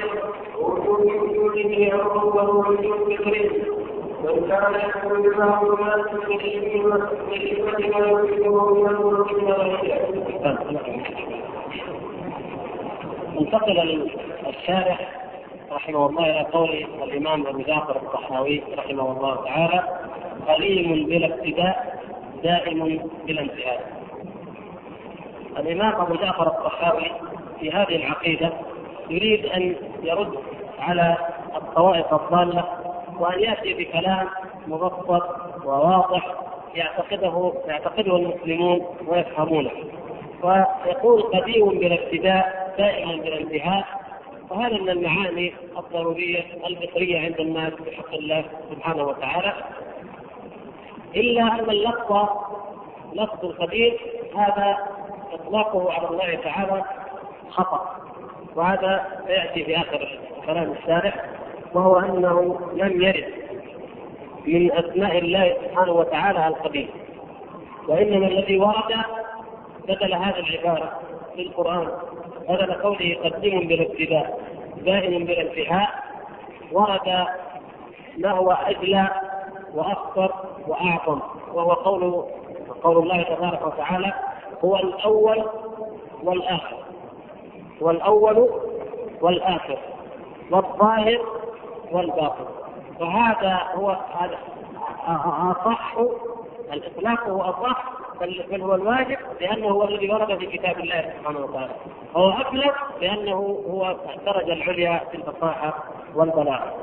ووجود 0.59 1.05
وجوده 1.05 1.93
أمر 1.93 2.17
وهو 2.17 2.59
وجود 2.59 3.15
فكري 3.17 3.82
وإن 4.23 4.47
كان 4.47 4.73
يحكم 4.75 5.37
بعض 5.37 5.65
الناس 5.65 6.05
بحكمة 6.05 6.97
ما 7.89 8.07
يريده 8.07 8.73
من 8.73 8.87
الملك 8.87 9.93
انتقل 13.39 14.09
الشارح 14.47 15.11
رحمه 15.71 16.05
الله 16.05 16.23
إلى 16.23 16.47
قول 16.53 16.69
الإمام 17.03 17.47
أبو 17.47 17.59
جعفر 17.59 17.95
الطحاوي 17.95 18.63
رحمه 18.77 19.11
الله 19.11 19.45
تعالى 19.45 19.83
قليل 20.47 21.03
بلا 21.03 21.35
ابتداء 21.35 21.99
دائم 22.43 23.09
بلا 23.27 23.41
انتهاء. 23.41 24.03
الإمام 25.59 26.01
أبو 26.01 26.15
جعفر 26.15 26.47
الطحاوي 26.47 27.11
في 27.59 27.71
هذه 27.71 27.95
العقيدة 27.95 28.53
يريد 29.09 29.45
أن 29.45 29.75
يرد 30.03 30.33
على 30.79 31.17
الطوائف 31.55 32.13
الضالة 32.13 32.82
وأن 33.19 33.39
يأتي 33.39 33.73
بكلام 33.73 34.29
مبسط 34.67 35.23
وواضح 35.65 36.27
يعتقده 36.75 37.53
يعتقده 37.67 38.15
المسلمون 38.15 38.85
ويفهمونه. 39.07 39.71
ويقول 40.43 41.21
قديم 41.21 41.69
بلا 41.69 41.95
ابتداء 42.03 42.73
دائم 42.77 43.21
بلا 43.21 43.39
انتهاء 43.39 43.85
وهذا 44.49 44.77
من 44.77 44.89
المعاني 44.89 45.53
الضرورية 45.77 46.43
الفطرية 46.67 47.19
عند 47.19 47.39
الناس 47.39 47.73
بحق 47.73 48.13
الله 48.13 48.45
سبحانه 48.71 49.03
وتعالى. 49.03 49.53
إلا 51.15 51.41
أن 51.41 51.69
اللفظ 51.69 52.29
لفظ 53.13 53.45
القديم 53.45 53.93
هذا 54.35 54.77
إطلاقه 55.33 55.91
على 55.93 56.07
الله 56.07 56.35
تعالى 56.35 56.83
خطأ. 57.49 57.95
وهذا 58.55 59.21
سيأتي 59.27 59.63
في 59.63 59.77
آخر 59.77 60.19
كلام 60.45 60.71
الشارح 60.71 61.25
وهو 61.73 61.99
أنه 61.99 62.59
لم 62.73 63.01
يرد 63.01 63.25
من 64.47 64.71
أسماء 64.71 65.17
الله 65.17 65.53
سبحانه 65.65 65.91
وتعالى 65.91 66.47
القديم 66.47 66.89
وإنما 67.87 68.27
الذي 68.27 68.59
ورد 68.59 68.93
بدل 69.87 70.13
هذه 70.13 70.39
العبارة 70.39 70.91
في 71.35 71.41
القرآن 71.41 71.87
بدل 72.49 72.73
قوله 72.73 73.17
قديم 73.23 73.59
بلا 73.67 73.81
ابتداء 73.81 74.39
دائم 74.85 75.25
بلا 75.25 75.41
انتهاء 75.41 75.89
ورد 76.71 77.25
ما 78.17 78.31
هو 78.31 78.51
اجلى 78.51 79.07
وأخطر 79.73 80.31
وأعظم 80.67 81.19
وهو 81.53 81.71
قول 81.73 82.25
قول 82.83 82.97
الله 82.97 83.23
تبارك 83.23 83.65
وتعالى 83.67 84.13
هو 84.65 84.75
الأول 84.75 85.43
والآخر 86.23 86.77
هو 87.83 87.89
الأول 87.91 88.49
والآخر 89.21 89.77
والظاهر 90.51 91.19
والباطن 91.93 92.45
وهذا 92.99 93.59
هو 93.75 93.89
هذا. 94.19 94.37
اصح 95.51 95.95
الإطلاق 96.73 97.27
هو 97.29 97.41
اصح 97.41 97.83
بل 98.21 98.61
هو 98.61 98.75
الواجب 98.75 99.17
لأنه 99.41 99.67
هو 99.67 99.83
الذي 99.83 100.09
ورد 100.11 100.37
في 100.37 100.45
كتاب 100.45 100.79
الله 100.79 101.13
سبحانه 101.19 101.39
وتعالى. 101.39 101.71
هو 102.15 102.29
ابلغ 102.29 102.71
لأنه 103.01 103.35
هو 103.69 103.95
الدرجة 104.15 104.53
العليا 104.53 105.01
في 105.11 105.17
الفصاحه 105.17 105.83
والبلاغة. 106.15 106.73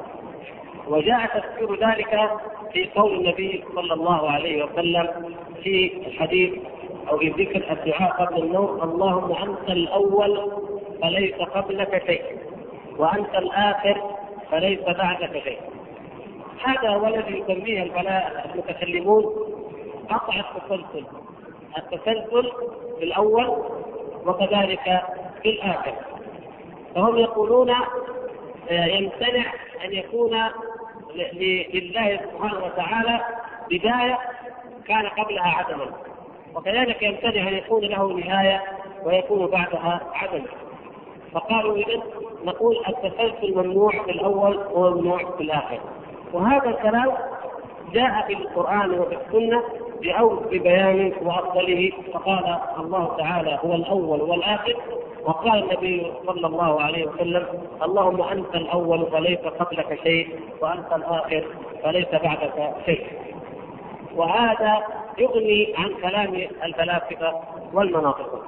وجاء 0.88 1.26
تفسير 1.26 1.88
ذلك 1.88 2.30
في 2.72 2.88
قول 2.94 3.14
النبي 3.14 3.64
صلى 3.74 3.94
الله 3.94 4.30
عليه 4.30 4.64
وسلم 4.64 5.34
في 5.62 5.92
الحديث 6.06 6.52
أو 7.11 7.18
في 7.18 7.28
ذكر 7.28 7.72
الدعاء 7.72 8.11
قبل 8.24 8.42
النوم 8.42 8.80
اللهم 8.82 9.32
أنت 9.32 9.70
الأول 9.70 10.52
فليس 11.02 11.34
قبلك 11.34 12.02
شيء 12.06 12.22
وأنت 12.98 13.34
الآخر 13.34 14.02
فليس 14.51 14.80
بعدك 14.80 15.42
شيء. 15.42 15.61
هذا 16.64 16.88
هو 16.88 17.07
الذي 17.07 17.38
يسميه 17.38 17.82
البلاء 17.82 18.51
المتكلمون 18.55 19.24
قطع 20.11 20.34
التسلسل. 20.40 21.07
التسلسل 21.78 22.53
في 22.98 23.05
الأول 23.05 23.64
وكذلك 24.26 25.03
في 25.42 25.48
الآخر. 25.51 25.94
فهم 26.94 27.16
يقولون 27.16 27.70
آه، 28.70 28.86
يمتنع 28.86 29.53
أن 29.84 29.92
يكون 29.92 30.38
لله 31.74 32.20
سبحانه 32.32 32.64
وتعالى 32.64 33.20
بداية 33.70 34.18
كان 34.88 35.07
قبلها 35.07 35.48
عدما. 35.48 35.86
وكذلك 36.55 37.03
يمتنع 37.03 37.48
أن 37.48 37.55
يكون 37.55 37.84
له 37.84 38.12
نهاية 38.12 38.62
ويكون 39.05 39.46
بعدها 39.46 40.01
عدما. 40.14 40.46
فقالوا 41.32 41.76
اذا 41.76 42.03
نقول 42.45 42.76
التسلسل 42.88 43.55
ممنوع 43.55 43.91
في 43.91 44.11
الأول 44.11 44.61
وممنوع 44.72 45.18
في 45.36 45.43
الآخر. 45.43 45.80
وهذا 46.32 46.68
الكلام 46.68 47.12
جاء 47.93 48.26
في 48.26 48.32
القرآن 48.32 48.91
وفي 48.91 49.16
السنة 49.16 49.62
بأوج 50.03 50.57
بيان 50.57 51.12
وأفضله 51.22 51.93
فقال 52.12 52.59
الله 52.78 53.16
تعالى 53.18 53.59
هو 53.64 53.74
الأول 53.74 54.20
والآخر 54.20 54.76
وقال 55.24 55.62
النبي 55.62 56.12
صلى 56.26 56.47
الله 56.47 56.82
عليه 56.82 57.07
وسلم 57.07 57.47
اللهم 57.82 58.22
أنت 58.22 58.55
الأول 58.55 59.07
فليس 59.12 59.38
قبلك 59.38 59.99
شيء 60.03 60.41
وأنت 60.61 60.93
الآخر 60.93 61.45
فليس 61.82 62.09
بعدك 62.12 62.74
شيء. 62.86 63.07
وهذا 64.16 64.82
يغني 65.18 65.74
عن 65.78 65.95
كلام 66.03 66.34
الفلاسفة 66.64 67.41
والمناطق 67.72 68.45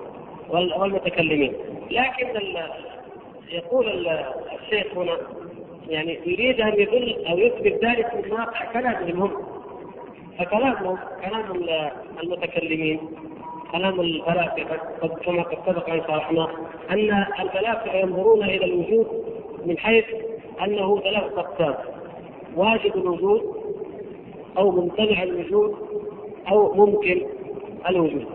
والمتكلمين. 0.51 1.53
لكن 1.91 2.37
يقول 3.53 4.09
الشيخ 4.63 4.97
هنا 4.97 5.17
يعني 5.89 6.19
يريد 6.27 6.61
أن 6.61 6.81
يدل 6.81 7.27
أو 7.27 7.39
يثبت 7.39 7.85
ذلك 7.85 8.25
من 8.25 8.33
واقع 8.33 8.73
كلامهم. 8.73 9.23
هم 9.23 9.33
فكلامهم 10.39 10.99
كلام 11.25 11.65
المتكلمين 12.23 13.01
كلام 13.73 14.01
الفلاسفة 14.01 14.77
كما 15.25 15.43
قد 15.43 15.59
سبق 15.67 15.91
أن 15.91 16.01
شرحنا 16.07 16.49
أن 16.91 17.27
الفلاسفة 17.41 17.95
ينظرون 17.95 18.43
إلى 18.43 18.65
الوجود 18.65 19.07
من 19.67 19.79
حيث 19.79 20.05
أنه 20.65 21.01
ثلاث 21.01 21.33
أقسام. 21.39 21.75
واجب 22.57 22.97
الوجود 22.97 23.43
أو 24.59 24.71
ممتنع 24.71 25.23
الوجود 25.23 25.77
أو 26.49 26.75
ممكن 26.75 27.27
الوجود. 27.89 28.27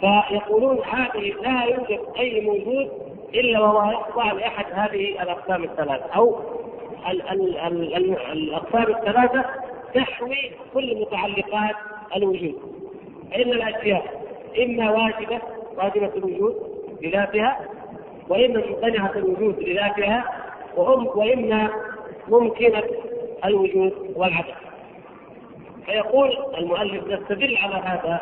فيقولون 0.00 0.78
هذه 0.84 1.32
لا 1.42 1.64
يوجد 1.64 2.00
أي 2.18 2.40
موجود 2.40 3.03
إلا 3.34 3.60
وهو 3.60 3.90
يخضع 3.92 4.32
لأحد 4.32 4.64
هذه 4.72 5.22
الأقسام 5.22 5.64
الثلاثة. 5.64 6.04
أو 6.16 6.40
ال 7.10 7.22
ال 7.22 7.58
ال 7.58 7.96
ال 7.96 8.16
الأقسام 8.32 8.82
الثلاثة 8.94 9.44
تحوي 9.94 10.50
كل 10.74 11.00
متعلقات 11.00 11.74
الوجود. 12.16 12.54
فان 13.30 13.52
الأشياء 13.52 14.22
إما 14.64 14.90
واجبة 14.90 15.40
واجبة 15.76 16.10
الوجود 16.16 16.54
بذاتها 17.02 17.60
وإما 18.28 18.62
ممتنعه 18.66 19.12
الوجود 19.16 19.58
لذاتها 19.58 20.24
وإما 21.16 21.70
ممكنة 22.28 22.82
الوجود 23.44 23.92
والعدم. 24.16 24.54
فيقول 25.86 26.36
المؤلف 26.58 27.04
نستدل 27.08 27.56
على 27.56 27.74
هذا 27.74 28.20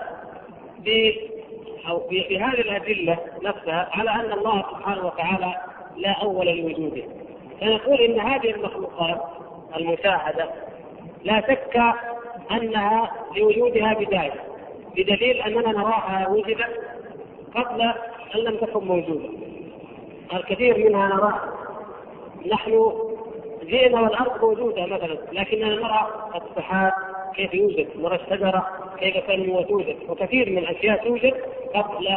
أو 1.89 1.99
بهذه 2.11 2.61
الأدلة 2.61 3.19
نفسها 3.43 3.89
على 3.93 4.11
أن 4.11 4.33
الله 4.33 4.63
سبحانه 4.71 5.07
وتعالى 5.07 5.55
لا 5.97 6.13
أول 6.23 6.47
لوجوده. 6.47 7.03
فنقول 7.61 8.01
إن 8.01 8.21
هذه 8.21 8.51
المخلوقات 8.51 9.21
المشاهدة 9.77 10.51
لا 11.25 11.41
شك 11.41 11.83
أنها 12.51 13.11
لوجودها 13.37 13.95
بداية 13.95 14.45
بدليل 14.97 15.37
أننا 15.43 15.73
نراها 15.73 16.29
وجدت 16.29 16.81
قبل 17.55 17.83
أن 18.35 18.41
لم 18.41 18.57
تكن 18.57 18.85
موجودة. 18.85 19.29
الكثير 20.35 20.89
منها 20.89 21.09
نراها 21.09 21.53
نحن 22.53 22.93
جئنا 23.63 24.01
والأرض 24.01 24.45
موجودة 24.45 24.87
مثلا 24.87 25.19
لكننا 25.33 25.75
نرى 25.75 26.31
السحاب 26.35 26.93
كيف 27.37 27.55
يوجد 27.55 27.89
نرى 27.97 28.15
الشجره 28.15 28.67
كيف 28.99 29.17
تنمو 29.17 29.59
وتوجد 29.59 29.97
وكثير 30.09 30.51
من 30.51 30.59
الأشياء 30.59 31.05
توجد 31.05 31.35
قبل 31.75 32.09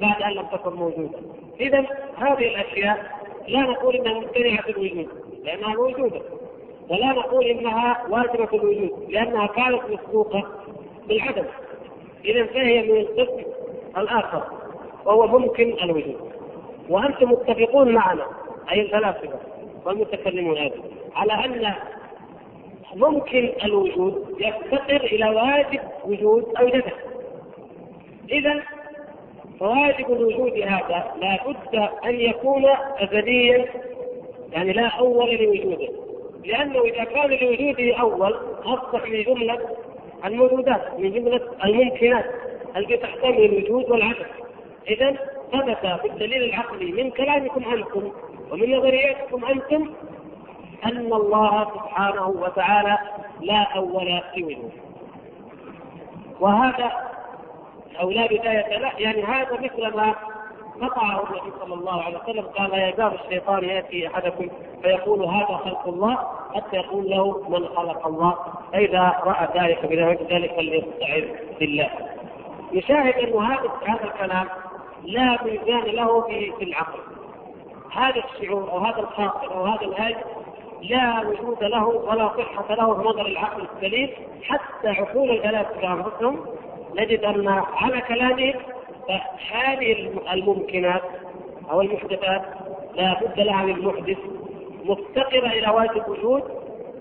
بعد 0.00 0.22
أن 0.22 0.30
لم 0.30 0.46
تكن 0.46 0.72
موجودة. 0.72 1.18
إذا 1.60 1.86
هذه 2.16 2.48
الأشياء 2.48 3.20
لا 3.48 3.60
نقول 3.60 3.96
إنها 3.96 4.14
ممتنعه 4.14 4.64
الوجود 4.68 5.08
لأنها 5.44 5.74
موجودة. 5.74 6.20
ولا 6.88 7.06
نقول 7.06 7.44
إنها 7.44 8.06
واجبة 8.08 8.48
الوجود 8.52 9.06
لأنها 9.08 9.46
كانت 9.46 9.80
مسبوقه 9.90 10.46
بالعدم. 11.08 11.44
إذا 12.24 12.46
فهي 12.46 12.82
من 12.82 12.96
القسم 12.96 13.42
الآخر 13.96 14.42
وهو 15.04 15.38
ممكن 15.38 15.76
الوجود. 15.82 16.32
وأنتم 16.88 17.32
متفقون 17.32 17.92
معنا 17.92 18.26
أي 18.72 18.80
الفلاسفه 18.80 19.38
والمتكلمون 19.84 20.56
أيضا 20.56 20.76
على 21.14 21.32
أن 21.32 21.74
ممكن 22.94 23.52
الوجود 23.64 24.36
يفتقر 24.40 25.04
إلى 25.04 25.30
واجب 25.30 25.80
وجود 26.04 26.54
أوجده. 26.60 26.92
اذا 28.30 28.62
فواجب 29.60 30.12
الوجود 30.12 30.52
هذا 30.52 31.14
لا 31.20 31.38
بد 31.46 31.88
أن 32.04 32.20
يكون 32.20 32.64
ازليا 32.98 33.66
يعني 34.52 34.72
لا 34.72 34.86
أول 34.86 35.34
لوجوده. 35.34 35.88
لأنه 36.44 36.80
إذا 36.80 37.04
كان 37.04 37.30
لوجوده 37.30 37.96
أول 37.96 38.36
أصبح 38.64 39.08
من 39.08 39.22
جملة 39.22 39.58
الموجودات 40.24 40.98
من 40.98 41.12
جملة 41.12 41.40
الممكنات 41.64 42.24
التي 42.76 42.96
تحتمل 42.96 43.44
الوجود 43.44 43.90
والعدم. 43.90 44.26
اذا 44.88 45.16
ثبت 45.52 46.00
في 46.00 46.06
الدليل 46.06 46.42
العقلي 46.42 46.92
من 46.92 47.10
كلامكم 47.10 47.64
أنتم 47.64 48.12
ومن 48.50 48.74
نظرياتكم 48.74 49.44
أنتم 49.44 49.90
أن 50.84 51.12
الله 51.12 51.64
سبحانه 51.64 52.26
وتعالى 52.26 52.98
لا 53.40 53.62
أول 53.76 54.22
لوجوده 54.36 54.70
وهذا 56.40 56.92
أو 58.00 58.10
لا 58.10 58.26
بداية 58.26 58.78
له 58.78 58.92
يعني 58.98 59.24
هذا 59.24 59.60
مثل 59.60 59.96
ما 59.96 60.14
قطعه 60.82 61.24
النبي 61.24 61.52
صلى 61.60 61.74
الله 61.74 62.02
عليه 62.02 62.18
وسلم 62.18 62.44
قال 62.44 62.70
لا 62.70 62.88
يزال 62.88 63.18
الشيطان 63.24 63.64
يأتي 63.64 64.06
أحدكم 64.06 64.48
فيقول 64.82 65.24
هذا 65.24 65.56
خلق 65.64 65.88
الله 65.88 66.18
حتى 66.54 66.76
يقول 66.76 67.10
له 67.10 67.48
من 67.48 67.68
خلق 67.68 68.06
الله 68.06 68.36
فإذا 68.72 69.20
رأى 69.24 69.48
ذلك 69.60 69.84
ذلك 70.32 70.54
فليستعذ 70.56 71.24
بالله. 71.60 71.90
يشاهد 72.72 73.14
انه 73.14 73.42
هذا 73.42 73.70
هذا 73.86 74.04
الكلام 74.04 74.48
لا 75.04 75.44
ميزان 75.44 75.82
له 75.82 76.20
في 76.20 76.64
العقل. 76.64 76.98
هذا 77.92 78.22
الشعور 78.24 78.70
أو 78.70 78.78
هذا 78.78 79.00
الخاطر 79.00 79.54
أو 79.54 79.64
هذا 79.66 79.82
الهاج 79.82 80.16
لا 80.82 81.20
وجود 81.28 81.64
له 81.64 81.88
ولا 81.88 82.28
صحة 82.28 82.74
له 82.74 82.94
في 82.94 83.08
نظر 83.08 83.26
العقل 83.26 83.66
السليم 83.76 84.10
حتى 84.42 84.88
عقول 84.88 85.30
الفلاسفة 85.30 85.92
أنفسهم 85.92 86.46
نجد 86.94 87.24
أن 87.24 87.48
على 87.48 88.00
كلامهم 88.00 88.54
فهذه 89.08 90.10
الممكنات 90.32 91.02
أو 91.70 91.80
المحدثات 91.80 92.42
لا 92.94 93.20
بد 93.20 93.40
لها 93.40 93.64
من 93.64 93.84
محدث 93.84 94.18
مفتقرة 94.84 95.46
إلى 95.46 95.70
واجب 95.70 96.08
وجود 96.08 96.42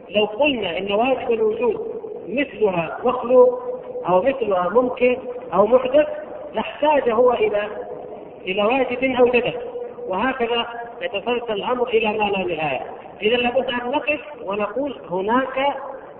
لو 0.09 0.25
قلنا 0.25 0.77
إن 0.77 0.91
واجب 0.91 1.31
الوجود 1.31 1.87
مثلها 2.27 2.97
مخلوق 3.03 3.61
أو 4.07 4.21
مثلها 4.21 4.69
ممكن 4.69 5.17
أو 5.53 5.67
محدث 5.67 6.07
لاحتاج 6.53 7.09
هو 7.09 7.33
إلى 7.33 7.67
إلى 8.45 8.63
واجب 8.63 9.03
أوجده 9.03 9.53
وهكذا 10.11 10.67
يتسلسل 11.01 11.53
الأمر 11.53 11.87
إلى 11.87 12.07
ما 12.07 12.23
لا 12.23 12.55
نهاية 12.55 12.85
إذا 13.21 13.37
لابد 13.37 13.69
ان 13.69 13.91
نقف 13.91 14.19
ونقول 14.45 15.01
هناك 15.11 15.77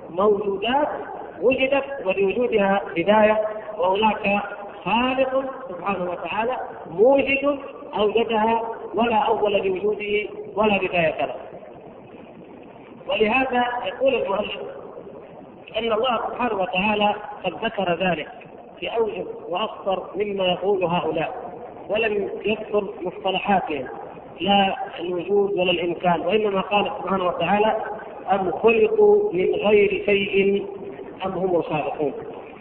موجودات 0.09 0.87
وجدت 1.41 1.83
ولوجودها 2.05 2.81
بدايه 2.95 3.47
وهناك 3.77 4.41
خالق 4.85 5.45
سبحانه 5.69 6.11
وتعالى 6.11 6.57
موجد 6.91 7.59
أوجدها 7.97 8.61
ولا 8.95 9.15
أول 9.15 9.53
لوجوده 9.53 10.29
ولا 10.55 10.77
بداية 10.77 11.25
له. 11.25 11.35
ولهذا 13.07 13.65
يقول 13.85 14.15
المؤلف 14.15 14.61
إن 15.77 15.91
الله 15.91 16.17
سبحانه 16.27 16.61
وتعالى 16.61 17.15
قد 17.43 17.65
ذكر 17.65 17.93
ذلك 17.93 18.27
في 18.79 18.87
أوجه 18.87 19.25
وأكثر 19.49 20.03
مما 20.15 20.43
يقول 20.45 20.83
هؤلاء 20.83 21.50
ولم 21.91 22.29
يذكر 22.45 22.93
مصطلحاتهم 23.01 23.87
لا 24.39 24.75
الوجود 24.99 25.51
ولا 25.53 25.71
الإمكان 25.71 26.21
وإنما 26.21 26.61
قال 26.61 26.91
سبحانه 27.03 27.25
وتعالى 27.27 27.75
ام 28.31 28.51
خلقوا 28.51 29.33
من 29.33 29.45
غير 29.55 30.03
شيء 30.05 30.65
ام 31.25 31.31
هم 31.31 31.55
الخالقون 31.55 32.13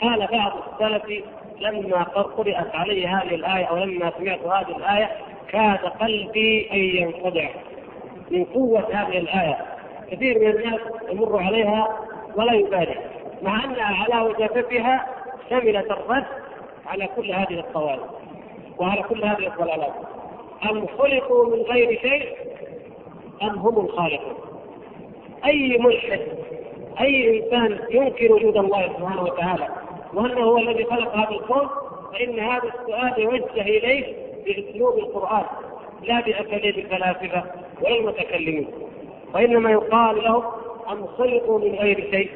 قال 0.03 0.29
بعض 0.33 0.53
السلف 0.73 1.25
لما 1.61 2.03
قرأت 2.03 2.75
علي 2.75 3.07
هذه 3.07 3.35
الآية 3.35 3.65
أو 3.65 3.77
لما 3.77 4.13
سمعت 4.19 4.41
هذه 4.41 4.77
الآية 4.77 5.11
كاد 5.49 5.79
قلبي 5.79 6.69
أن 6.73 6.79
ينقطع. 6.79 7.49
من 8.31 8.45
قوة 8.45 8.81
هذه 8.93 9.19
الآية. 9.19 9.59
كثير 10.11 10.39
من 10.39 10.47
الناس 10.47 10.81
يمر 11.13 11.43
عليها 11.43 11.89
ولا 12.37 12.53
يبالي 12.53 12.97
مع 13.43 13.65
أنها 13.65 14.05
على 14.05 14.29
وجافتها 14.29 15.07
شملت 15.51 15.91
الرد 15.91 16.25
على 16.87 17.09
كل 17.17 17.31
هذه 17.33 17.59
الطوائف 17.61 18.01
وعلى 18.81 19.03
كل 19.03 19.25
هذه 19.25 19.47
الضلالات 19.47 19.93
أم 20.71 20.87
خلقوا 20.87 21.47
من 21.57 21.63
غير 21.63 21.99
شيء 22.01 22.29
أم 23.43 23.59
هم 23.59 23.85
الخالقون؟ 23.87 24.35
أي 25.45 25.79
ملحد 25.79 26.21
أي 27.01 27.39
إنسان 27.45 27.79
ينكر 27.91 28.33
وجود 28.33 28.57
الله 28.57 28.83
سبحانه 28.99 29.23
وتعالى 29.23 29.69
وأنه 30.15 30.41
هو 30.45 30.59
الذي 30.59 30.85
خلق 30.85 31.17
هذا 31.17 31.31
الكون 31.31 31.69
فإن 32.13 32.39
هذا 32.39 32.63
السؤال 32.81 33.13
يوجه 33.23 33.61
إليه 33.61 34.15
بأسلوب 34.47 34.99
القرآن 34.99 35.45
لا 36.03 36.21
بأساليب 36.21 36.79
الفلاسفة 36.79 37.45
ولا 37.83 37.97
المتكلمين 37.97 38.69
وإنما 39.35 39.71
يقال 39.71 40.25
لهم 40.25 40.43
أم 40.91 41.07
خلقوا 41.07 41.59
من 41.59 41.75
غير 41.75 42.11
شيء 42.11 42.31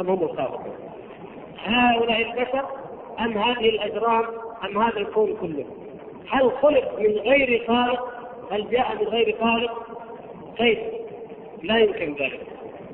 أم 0.00 0.08
هم 0.10 0.22
الخالقون. 0.22 0.74
هؤلاء 1.64 2.20
البشر 2.20 2.64
أم 3.20 3.38
هذه 3.38 3.68
الأجرام 3.68 4.24
أم 4.64 4.82
هذا 4.82 4.96
الكون 4.96 5.36
كله. 5.40 5.64
هل 6.28 6.52
خلق 6.62 6.98
من 6.98 7.06
غير 7.06 7.66
خالق؟ 7.66 8.08
هل 8.50 8.70
جاء 8.70 8.94
من 8.94 9.08
غير 9.08 9.36
خالق؟ 9.40 9.86
كيف؟ 10.56 10.78
لا 11.62 11.78
يمكن 11.78 12.14
ذلك. 12.24 12.46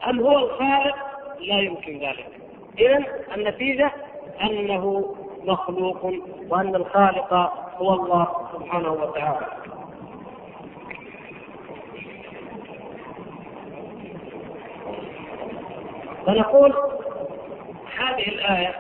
أم 0.09 0.21
هو 0.21 0.39
الخالق؟ 0.39 0.97
لا 1.41 1.59
يمكن 1.61 1.99
ذلك. 1.99 2.27
إذا 2.79 3.05
النتيجة 3.35 3.93
أنه 4.43 5.15
مخلوق 5.45 6.13
وأن 6.49 6.75
الخالق 6.75 7.35
هو 7.77 7.95
الله 7.95 8.29
سبحانه 8.53 8.93
وتعالى. 8.93 9.47
فنقول 16.27 16.75
هذه 17.99 18.29
الآية 18.29 18.75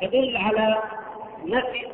تدل 0.00 0.36
على 0.36 0.78
نفي 1.44 1.86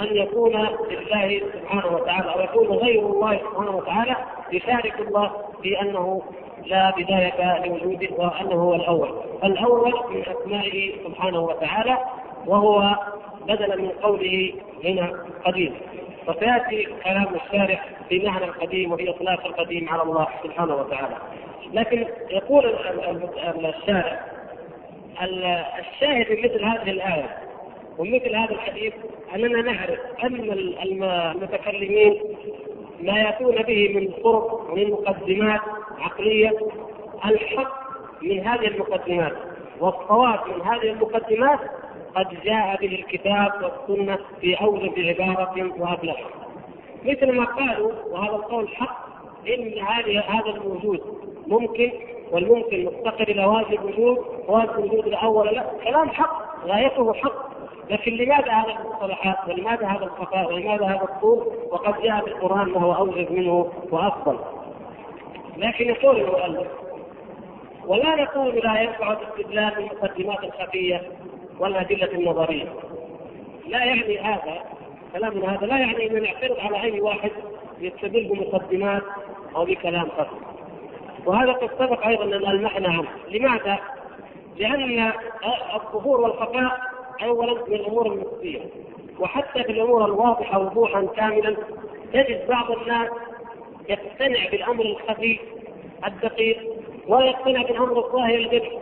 أن 0.00 0.16
يكون 0.16 0.52
لله 0.90 1.40
سبحانه 1.52 1.96
وتعالى 1.96 2.34
أو 2.34 2.40
يكون 2.40 2.66
غير 2.66 3.00
الله 3.00 3.38
سبحانه 3.38 3.76
وتعالى 3.76 4.16
يشارك 4.52 5.00
الله 5.00 5.30
في 5.62 5.80
أنه 5.80 6.22
لا 6.66 6.90
بداية 6.90 7.66
لوجوده 7.66 8.08
وأنه 8.16 8.54
هو 8.54 8.74
الأول. 8.74 9.10
الأول 9.44 9.94
من 10.10 10.24
أسمائه 10.26 10.92
سبحانه 11.04 11.40
وتعالى 11.40 11.98
وهو 12.46 12.96
بدلا 13.46 13.76
من 13.76 13.88
قوله 13.88 14.52
هنا 14.84 15.24
قديم. 15.44 15.74
وسيأتي 16.28 16.88
كلام 17.04 17.26
الشارع 17.34 17.80
في 18.08 18.26
معنى 18.26 18.44
القديم 18.44 18.92
وفي 18.92 19.10
اطلاق 19.10 19.46
القديم 19.46 19.88
على 19.88 20.02
الله 20.02 20.28
سبحانه 20.42 20.74
وتعالى. 20.74 21.16
لكن 21.72 22.06
يقول 22.30 22.74
الشارع 23.64 24.20
الشاهد 25.78 26.26
مثل 26.30 26.64
هذه 26.64 26.90
الآية 26.90 27.38
ومثل 27.98 28.36
هذا 28.36 28.50
الحديث 28.50 28.94
أننا 29.34 29.62
نعرف 29.62 29.98
أن 30.24 30.34
المتكلمين 30.82 32.20
ما 33.02 33.18
يأتون 33.18 33.62
به 33.62 33.88
من 33.94 34.22
طرق 34.22 34.70
ومن 34.70 34.90
مقدمات 34.90 35.60
عقلية. 35.98 36.52
الحق 37.24 37.88
من 38.22 38.46
هذه 38.46 38.66
المقدمات 38.66 39.32
والصواب 39.80 40.40
من 40.54 40.62
هذه 40.62 40.90
المقدمات 40.90 41.60
قد 42.16 42.42
جاء 42.44 42.76
به 42.80 42.94
الكتاب 42.94 43.72
والسنة 43.88 44.18
في 44.40 44.54
اوجب 44.54 44.92
عبارة 44.98 45.72
وأبلغ. 45.78 46.16
مثل 47.04 47.32
ما 47.32 47.44
قالوا 47.44 47.92
وهذا 48.10 48.36
القول 48.36 48.68
حق 48.68 49.08
إن 49.48 49.78
هذه 49.78 50.20
هذا 50.20 50.50
الموجود 50.56 51.00
ممكن 51.46 51.92
والممكن 52.30 52.84
مفتقر 52.84 53.28
إلى 53.28 53.44
واجب 53.44 53.84
وجود 53.84 54.18
واجب 54.48 54.78
وجود 54.78 55.06
الأول 55.06 55.46
لا 55.46 55.64
كلام 55.84 56.08
حق 56.08 56.66
غايته 56.66 57.14
حق. 57.14 57.57
لكن 57.90 58.12
لماذا 58.12 58.52
هذا 58.52 58.78
المصطلحات 58.80 59.36
ولماذا 59.48 59.86
هذا 59.86 60.04
الخفاء 60.04 60.52
ولماذا 60.52 60.86
هذا 60.86 61.02
الطول؟ 61.02 61.46
وقد 61.70 62.02
جاء 62.02 62.24
بالقران 62.24 62.68
ما 62.68 62.80
هو 62.80 62.94
اوجب 62.94 63.32
منه 63.32 63.72
وأفضل. 63.90 64.38
لكن 65.56 65.88
يقول 65.88 66.20
المؤلف 66.20 66.68
ولا 67.86 68.22
نقول 68.22 68.54
لا 68.54 68.80
ينفع 68.80 69.12
الاستدلال 69.12 69.74
بالمقدمات 69.74 70.44
الخفية 70.44 71.02
والأدلة 71.58 72.12
النظرية. 72.12 72.72
لا 73.66 73.84
يعني 73.84 74.18
هذا 74.18 74.62
كلامنا 75.12 75.54
هذا 75.54 75.66
لا 75.66 75.78
يعني 75.78 76.10
أن 76.10 76.22
نعترض 76.22 76.58
على 76.58 76.82
أي 76.82 77.00
واحد 77.00 77.30
يستدل 77.80 78.28
بمقدمات 78.28 79.02
أو 79.56 79.64
بكلام 79.64 80.08
خفي 80.08 80.36
وهذا 81.26 81.52
قد 81.52 81.70
سبق 81.78 82.06
أيضا 82.06 82.24
المعنى 82.24 82.86
عنه. 82.86 83.08
لماذا؟ 83.28 83.78
لأن 84.56 85.12
الظهور 85.74 86.20
والخفاء 86.20 86.80
اولا 87.22 87.52
من 87.68 87.74
الأمور 87.74 88.06
النفسية. 88.06 88.60
وحتى 89.18 89.64
في 89.64 89.72
الأمور 89.72 90.04
الواضحة 90.04 90.58
وضوحا 90.58 91.06
كاملا 91.16 91.56
تجد 92.12 92.48
بعض 92.48 92.70
الناس 92.70 93.08
يقتنع 93.88 94.48
بالأمر 94.50 94.84
الخفي 94.84 95.38
الدقيق 96.06 96.58
ولا 97.08 97.26
يقتنع 97.26 97.62
بالأمر 97.62 97.98
الظاهر 97.98 98.34
الجلي 98.34 98.78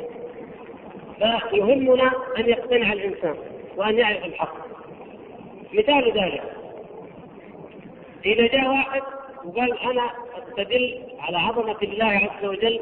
فيهمنا 1.50 2.12
أن 2.38 2.48
يقتنع 2.48 2.92
الإنسان 2.92 3.34
وأن 3.76 3.98
يعرف 3.98 4.24
الحق. 4.24 4.56
مثال 5.72 6.12
ذلك. 6.12 6.42
إذا 8.26 8.46
جاء 8.46 8.68
واحد 8.68 9.02
وقال 9.44 9.78
أنا 9.78 10.10
أستدل 10.38 11.02
على 11.20 11.36
عظمة 11.36 11.76
الله 11.82 12.06
عز 12.06 12.44
وجل 12.44 12.80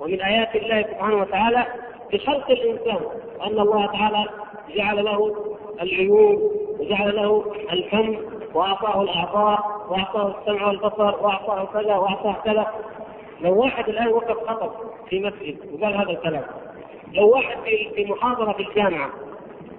ومن 0.00 0.20
آيات 0.20 0.56
الله 0.56 0.82
سبحانه 0.82 1.16
وتعالى 1.16 1.66
بخلق 2.12 2.50
الإنسان 2.50 3.00
أن 3.42 3.58
الله 3.58 3.86
تعالى 3.86 4.24
جعل 4.76 5.04
له 5.04 5.36
العيون 5.82 6.42
وجعل 6.80 7.16
له 7.16 7.44
الفم 7.72 8.16
وأعطاه 8.54 9.02
الاعضاء 9.02 9.86
وأعطاه 9.88 10.34
السمع 10.40 10.66
والبصر 10.66 11.24
وأعطاه 11.24 11.64
كذا 11.64 11.96
وأعطاه 11.96 12.36
كذا. 12.44 12.66
لو 13.40 13.60
واحد 13.60 13.88
الآن 13.88 14.08
وقف 14.08 14.48
خطب 14.48 14.70
في 15.08 15.20
مسجد 15.20 15.56
وقال 15.72 15.94
هذا 15.96 16.10
الكلام 16.10 16.42
لو 17.12 17.28
واحد 17.28 17.56
في 17.94 18.06
محاضرة 18.08 18.52
في 18.52 18.62
الجامعة 18.62 19.10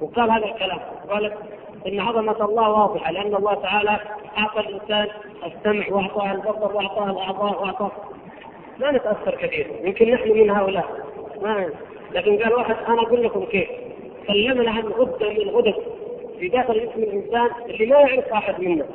وقال 0.01 0.31
هذا 0.31 0.45
الكلام 0.45 0.79
قال 1.09 1.33
إن 1.87 1.99
عظمة 1.99 2.45
الله 2.45 2.69
واضحة 2.69 3.11
لأن 3.11 3.35
الله 3.35 3.53
تعالى 3.53 3.99
أعطى 4.37 4.59
الإنسان 4.59 5.07
السمع 5.45 5.85
وأعطاه 5.89 6.31
البصر 6.31 6.75
وأعطاه 6.75 7.09
الأعضاء 7.11 7.61
وأعطاه. 7.61 7.91
ما 8.79 8.91
نتأثر 8.91 9.35
كثير 9.35 9.67
يمكن 9.83 10.11
نحن 10.11 10.31
من 10.31 10.49
هؤلاء. 10.49 10.85
ما 11.41 11.69
لكن 12.13 12.37
قال 12.43 12.53
واحد 12.53 12.75
أنا 12.87 13.01
أقول 13.01 13.23
لكم 13.23 13.45
كيف؟ 13.45 13.67
كلمنا 14.27 14.71
عن 14.71 14.83
غده 14.87 15.29
من 15.29 15.37
الغدد 15.37 15.75
في 16.39 16.47
داخل 16.47 16.73
جسم 16.73 17.03
الإنسان 17.03 17.49
اللي 17.69 17.85
ما 17.85 17.99
يعرف 17.99 18.27
أحد 18.33 18.59
منا 18.61 18.85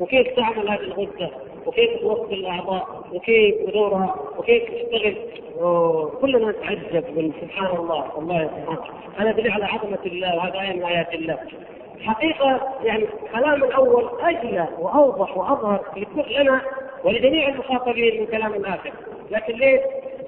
وكيف 0.00 0.28
تعمل 0.36 0.68
هذه 0.68 0.80
الغدة؟ 0.80 1.30
وكيف 1.66 2.00
توصل 2.00 2.32
الأعضاء؟ 2.32 3.04
وكيف 3.12 3.54
تدورها 3.66 4.14
وكيف 4.38 4.62
تشتغل؟ 4.64 5.16
كلنا 6.20 6.50
نتعجب 6.50 7.32
سبحان 7.40 7.76
الله. 7.76 8.16
والله 8.16 8.50
سبحانه 8.56 8.80
هذا 9.16 9.30
دليل 9.32 9.52
على 9.52 9.64
عظمة 9.64 9.98
الله 10.06 10.36
وهذا 10.36 10.60
إيه 10.60 10.72
من 10.72 10.82
آيات 10.82 11.14
الله. 11.14 11.38
حقيقة 12.00 12.60
يعني 12.84 13.04
الكلام 13.24 13.64
الأول 13.64 14.08
أجلى 14.20 14.68
وأوضح 14.78 15.36
وأظهر 15.36 15.80
لنا 16.40 16.60
ولجميع 17.04 17.48
المخاطبين 17.48 18.20
من 18.20 18.26
كلام 18.26 18.54
الآخر. 18.54 18.92
لكن 19.30 19.54
ليه؟ 19.54 19.80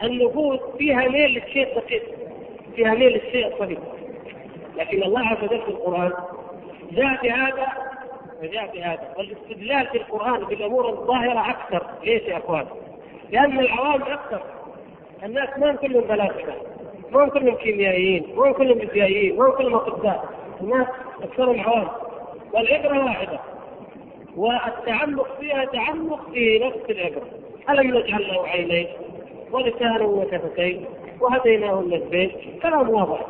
النفوس 0.03 0.61
فيها 0.79 1.09
ميل 1.09 1.31
للشيء 1.31 1.69
الدقيق؟ 1.69 2.03
فيها 2.81 2.95
ميل 2.95 3.13
للشيء 3.13 3.47
الصغير 3.47 3.79
لكن 4.77 5.03
الله 5.03 5.21
عز 5.27 5.45
وجل 5.45 5.63
في 5.63 5.69
القرآن 5.69 6.13
جاء 6.93 7.23
بهذا 7.23 7.67
وجاء 8.43 8.71
بهذا 8.75 9.15
والاستدلال 9.19 9.87
في 9.87 9.99
القرآن 9.99 10.45
بالأمور 10.45 10.89
الظاهرة 10.89 11.51
أكثر. 11.51 11.87
ليش 12.05 12.23
يا 12.23 12.39
أخوان؟ 12.39 12.67
لأن 13.31 13.59
العوام 13.59 14.03
أكثر. 14.03 14.43
الناس 15.23 15.49
ما 15.59 15.75
كلهم 15.75 16.03
فلاسفة 16.03 16.53
ما 17.13 17.29
كلهم 17.29 17.55
كيميائيين. 17.55 18.37
ما 18.37 18.53
كلهم 18.53 18.79
فيزيائيين 18.79 19.37
ما 19.37 19.51
كلهم 19.51 19.75
أطباء. 19.75 20.29
الناس 20.61 20.87
أكثرهم 21.23 21.61
عوام 21.61 21.89
والعبرة 22.55 23.05
واحدة. 23.05 23.41
والتعمق 24.37 25.41
فيها 25.41 25.65
تعمق 25.65 26.31
في 26.33 26.59
نفس 26.59 26.91
العبرة. 26.91 27.27
ألم 27.71 27.99
نجعل 27.99 28.29
له 28.29 28.47
عينين؟ 28.47 28.87
ولسانا 29.53 30.05
وشفتين 30.05 30.85
وهديناه 31.21 31.81
النجدين 31.81 32.31
كلام 32.63 32.91
واضح. 32.91 33.27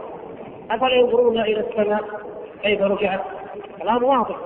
أفلا 0.71 0.95
ينظرون 0.95 1.41
إلى 1.41 1.61
السماء؟ 1.61 2.05
كيف 2.63 2.83
رجعت؟ 2.83 3.21
كلام 3.83 4.05
واضح. 4.05 4.37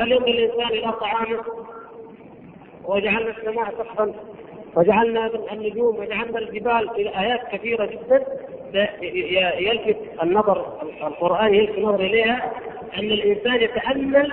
هل 0.00 0.12
ينظر 0.12 0.28
الإنسان 0.28 0.66
إلى 0.66 0.92
طعامه؟ 0.92 1.38
وجعلنا 2.84 3.30
السماء 3.30 3.70
سقفا 3.70 4.12
وجعلنا 4.76 5.30
النجوم 5.52 5.96
وجعلنا 5.96 6.38
الجبال 6.38 6.90
إلى 6.90 7.10
آيات 7.20 7.40
كثيرة 7.52 7.84
جدا. 7.84 8.24
يلفت 9.58 9.96
النظر 10.22 10.66
القرآن 11.02 11.54
يلفت 11.54 11.78
النظر 11.78 12.00
إليها 12.00 12.52
أن 12.98 13.04
الإنسان 13.04 13.54
يتأمل 13.54 14.32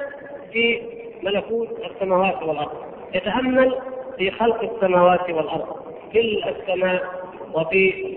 في 0.52 0.82
ملكوت 1.24 1.70
السماوات 1.92 2.44
والأرض. 2.44 2.78
يتأمل 3.14 3.76
في 4.18 4.32
خلق 4.32 4.74
السماوات 4.74 5.30
والأرض. 5.30 5.76
في 6.12 6.44
السماء 6.50 7.27
وفي 7.54 8.16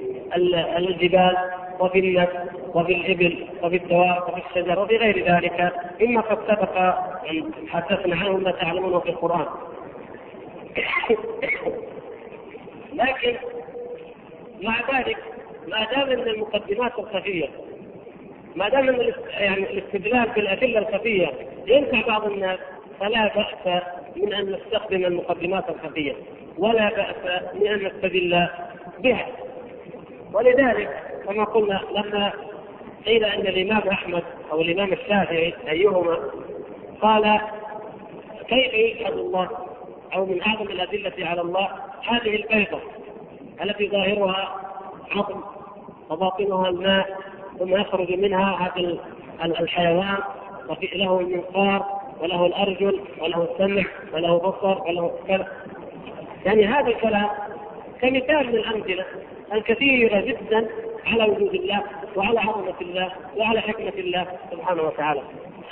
الجبال 0.78 1.36
وفي 1.80 1.98
النفس 1.98 2.36
وفي 2.74 2.92
الإبل 2.92 3.46
وفي 3.62 3.76
الدواب 3.76 4.22
وفي 4.28 4.42
الشجر 4.48 4.78
وفي 4.78 4.96
غير 4.96 5.34
ذلك 5.34 5.72
مما 6.00 6.20
قد 6.20 6.38
سبق 6.48 6.94
حدثنا 7.68 8.16
عنه 8.16 8.36
ما 8.36 8.50
تعلمونه 8.50 9.00
في 9.00 9.08
القرآن. 9.08 9.46
لكن 12.92 13.36
مع 14.62 14.74
ذلك 14.94 15.18
ما 15.68 15.86
دام 15.90 16.10
إن 16.10 16.28
المقدمات 16.28 16.98
الخفية 16.98 17.48
ما 18.56 18.68
دام 18.68 18.88
إن 18.88 19.12
يعني 19.30 19.70
الاستدلال 19.70 20.28
بالادله 20.28 20.78
الخفية 20.78 21.30
ينفع 21.66 22.06
بعض 22.06 22.24
الناس 22.24 22.58
فلا 23.00 23.30
بأس 23.34 23.82
من 24.16 24.32
أن 24.34 24.52
نستخدم 24.52 25.04
المقدمات 25.04 25.64
الخفية 25.70 26.12
ولا 26.58 26.88
بأس 26.88 27.42
من 27.54 27.66
أن 27.66 27.86
نستدل 27.86 28.48
بها. 29.02 29.26
ولذلك 30.32 31.02
كما 31.26 31.44
قلنا 31.44 31.80
لما 31.90 32.32
قيل 33.06 33.24
أن 33.24 33.40
الإمام 33.40 33.88
أحمد 33.88 34.22
أو 34.52 34.60
الإمام 34.60 34.92
الشافعي 34.92 35.54
أيهما 35.68 36.18
قال 37.02 37.40
كيف 38.48 38.74
يشهد 38.74 39.12
الله 39.12 39.48
أو 40.14 40.26
من 40.26 40.42
أعظم 40.42 40.62
الأدلة 40.62 41.28
على 41.28 41.40
الله 41.40 41.68
هذه 42.08 42.36
البيضه 42.36 42.80
التي 43.62 43.88
ظاهرها 43.88 44.56
عظم 45.10 45.40
وباطنها 46.10 46.68
الماء 46.68 47.18
ثم 47.58 47.76
يخرج 47.76 48.12
منها 48.12 48.72
هذا 48.76 49.60
الحيوان 49.60 50.18
وفي 50.68 50.86
له 50.86 51.20
المنقار 51.20 52.00
وله 52.20 52.46
الأرجل 52.46 53.00
وله 53.20 53.48
السمع 53.52 53.84
وله 54.12 54.38
بصر 54.38 54.82
وله 54.82 55.12
كذا. 55.28 55.48
يعني 56.46 56.66
هذا 56.66 56.88
الكلام 56.88 57.28
كمثال 58.00 58.46
من 58.46 58.54
الأمثلة 58.54 59.04
الكثيرة 59.52 60.20
جدا 60.20 60.68
على 61.06 61.24
وجود 61.24 61.54
الله 61.54 61.82
وعلى 62.16 62.40
عظمة 62.40 62.74
الله 62.80 63.12
وعلى 63.36 63.60
حكمة 63.60 63.92
الله 63.98 64.26
سبحانه 64.50 64.82
وتعالى. 64.82 65.22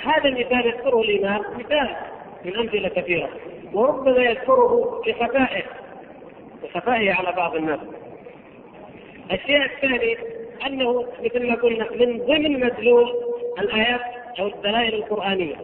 هذا 0.01 0.29
المثال 0.29 0.65
يذكره 0.65 1.01
الإمام 1.01 1.41
مثال 1.59 1.95
من 2.45 2.55
أمثلة 2.55 2.89
كثيرة 2.89 3.29
وربما 3.73 4.23
يذكره 4.23 5.01
لخفائه 5.07 5.63
لخفائه 6.63 7.13
على 7.13 7.31
بعض 7.37 7.55
الناس. 7.55 7.79
الشيء 9.31 9.65
الثاني 9.65 10.17
أنه 10.65 11.05
مثل 11.23 11.47
ما 11.47 11.55
قلنا 11.55 11.87
من 11.91 12.17
ضمن 12.17 12.59
مدلول 12.59 13.13
الآيات 13.59 14.01
أو 14.39 14.47
الدلائل 14.47 14.93
القرآنية 14.93 15.55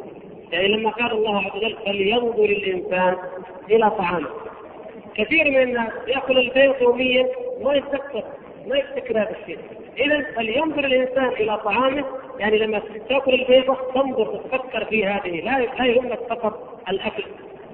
يعني 0.52 0.68
لما 0.68 0.90
قال 0.90 1.12
الله 1.12 1.42
عز 1.42 1.56
وجل 1.56 1.78
فلينظر 1.86 2.46
الإنسان 2.46 3.18
إلى 3.72 3.90
طعامه 3.90 4.30
كثير 5.18 5.52
من 5.52 5.62
الناس 5.62 5.92
يأكل 6.08 6.38
البيض 6.38 6.82
يوميا 6.82 7.28
ما 7.62 7.74
يتذكر 7.74 8.24
ما 8.68 8.78
يفتكر 8.78 9.22
هذا 9.22 9.36
الشيء. 9.42 9.58
اذا 9.98 10.26
فلينظر 10.36 10.86
الإنسان 10.86 11.28
إلى 11.28 11.58
طعامه 11.58 12.06
يعني 12.40 12.58
لما 12.58 12.82
تأكل 13.10 13.34
البيضه 13.34 13.78
تنظر 13.94 14.26
تتفكر 14.26 14.86
في 14.86 15.06
هذه 15.06 15.42
لا 15.42 15.60
لا 15.80 15.86
يهمك 15.86 16.20
فقط 16.30 16.80
الأكل 16.90 17.24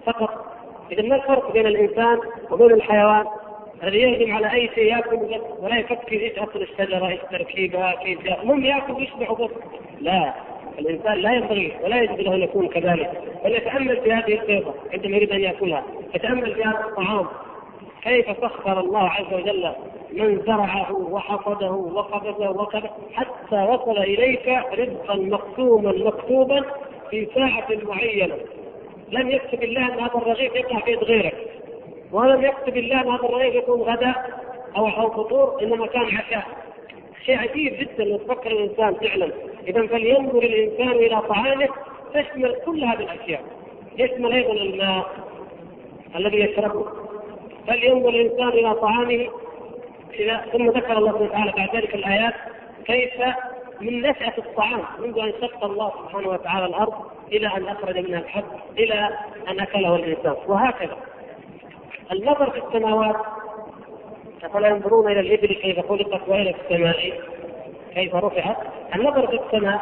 فقط. 0.05 0.45
اذا 0.91 1.01
ما 1.01 1.15
الفرق 1.15 1.53
بين 1.53 1.67
الإنسان 1.67 2.19
وبين 2.51 2.71
الحيوان؟ 2.71 3.25
الذي 3.83 3.97
يهجم 3.97 4.33
على 4.33 4.53
أي 4.53 4.69
شيء 4.75 4.83
يأكل 4.83 5.41
ولا 5.59 5.77
يفكر 5.77 6.11
إيش 6.11 6.39
اصل 6.39 6.61
الشجره 6.61 7.07
إيش 7.07 7.19
تركيبها 7.31 7.95
كيف 8.03 8.19
المهم 8.41 8.65
يأكل 8.65 8.93
ويشبع 8.93 9.33
بس 9.33 9.49
لا. 10.01 10.33
الإنسان 10.79 11.13
لا 11.13 11.33
ينبغي 11.33 11.73
ولا 11.83 12.01
يجب 12.01 12.19
له 12.19 12.35
أن 12.35 12.41
يكون 12.41 12.67
كذلك 12.67 13.11
بل 13.43 13.55
يتأمل 13.55 14.01
في 14.01 14.13
هذه 14.13 14.39
البيضه 14.41 14.73
عندما 14.93 15.15
يريد 15.15 15.31
أن 15.31 15.41
يأكلها 15.41 15.83
يتأمل 16.15 16.55
في 16.55 16.63
هذا 16.63 16.85
الطعام. 16.89 17.25
كيف 18.03 18.25
سخر 18.41 18.79
الله 18.79 19.09
عز 19.09 19.33
وجل 19.33 19.71
من 20.13 20.41
زرعه 20.45 20.91
وحصده 20.93 21.71
وقبضه 21.71 22.49
وكذا 22.49 22.91
حتى 23.13 23.63
وصل 23.63 23.97
إليك 23.97 24.47
رزقا 24.73 25.15
مقسوما 25.15 25.91
مكتوبا 25.91 26.65
في 27.09 27.27
ساعة 27.35 27.67
معينة. 27.83 28.35
لم 29.11 29.31
يكتب 29.31 29.63
الله 29.63 29.85
أن 29.85 29.99
هذا 29.99 30.15
الرغيف 30.15 30.55
يقع 30.55 30.79
في 30.79 30.91
يد 30.91 31.03
غيرك. 31.03 31.35
ولم 32.11 32.43
يكتب 32.43 32.77
الله 32.77 33.01
أن 33.01 33.07
هذا 33.09 33.23
الرغيف 33.23 33.55
يكون 33.55 33.81
غداء 33.81 34.41
أو 34.77 34.87
أو 34.87 35.09
فطور 35.09 35.61
إنما 35.61 35.87
كان 35.87 36.05
عشاء. 36.05 36.43
شيء 37.25 37.37
عجيب 37.37 37.73
جدا 37.73 38.03
لو 38.03 38.17
تفكر 38.17 38.51
الإنسان 38.51 38.93
فعلا. 38.93 39.31
اذا 39.67 39.87
فلينظر 39.87 40.43
الإنسان 40.43 40.91
إلى 40.91 41.21
طعامه 41.21 41.69
تشمل 42.13 42.55
كل 42.65 42.83
هذه 42.83 42.99
الأشياء. 42.99 43.43
يشمل 43.97 44.33
أيضا 44.33 44.53
الماء 44.53 45.05
الذي 46.15 46.37
يشربه. 46.37 46.85
فلينظر 47.67 48.09
الإنسان 48.09 48.47
إلى 48.47 48.75
طعامه 48.75 49.27
إذا 50.19 50.45
ثم 50.53 50.69
ذكر 50.69 50.97
الله 50.97 51.11
سبحانه 51.11 51.25
وتعالى 51.25 51.51
بعد 51.51 51.75
ذلك 51.75 51.95
الآيات 51.95 52.33
كيف 52.85 53.13
من 53.81 54.01
نشأة 54.01 54.33
الطعام 54.37 54.81
منذ 54.99 55.19
أن 55.19 55.33
شق 55.41 55.65
الله 55.65 55.89
سبحانه 55.89 56.27
وتعالى 56.27 56.65
الأرض 56.65 56.93
إلى 57.31 57.47
أن 57.47 57.67
أخرج 57.67 57.97
منها 57.97 58.19
الحب 58.19 58.45
إلى 58.77 59.09
أن 59.47 59.59
أكله 59.59 59.95
الإنسان. 59.95 60.35
وهكذا. 60.47 60.97
النظر 62.11 62.49
في 62.49 62.57
السماوات 62.67 63.15
أفلا 64.43 64.67
ينظرون 64.67 65.11
إلى 65.11 65.19
الإبل 65.19 65.47
كيف 65.53 65.79
خلقت 65.79 66.29
وإلى 66.29 66.55
السماء؟ 66.55 67.13
كيف 67.95 68.15
رفعت؟ 68.15 68.57
النظر 68.95 69.27
في 69.27 69.39
السماء 69.45 69.81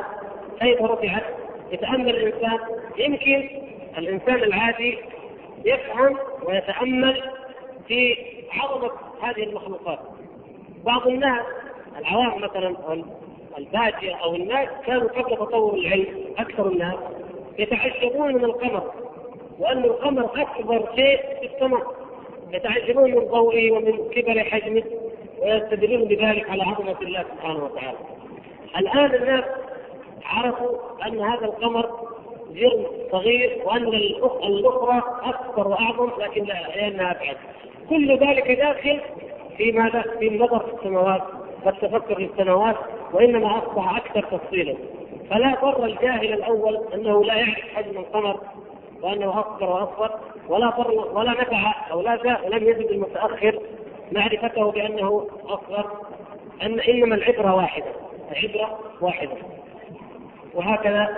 كيف 0.60 0.82
رفعت؟ 0.82 1.24
يتأمل 1.72 2.10
الإنسان 2.10 2.60
يمكن 2.98 3.50
الإنسان 3.98 4.36
العادي 4.36 4.98
يفهم 5.66 6.18
ويتأمل 6.44 7.24
في 7.88 8.18
عظمة 8.52 8.92
هذه 9.22 9.44
المخلوقات. 9.44 10.00
بعض 10.86 11.08
الناس 11.08 11.46
العوام 12.00 12.42
مثلا 12.42 12.76
أو 12.88 13.04
الباديه 13.58 14.16
أو 14.16 14.36
الناس 14.36 14.70
كانوا 14.86 15.08
قبل 15.10 15.36
تطور 15.36 15.74
العلم 15.74 16.26
أكثر 16.38 16.68
الناس 16.68 16.96
يتعجبون 17.60 18.34
من 18.34 18.44
القمر 18.44 18.92
وأن 19.60 19.84
القمر 19.84 20.42
أكبر 20.42 20.90
شيء 20.96 21.18
في 21.40 21.56
السماء. 21.56 22.09
يتعجبون 22.54 23.12
من 23.12 23.20
ضوئه 23.26 23.72
ومن 23.72 24.10
كبر 24.10 24.44
حجمه 24.44 24.84
ويستدلون 25.42 26.08
بذلك 26.08 26.50
على 26.50 26.64
عظمة 26.64 26.96
الله 27.02 27.24
سبحانه 27.36 27.64
وتعالى. 27.64 27.98
الآن 28.78 29.16
الناس 29.16 29.44
عرفوا 30.26 30.78
أن 31.08 31.20
هذا 31.20 31.46
القمر 31.46 31.90
جرم 32.54 32.86
صغير 33.12 33.62
وأن 33.66 33.88
الأخرى 34.44 35.04
أكبر 35.24 35.68
وأعظم 35.68 36.10
لكن 36.22 36.44
لأنها 36.44 37.12
أبعد. 37.12 37.38
كل 37.90 38.18
ذلك 38.18 38.52
داخل 38.52 39.00
في 39.58 39.72
ماذا؟ 39.72 40.02
في 40.20 40.28
النظر 40.28 40.60
في 40.60 40.74
السماوات 40.74 41.24
والتفكر 41.66 42.16
في 42.16 42.26
السماوات 42.26 42.76
وإنما 43.14 43.58
أصبح 43.58 43.96
أكثر 43.96 44.22
تفصيلا 44.38 44.76
فلا 45.30 45.56
ضر 45.62 45.86
الجاهل 45.86 46.34
الأول 46.34 46.80
أنه 46.94 47.24
لا 47.24 47.34
يعرف 47.34 47.76
حجم 47.76 47.98
القمر 47.98 48.40
وأنه 49.02 49.40
اصغر 49.40 49.70
واصغر 49.70 50.20
ولا 50.50 50.70
ضر 50.70 51.18
ولا 51.18 51.32
نفع 51.32 51.92
أو 51.92 52.02
لا 52.02 52.40
لم 52.48 52.68
يجد 52.68 52.92
المتأخر 52.92 53.60
معرفته 54.12 54.72
بأنه 54.72 55.28
أصغر 55.46 55.92
أن 56.62 56.80
إنما 56.80 57.16
العبرة 57.16 57.56
واحدة 57.56 57.86
العبرة 58.32 58.80
واحدة. 59.02 59.36
وهكذا 60.54 61.18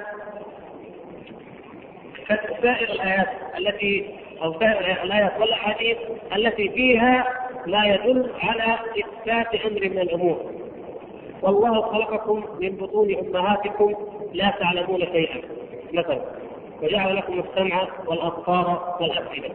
سائر 2.61 2.89
الآيات 2.91 3.27
التي 3.57 4.15
أو 4.43 4.59
سائر 4.59 5.03
الآيات 5.03 5.39
والأحاديث 5.39 5.97
التي 6.35 6.69
فيها 6.69 7.27
لا 7.65 7.83
يدل 7.85 8.31
على 8.43 8.79
إثبات 8.99 9.65
أمر 9.65 9.89
من 9.89 9.99
الأمور. 9.99 10.51
والله 11.41 11.81
خلقكم 11.81 12.43
من 12.59 12.69
بطون 12.69 13.15
أمهاتكم 13.15 13.93
لا 14.33 14.53
تعلمون 14.59 14.99
شيئا 14.99 15.41
مثلا. 15.93 16.40
وجعل 16.81 17.15
لكم 17.15 17.39
السمع 17.39 17.87
والأبصار 18.07 18.97
والأفئدة. 19.01 19.49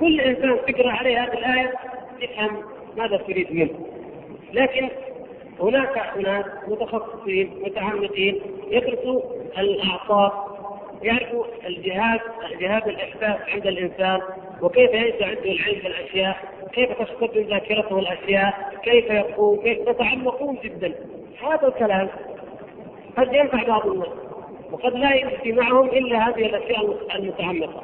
كل 0.00 0.20
إنسان 0.20 0.56
تقرا 0.68 0.90
عليه 0.90 1.24
هذه 1.24 1.32
الآية 1.32 1.72
يفهم 2.20 2.62
ماذا 2.96 3.16
تريد 3.16 3.52
منه. 3.52 3.86
لكن 4.52 4.88
هناك 5.60 5.98
اناس 6.16 6.44
متخصصين 6.68 7.62
متعمقين 7.66 8.40
يدرسوا 8.70 9.22
الأعصاب 9.58 10.32
يعرفوا 11.02 11.44
الجهاز 11.66 12.20
جهاز 12.60 12.82
الإحساس 12.82 13.48
عند 13.48 13.66
الإنسان 13.66 14.20
وكيف 14.62 14.90
ينشا 14.94 15.26
عنده 15.26 15.52
العلم 15.52 15.80
بالأشياء 15.82 16.36
كيف 16.72 17.02
تستخدم 17.02 17.42
ذاكرته 17.42 17.98
الأشياء 17.98 18.72
كيف 18.82 19.10
يقوم 19.10 19.56
كيف 19.62 19.78
يتعمقون 19.88 20.58
جدا. 20.64 20.94
هذا 21.42 21.68
الكلام 21.68 22.08
قد 23.16 23.32
ينفع 23.32 23.62
بعض 23.62 23.86
الناس. 23.86 24.08
وقد 24.72 24.94
لا 24.94 25.14
يأتي 25.14 25.52
معهم 25.52 25.86
إلا 25.86 26.28
هذه 26.28 26.46
الأشياء 26.46 26.98
المتعمقة. 27.14 27.82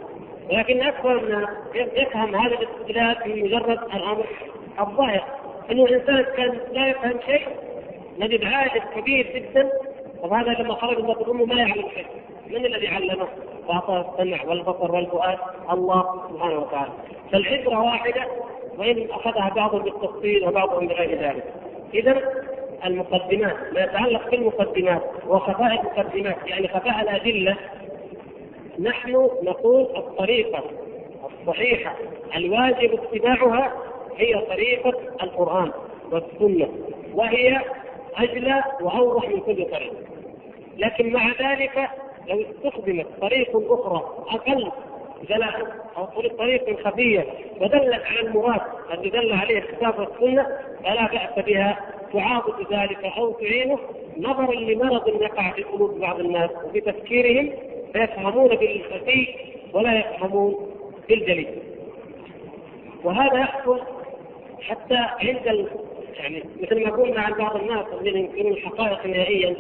ولكن 0.51 0.83
أكثر 0.83 1.19
الناس 1.19 1.49
يفهم 1.75 2.35
هذا 2.35 2.55
الاستدلال 2.55 3.17
من 3.27 3.45
مجرد 3.45 3.79
الأمر 3.95 4.27
الظاهر 4.81 5.25
انه 5.71 5.85
الإنسان 5.85 6.25
كان 6.37 6.59
لا 6.73 6.89
يفهم 6.89 7.21
شيء 7.27 7.47
نجد 8.19 8.45
عائد 8.45 8.83
كبير 8.97 9.27
جدا 9.35 9.71
وهذا 10.21 10.51
لما 10.51 10.75
خرج 10.75 10.99
من 10.99 11.07
بطن 11.07 11.31
امه 11.31 11.45
ما 11.45 11.55
يعلم 11.55 11.89
شيء. 11.95 12.07
من 12.47 12.67
الذي 12.67 12.89
علمه؟ 12.89 13.29
وأعطاه 13.67 14.13
السمع 14.13 14.45
والبصر 14.45 14.93
والفؤاد 14.93 15.39
الله 15.71 16.23
سبحانه 16.31 16.59
وتعالى. 16.59 16.93
فالعبرة 17.33 17.81
واحدة 17.81 18.27
وإن 18.79 19.11
أخذها 19.11 19.53
بعضهم 19.57 19.83
بالتفصيل 19.83 20.49
وبعضهم 20.49 20.87
بغير 20.87 21.21
ذلك. 21.21 21.45
اذا 21.95 22.23
المقدمات 22.85 23.57
ما 23.75 23.81
يتعلق 23.81 24.31
بالمقدمات 24.31 25.03
وخفاء 25.27 25.81
المقدمات 25.81 26.37
يعني 26.47 26.69
خفاء 26.69 27.01
الأدلة 27.03 27.57
نحن 28.81 29.13
نقول 29.43 29.83
الطريقة 29.97 30.65
الصحيحة 31.41 31.97
الواجب 32.37 32.93
اتباعها 33.03 33.73
هي 34.17 34.35
طريقة 34.41 34.93
القرآن 35.23 35.71
والسنة 36.13 36.69
وهي 37.15 37.61
اجلى 38.17 38.65
وأوضح 38.81 39.29
من 39.29 39.41
كل 39.41 39.65
طريق. 39.71 39.93
لكن 40.79 41.13
مع 41.13 41.29
ذلك 41.41 41.89
لو 42.29 42.43
استخدمت 42.43 43.07
طريق 43.21 43.73
أخرى 43.73 44.03
أقل 44.31 44.71
جلاء 45.29 45.85
أو 45.97 46.05
طريق 46.39 46.87
خفية 46.89 47.27
ودلت 47.61 48.03
على 48.05 48.21
المراد 48.21 48.61
الذي 48.95 49.11
دل 49.11 49.33
عليه 49.33 49.59
الكتاب 49.59 49.99
والسنة 49.99 50.47
فلا 50.85 51.07
بأس 51.07 51.45
بها 51.47 51.81
تعاضد 52.13 52.73
ذلك 52.73 53.05
أو 53.05 53.33
تعينه. 53.33 53.79
نظرا 54.19 54.55
لمرض 54.55 55.09
يقع 55.23 55.51
في 55.51 55.63
قلوب 55.63 56.01
بعض 56.01 56.21
الناس 56.21 56.51
وفي 56.65 56.81
تفكيرهم 56.81 57.51
فيفهمون 57.93 58.49
بالخفي 58.49 59.29
ولا 59.73 59.99
يفهمون 59.99 60.71
بالجلي. 61.09 61.47
وهذا 63.05 63.39
يحصل 63.39 63.81
حتى 64.61 64.97
عند 64.97 65.69
يعني 66.19 66.43
مثل 66.63 66.85
ما 66.85 66.91
قلنا 66.91 67.21
عن 67.21 67.33
بعض 67.33 67.57
الناس 67.57 67.87
الذين 68.01 68.17
ينكرون 68.17 68.53
الحقائق 68.53 69.07
نهائيا 69.07 69.57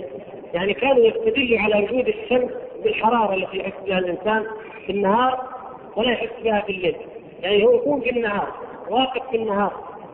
يعني 0.54 0.74
كانوا 0.74 1.06
يستدلوا 1.06 1.60
على 1.60 1.84
وجود 1.84 2.08
الشمس 2.08 2.50
بالحرارة 2.84 3.34
التي 3.34 3.58
يحس 3.58 3.72
بها 3.86 3.98
الإنسان 3.98 4.46
في 4.86 4.92
النهار 4.92 5.53
ولا 5.96 6.12
يحس 6.12 6.30
بها 6.44 6.60
في 6.60 6.72
الليل 6.72 6.96
يعني 7.42 7.64
هو 7.64 7.74
يكون 7.74 8.00
في 8.00 8.10
النهار 8.10 8.48
واقف 8.90 9.30
في 9.30 9.36
النهار 9.36 9.72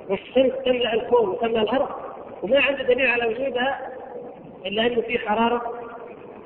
والشمس 0.08 0.52
تملأ 0.64 0.94
الكون 0.94 1.28
وتملأ 1.28 1.62
الأرض 1.62 1.88
وما 2.42 2.60
عنده 2.60 2.82
دليل 2.82 3.06
على 3.06 3.26
وجودها 3.26 3.90
إلا 4.66 4.86
أنه 4.86 5.00
في 5.00 5.18
حرارة. 5.18 5.62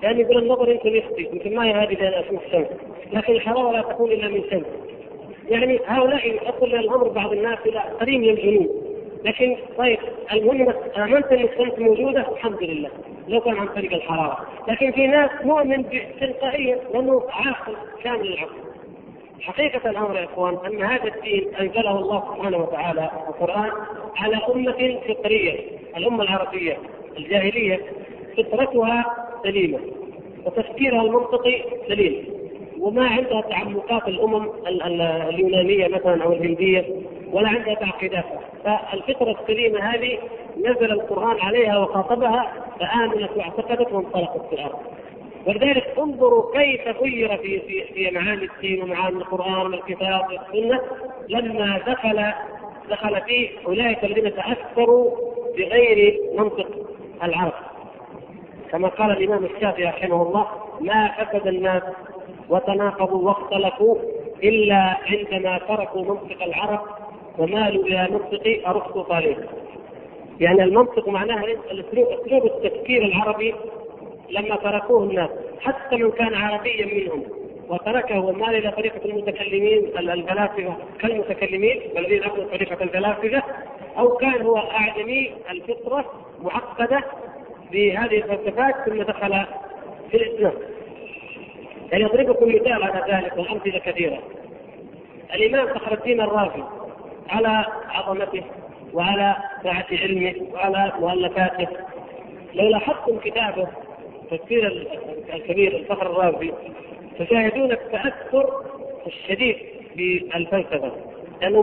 يعني 0.03 0.21
يقول 0.21 0.39
النظر 0.39 0.69
يمكن 0.69 0.97
يخطي 0.97 1.23
يمكن 1.33 1.57
ما 1.57 1.67
يهادي 1.67 1.95
لأن 1.95 2.13
أشوف 2.13 2.47
الشمس 2.47 2.67
لكن 3.13 3.33
الحرارة 3.33 3.73
لا 3.73 3.83
تكون 3.83 4.13
إلا 4.13 4.29
من 4.29 4.43
شمس. 4.51 4.67
يعني 5.49 5.81
هؤلاء 5.87 6.27
يصل 6.27 6.75
الأمر 6.75 7.09
بعض 7.09 7.33
الناس 7.33 7.59
إلى 7.67 7.79
قريب 7.79 8.21
من 8.21 8.29
الجنون 8.29 8.69
لكن 9.25 9.57
طيب 9.79 9.99
المهم 10.33 10.75
آمنت 10.97 11.27
إن 11.27 11.45
الشمس 11.45 11.79
موجودة 11.79 12.33
الحمد 12.33 12.63
لله. 12.63 12.91
لو 13.29 13.41
كان 13.41 13.57
عن 13.57 13.69
طريق 13.69 13.93
الحرارة. 13.93 14.47
لكن 14.69 14.93
في 14.93 15.07
ناس 15.07 15.31
مؤمن 15.45 15.85
تلقائيا 16.21 16.79
لأنه 16.95 17.23
عاقل 17.31 17.77
كامل 18.05 18.33
العقل. 18.33 18.74
حقيقة 19.47 19.91
الأمر 19.91 20.17
يا 20.17 20.25
إخوان 20.25 20.59
أن 20.67 20.83
هذا 20.83 21.05
الدين 21.05 21.55
أنزله 21.61 21.99
الله 21.99 22.35
سبحانه 22.35 22.57
وتعالى 22.57 23.11
القرآن 23.29 23.71
على 24.17 24.37
أمة 24.55 25.01
فطرية 25.09 25.61
الأمة 25.97 26.23
العربية 26.23 26.79
الجاهلية 27.17 27.81
فطرتها 28.37 29.05
سليمة 29.43 29.79
وتفكيرها 30.47 31.03
المنطقي 31.03 31.63
سليم. 31.89 32.25
وما 32.81 33.07
عندها 33.07 33.41
تعمقات 33.41 34.09
الأمم 34.09 34.49
اليونانية 35.29 35.89
مثلا 35.89 36.25
أو 36.25 36.33
الهندية 36.33 36.85
ولا 37.33 37.49
عندها 37.49 37.75
تعقيدات. 37.75 38.25
فالفطرة 38.65 39.37
السليمة 39.41 39.81
هذه 39.81 40.19
نزل 40.59 40.93
القرآن 40.93 41.41
عليها 41.41 41.79
وخاطبها 41.79 42.53
فآمنت 42.81 43.31
واعتقدت 43.37 43.93
وانطلقت 43.93 44.49
في 44.51 44.55
الأرض. 44.55 44.79
ولذلك 45.47 45.95
انظروا 45.99 46.53
كيف 46.53 46.89
غير 46.89 47.37
في 47.37 47.61
في 47.61 47.85
في 47.95 48.11
معاني 48.11 48.45
الدين 48.45 48.83
ومعاني 48.83 49.17
القرآن 49.17 49.67
والكتاب 49.67 50.21
والسنة 50.31 50.81
لما 51.29 51.79
دخل 51.87 52.33
دخل 52.91 53.21
فيه 53.21 53.49
أولئك 53.67 54.05
الذين 54.05 54.35
تأثروا 54.35 55.11
بغير 55.57 56.21
منطق 56.39 56.69
العرب. 57.23 57.53
كما 58.73 58.89
قال 58.89 59.11
الإمام 59.11 59.45
الشافعي 59.45 59.85
رحمه 59.85 60.23
الله 60.23 60.47
ما 60.81 61.09
فسد 61.09 61.47
الناس 61.47 61.83
وتناقضوا 62.49 63.23
واختلفوا 63.27 63.97
إلا 64.43 64.97
عندما 65.07 65.59
تركوا 65.59 66.03
منطق 66.03 66.43
العرب 66.43 66.81
ومالوا 67.39 67.85
إلى 67.85 68.09
منطق 68.11 68.69
أرسطو 68.69 69.03
طالب. 69.03 69.45
يعني 70.41 70.63
المنطق 70.63 71.09
معناها 71.09 71.45
اسلوب 71.71 72.45
التفكير 72.45 73.05
العربي 73.05 73.55
لما 74.31 74.57
تركوه 74.57 75.03
الناس 75.03 75.31
حتى 75.61 75.97
من 75.97 76.11
كان 76.11 76.35
عربيا 76.35 76.87
منهم 76.87 77.25
وتركه 77.69 78.21
ومال 78.21 78.55
إلى 78.55 78.71
طريقة 78.71 79.05
المتكلمين 79.05 79.99
الفلاسفه 79.99 80.77
كالمتكلمين 81.01 81.81
والذين 81.95 82.23
أخذوا 82.23 82.45
طريقة 82.45 82.83
الفلاسفه 82.83 83.43
أو 83.99 84.17
كان 84.17 84.43
هو 84.43 84.57
اعجمي 84.57 85.33
الفطرة 85.51 86.05
معقدة 86.43 87.05
بهذه 87.73 88.17
الفلسفات 88.17 88.75
ثم 88.87 89.03
دخل 89.03 89.45
في 90.11 90.17
الإسلام. 90.17 90.53
يعني 91.93 92.05
اضرب 92.05 92.31
لكم 92.31 92.49
مثال 92.49 92.83
على 92.83 93.13
ذلك 93.13 93.37
والامثله 93.37 93.79
كثيرة. 93.79 94.19
الإمام 95.35 95.75
فخر 95.75 95.93
الدين 95.95 96.21
الرازي 96.21 96.63
على 97.29 97.65
عظمته 97.89 98.43
وعلى 98.93 99.37
سعه 99.63 99.87
علمه 99.93 100.35
وعلى 100.53 100.93
مؤلفاته 101.01 101.69
لو 102.55 102.69
لاحظتم 102.69 103.19
كتابه 103.19 103.69
تفسير 104.31 104.89
الكبير 105.35 105.77
الفخر 105.77 106.07
الرازي 106.07 106.53
تشاهدون 107.19 107.73
التاثر 107.73 108.63
الشديد 109.07 109.57
بالفلسفة 109.97 110.93
لأنه 111.41 111.63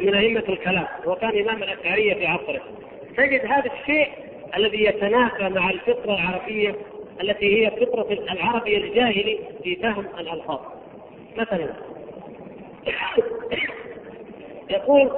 من 0.00 0.14
أئمة 0.14 0.44
الكلام 0.48 0.86
وكان 1.06 1.38
إمام 1.38 1.62
الأشعرية 1.62 2.14
في 2.14 2.26
عصره. 2.26 2.60
تجد 3.16 3.46
هذا 3.46 3.70
الشيء 3.80 4.08
الذي 4.56 4.84
يتنافى 4.84 5.48
مع 5.48 5.70
الفطرة 5.70 6.14
العربية 6.14 6.74
التي 7.20 7.66
هي 7.66 7.70
فطرة 7.70 8.12
العربي 8.12 8.76
الجاهلي 8.76 9.38
في 9.62 9.76
فهم 9.76 10.06
الألفاظ. 10.18 10.60
مثلا 11.36 11.68
يقول 14.70 15.10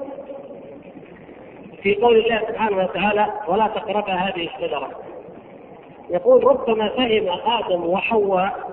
في 1.82 1.94
قول 1.94 2.16
الله 2.16 2.40
سبحانه 2.48 2.76
وتعالى 2.76 3.26
ولا 3.48 3.66
تقربا 3.66 4.12
هذه 4.12 4.46
الشجرة. 4.46 5.13
يقول 6.10 6.44
ربما 6.44 6.88
فهم 6.88 7.28
آدم 7.28 7.86
وحواء 7.86 8.70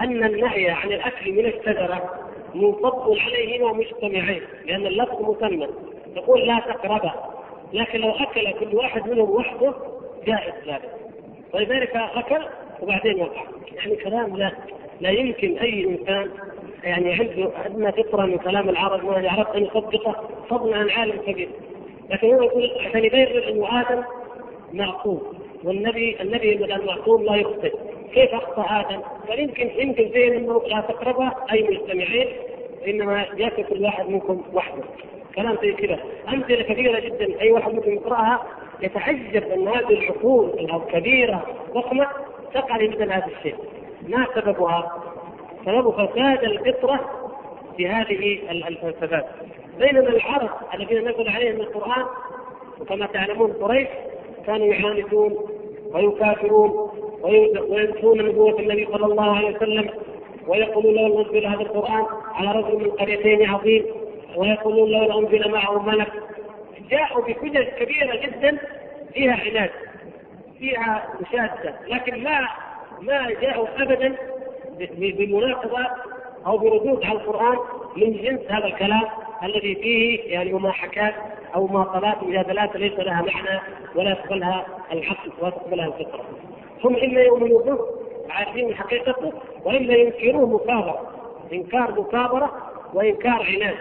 أن 0.00 0.24
النهي 0.24 0.70
عن 0.70 0.92
الأكل 0.92 1.32
من 1.32 1.46
الشجره 1.46 2.10
منصب 2.54 3.14
عليهما 3.26 3.72
مجتمعين 3.72 4.42
لأن 4.66 4.86
اللفظ 4.86 5.30
مثنى 5.30 5.68
يقول 6.16 6.46
لا 6.46 6.58
تقربا. 6.58 7.12
لكن 7.72 8.00
لو 8.00 8.10
أكل 8.10 8.52
كل 8.52 8.76
واحد 8.76 9.10
منهم 9.10 9.30
وحده 9.30 9.74
جائز 10.26 10.54
ذلك. 10.66 10.90
ولذلك 11.54 11.96
أكل 11.96 12.44
وبعدين 12.82 13.20
وقع. 13.20 13.42
يعني 13.72 13.96
كلام 13.96 14.36
لا 14.36 14.52
لا 15.00 15.10
يمكن 15.10 15.58
أي 15.58 15.84
إنسان 15.84 16.30
يعني 16.84 17.12
عنده 17.12 17.50
ادنى 17.64 17.92
فطرة 17.92 18.26
من 18.26 18.38
كلام 18.38 18.68
العرب 18.68 19.04
ما 19.04 19.18
يعرف 19.18 19.56
أن 19.56 19.62
يصدقه 19.64 20.28
فضلا 20.48 20.76
عن 20.76 20.90
عالم 20.90 21.22
كبير. 21.26 21.48
لكن 22.10 22.26
هو 22.34 22.42
يقول 22.42 22.70
عشان 22.80 23.04
يبرر 23.04 23.48
انه 23.48 23.80
آدم 23.80 24.02
معصوم 24.72 25.22
والنبي 25.64 26.16
النبي 26.20 26.52
المعصوم 26.52 27.24
لا 27.24 27.36
يخطئ. 27.36 27.72
كيف 28.14 28.34
أخطأ 28.34 28.80
آدم؟ 28.80 29.00
قال 29.28 29.38
يمكن 29.40 30.10
زين 30.12 30.34
أنه 30.34 30.62
لا 30.66 30.80
تقربها 30.80 31.44
أي 31.52 31.62
مجتمعين 31.62 32.28
إنما 32.88 33.26
ياكل 33.36 33.64
كل 33.64 33.82
واحد 33.84 34.08
منكم 34.08 34.42
وحده. 34.52 34.82
كلام 35.36 35.56
زي 35.62 35.72
كذا. 35.72 35.98
أمثلة 36.28 36.62
كثيرة 36.62 37.00
جدا. 37.00 37.40
أي 37.40 37.52
واحد 37.52 37.74
ممكن 37.74 37.92
يقرأها؟ 37.92 38.46
يتعجب 38.82 39.42
أن 39.52 39.68
هذه 39.68 39.98
العقول 39.98 40.50
الكبيرة 40.58 41.46
ضخمه 41.74 42.06
تقع 42.54 42.76
مثل 42.76 43.12
هذا 43.12 43.26
الشيء. 43.38 43.54
ما 44.08 44.26
سببها؟ 44.34 45.02
سبب 45.64 45.90
فساد 45.90 46.44
الفطرة 46.44 47.00
في 47.76 47.88
هذه 47.88 48.38
الفلسفات. 48.50 49.26
بينما 49.78 50.08
العرب 50.08 50.50
الذين 50.74 51.08
نزل 51.08 51.28
عليهم 51.28 51.60
القرآن 51.60 52.04
وكما 52.80 53.06
تعلمون 53.06 53.52
قريش 53.52 53.88
كانوا 54.46 54.66
يعاندون 54.66 55.36
ويكافرون 55.92 56.90
وينسون 57.68 58.22
نبوة 58.28 58.60
النبي 58.60 58.88
صلى 58.92 59.06
الله 59.06 59.36
عليه 59.36 59.56
وسلم 59.56 59.90
ويقولون 60.48 60.94
لو 60.94 61.22
نزل 61.22 61.46
هذا 61.46 61.60
القرآن 61.60 62.04
على 62.34 62.60
رجل 62.60 62.84
من 62.84 62.90
قريتين 62.90 63.50
عظيم 63.50 63.84
ويقولون 64.36 64.90
لو 64.90 65.18
أنزل 65.18 65.50
معه 65.50 65.82
ملك. 65.82 66.12
جاءوا 66.90 67.22
بحجج 67.22 67.68
كبيرة 67.68 68.16
جدا 68.16 68.58
فيها 69.14 69.32
عناد 69.32 69.70
فيها 70.58 71.08
مشادة 71.20 71.74
لكن 71.88 72.24
ما 72.24 72.48
ما 73.00 73.30
جاءوا 73.30 73.66
أبدا 73.78 74.16
بمناقضة 74.98 75.86
أو 76.46 76.58
بردود 76.58 77.04
على 77.04 77.18
القرآن 77.18 77.58
من 77.96 78.12
جنس 78.12 78.40
هذا 78.48 78.66
الكلام 78.66 79.02
الذي 79.42 79.74
فيه 79.74 80.20
يعني 80.32 80.52
مماحكات 80.52 81.14
أو 81.54 81.66
مماطلات 81.66 82.22
ومجادلات 82.22 82.76
ليس 82.76 82.98
لها 82.98 83.22
معنى 83.22 83.60
ولا 83.94 84.10
يقبلها 84.10 84.66
العقل 84.92 85.32
ولا 85.40 85.50
تقبلها 85.50 85.86
الفطرة. 85.86 86.24
هم 86.84 86.96
إما 86.96 87.20
يؤمنوا 87.20 87.62
به 87.62 87.78
عارفين 88.30 88.74
حقيقته 88.74 89.32
والا 89.64 89.96
ينكروه 89.96 90.46
مكابرة 90.46 91.10
إنكار 91.52 92.00
مكابرة 92.00 92.52
وإنكار 92.94 93.46
عناد 93.56 93.76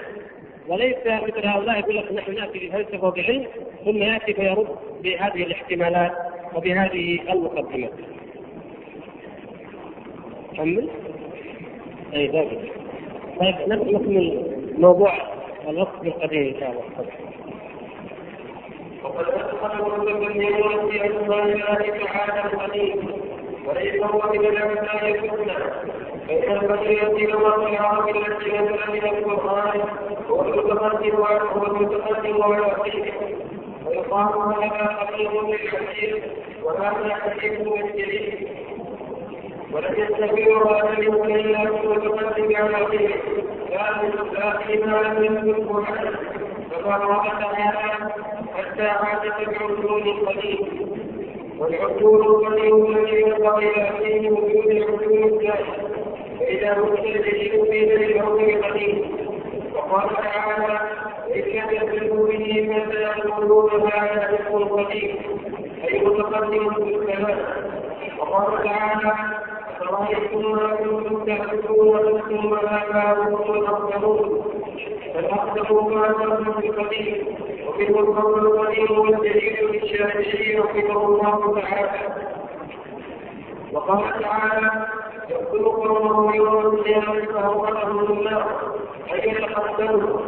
وليس 0.67 0.97
مثل 1.05 1.47
هؤلاء 1.47 1.79
يقول 1.79 1.97
لك 1.97 2.11
نحن 2.11 2.35
نأتي 2.35 2.67
بفلسفة 2.67 3.07
وبعلم 3.07 3.47
ثم 3.85 3.97
يأتي 3.97 4.33
فيرد 4.33 4.67
بهذه 5.03 5.43
الاحتمالات 5.43 6.11
وبهذه 6.55 7.19
المقدمات. 7.31 7.91
كمل؟ 10.57 10.89
أي 12.13 12.27
طيب 13.39 13.55
نكمل 13.67 14.55
موضوع 14.77 15.13
الوقت 15.69 16.05
القديم 16.05 16.53
إن 16.53 16.59
شاء 16.59 16.71
الله. 16.71 16.83
وقد 19.03 19.25
أدخل 19.27 19.83
كل 19.83 20.13
من 20.13 20.41
يموت 20.41 20.91
في 20.91 21.05
أسماء 21.05 21.43
الله 21.43 22.05
تعالى 22.05 22.53
القديم 22.53 23.07
وليس 23.65 24.03
هو 24.03 24.31
من 24.33 24.39
الأسماء 24.45 25.09
الحسنى 25.09 25.53
فإن 26.27 26.51
البشرية 26.57 27.27
لغة 27.27 27.67
العرب 27.69 28.09
التي 28.09 28.51
نزل 28.57 28.79
من 28.93 29.05
القرآن 29.05 29.81
هو 30.29 30.41
المتقدم 30.41 31.15
هو 31.15 31.65
المتقدم 31.65 32.35
والأخير 32.35 33.13
ويقال 33.85 34.53
هذا 34.63 34.87
حقيق 34.99 35.45
للحديث 35.49 36.23
وهذا 36.63 37.15
حديث 37.15 37.59
للجليل 37.59 38.47
ولم 39.71 39.95
هذا 40.67 40.93
اليوم 40.97 41.23
إلا 41.23 41.63
المتقدم 41.63 42.55
على 42.55 42.85
غيره 42.85 43.13
لا 43.69 44.57
فيما 44.57 45.01
لم 45.01 45.23
يثبته 45.23 45.85
عنه 45.85 46.11
كما 46.71 46.97
قال 46.97 47.31
تعالى 47.39 48.13
حتى 48.57 48.81
عادت 48.87 49.47
العدول 49.47 50.01
القديم 50.07 50.89
والعدول 51.59 52.21
القديم 52.25 52.85
الذي 52.97 53.21
ينبغي 53.21 53.71
فيه 53.99 54.29
وجود 54.31 54.65
العدول 54.67 55.23
الثاني 55.23 55.93
فإذا 56.39 56.77
مستلزم 56.79 57.65
في 57.65 57.85
ذلك 57.85 58.15
العدول 58.15 58.43
القديم 58.49 59.11
وقال 59.75 60.09
تعالى 60.09 60.79
إذ 61.35 61.47
يكذبوا 61.47 62.27
به 62.27 62.83
فسيقولون 62.89 63.71
هذا 63.81 64.29
رزق 64.31 64.71
قديم 64.73 65.15
أي 65.83 65.99
متقدم 66.05 66.73
في 66.73 66.95
السماء 66.95 67.37
وقال 68.19 68.63
تعالى 68.63 69.13
أفرأيتم 69.81 70.51
ما 70.51 70.75
كنتم 70.75 71.25
تعبدون 71.25 71.97
أنتم 71.97 72.51
وآباؤكم 72.51 73.53
الأقدمون 73.53 74.52
فالأقدم 75.13 75.63
كنتم 75.63 76.51
بقديم 76.61 77.35
ومنه 77.67 77.99
القول 77.99 78.45
القديم 78.47 78.99
والدليل 78.99 79.69
للشافعي 79.71 80.59
رحمه 80.59 81.05
الله 81.05 81.61
تعالى 81.61 81.99
وقال 83.73 84.21
تعالى 84.23 84.87
يقتل 85.29 85.65
قومه 85.65 86.35
يوم 86.35 86.59
القيامة 86.59 87.25
فهو 87.25 87.65
لهم 87.67 88.11
النار 88.11 88.45
أن 89.13 89.19
يتقدموا 89.29 90.19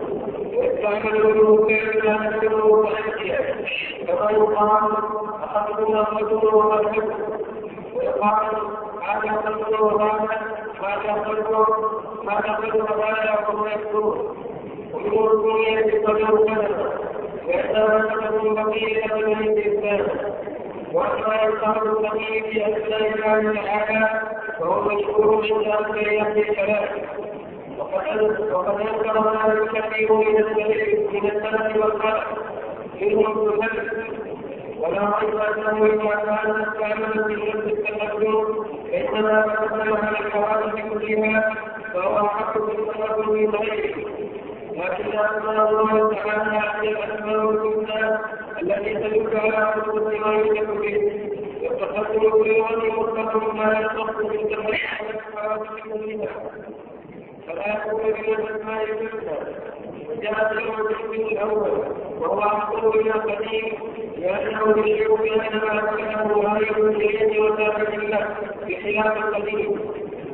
ويستعملوا 0.56 1.68
كان 1.68 2.34
يكثروا 2.34 2.86
ويأتي 2.86 3.38
كما 4.07 4.32
يقال 4.32 4.91
أخذنا 5.44 6.02
الرجل 6.02 6.56
وقد 6.56 6.86
ويقال 7.95 8.57
هذا 9.02 9.32
قلب 9.32 9.80
وهذا 9.82 10.40
هذا 10.82 11.14
قلب 11.14 11.48
هذا 12.30 12.53
قلب 12.56 12.76
وهذا 12.76 13.45
وهو 13.49 13.66
يكفرون 13.68 14.36
ومن 14.95 15.27
الدنيا 15.31 16.07
قدر 16.07 16.45
كذا 17.47 17.84
ويتمسكهم 17.93 18.53
بقية 18.53 19.15
من 19.15 19.49
الإنسان 19.49 20.07
وأما 20.93 21.35
يقال 21.35 21.88
القديم 21.88 22.43
في 22.43 22.65
أسماء 22.65 23.13
الله 23.15 23.61
تعالى 23.61 24.22
فهو 24.59 24.81
مشهور 24.81 25.35
من 25.41 25.61
ذلك 25.61 26.07
يهدي 26.11 26.49
الكلام 26.49 26.88
وقد 27.80 28.51
وقد 28.51 28.81
انكر 28.81 29.19
هذا 29.19 29.53
الكثير 29.53 30.13
من 30.13 30.38
السلف 30.38 31.11
من 31.13 31.26
السلف 31.31 31.76
والخلف 31.77 32.23
منهم 33.01 33.49
ابن 33.49 33.69
ولا 34.80 35.19
ريب 35.19 35.35
انه 35.39 35.85
اذا 35.85 36.15
كان 36.26 36.61
استعمل 36.61 37.23
في 37.35 37.51
شرط 37.51 37.63
التقدم 37.65 38.65
فانما 38.91 39.41
تقدم 39.41 39.93
على 39.97 40.19
الحوادث 40.19 40.76
كلها 40.93 41.53
فهو 41.93 42.26
احق 42.26 42.57
بالتقدم 42.57 43.34
من 43.34 43.49
غيره 43.49 43.95
لكن 44.76 45.19
اسماء 45.19 45.69
الله 45.69 46.14
تعالى 46.14 46.61
هي 46.81 46.89
الاسماء 46.91 47.49
الحسنى 47.49 48.18
التي 48.61 48.93
تدل 48.93 49.38
على 49.38 49.72
حسن 49.72 50.19
ما 50.22 50.34
يوجد 50.34 50.68
به 50.68 51.30
والتقدم 51.64 52.30
كل 52.30 52.91
مطلق 52.97 53.53
ما 53.53 53.64
على 53.64 53.85
الحوادث 55.14 55.69
كلها 55.84 56.27
فلا 57.47 57.77
يكون 57.77 58.02
من 58.03 58.34
الاسماء 58.35 58.84
الحسنى 58.84 59.65
جاء 60.22 60.53
في 61.11 61.31
الأول 61.34 61.72
وهو 62.19 62.39
احسن 62.39 62.88
من 62.88 63.11
القديم 63.11 63.73
لأنه 64.18 64.85
يشير 64.88 65.15
بان 65.15 65.60
ما 65.60 65.81
كانه 65.97 66.41
غايه 66.41 66.77
اليد 66.77 67.39
وثابت 67.39 67.95
له 67.95 68.27
بخلاف 68.68 69.18
القديم 69.18 69.80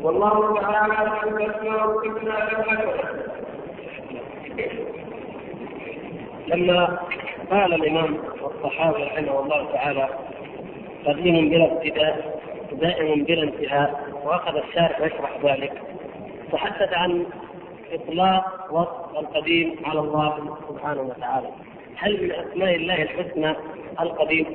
والله 0.03 0.61
تعالى 0.61 1.11
لم 1.25 1.37
تسمع 1.37 1.85
الفتنه 1.85 2.35
لم 2.39 2.63
لما 6.47 6.99
قال 7.51 7.73
الإمام 7.73 8.17
الصحابي 8.45 9.03
رحمه 9.03 9.39
الله 9.39 9.71
تعالى 9.73 10.09
قديم 11.05 11.49
بلا 11.49 11.71
ابتداء 11.71 12.41
دائم 12.71 13.23
بلا 13.23 13.43
انتهاء 13.43 14.09
وأخذ 14.23 14.55
الشارع 14.57 15.05
يشرح 15.05 15.37
ذلك 15.43 15.81
تحدث 16.51 16.93
عن 16.93 17.25
إطلاق 17.93 18.67
وصف 18.71 19.19
القديم 19.19 19.75
على 19.85 19.99
الله 19.99 20.57
سبحانه 20.69 21.01
وتعالى. 21.01 21.47
هل 21.95 22.23
من 22.23 22.31
أسماء 22.31 22.75
الله 22.75 23.01
الحسنى 23.01 23.55
القديم؟ 24.01 24.45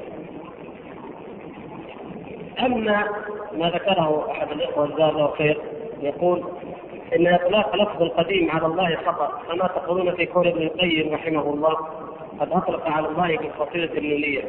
أما 2.60 3.04
ما 3.52 3.70
ذكره 3.70 4.30
أحد 4.30 4.50
الإخوة 4.50 4.86
جزاه 4.86 5.10
الله 5.10 5.30
خير 5.30 5.60
يقول 6.02 6.44
إن 7.14 7.26
اطلاق 7.26 7.76
لفظ 7.76 8.02
القديم 8.02 8.50
على 8.50 8.66
الله 8.66 8.96
خطا 8.96 9.42
كما 9.48 9.66
تقولون 9.66 10.14
في 10.14 10.26
قول 10.26 10.46
ابن 10.46 10.62
القيم 10.62 11.14
رحمه 11.14 11.54
الله 11.54 11.76
قد 12.40 12.52
أطلق 12.52 12.88
على 12.88 13.08
الله 13.08 13.36
بالقصيده 13.36 13.98
النونية 13.98 14.42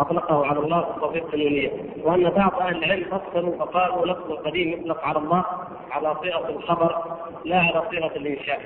أطلقه 0.00 0.46
على 0.46 0.58
الله 0.58 0.80
بالقصيده 0.80 1.34
النونية. 1.34 1.70
وأن 2.02 2.30
بعض 2.30 2.60
أهل 2.60 2.84
العلم 2.84 3.04
فسروا 3.04 3.56
فقالوا 3.58 4.06
لفظ 4.06 4.30
القديم 4.30 4.72
يطلق 4.72 5.04
على 5.04 5.18
الله 5.18 5.44
على 5.90 6.16
صيغة 6.22 6.48
الخبر 6.48 7.02
لا 7.44 7.58
على 7.58 7.82
صيغة 7.90 8.16
الإنشاء. 8.16 8.60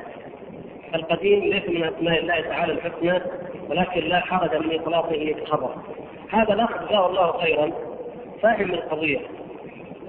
القديم 0.95 1.41
ليس 1.41 1.69
من 1.69 1.85
أسماء 1.85 2.19
الله 2.19 2.41
تعالى 2.41 2.73
الحسنى 2.73 3.23
ولكن 3.71 4.01
لا 4.01 4.21
حرج 4.21 4.57
من 4.57 4.81
إطلاقه 4.81 5.35
كخبر 5.45 5.75
هذا 6.31 6.55
الاخ 6.55 6.71
جزاه 6.83 7.07
الله 7.07 7.33
خيرا 7.41 7.71
فاهم 8.43 8.71
القضية. 8.71 9.19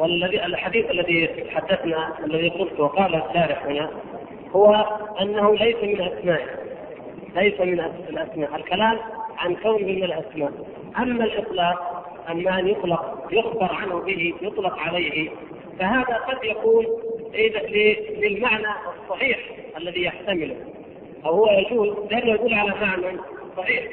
والذي 0.02 0.46
الحديث 0.46 0.92
الذي 0.92 1.28
تحدثنا 1.28 2.14
الذي 2.26 2.50
قلت 2.50 2.80
وقال 2.80 3.16
الشارح 3.16 3.66
هنا 3.66 3.90
هو 4.56 4.86
أنه 5.22 5.56
ليس 5.56 5.76
من 5.84 6.02
اسمائه 6.02 6.46
ليس 7.36 7.62
من 7.62 7.80
الأسماء. 8.10 8.56
الكلام 8.56 8.98
عن 9.38 9.56
كونه 9.56 9.88
من 9.88 10.04
الأسماء. 10.04 10.52
أما 10.98 11.24
الإطلاق 11.24 12.06
أما 12.32 12.60
أن 12.60 12.68
يطلق 12.68 13.28
يخبر 13.32 13.74
عنه 13.74 14.00
به 14.00 14.34
يطلق 14.42 14.80
عليه 14.80 15.30
فهذا 15.80 16.16
قد 16.16 16.44
يكون 16.44 16.86
للمعنى 18.18 18.68
الصحيح 19.04 19.40
الذي 19.78 20.04
يحتمله. 20.04 20.56
أو 21.26 21.32
هو 21.46 21.52
يجوز 21.52 22.12
لأنه 22.12 22.32
يدل 22.32 22.54
على 22.54 22.74
معنى 22.82 23.18
صحيح. 23.58 23.84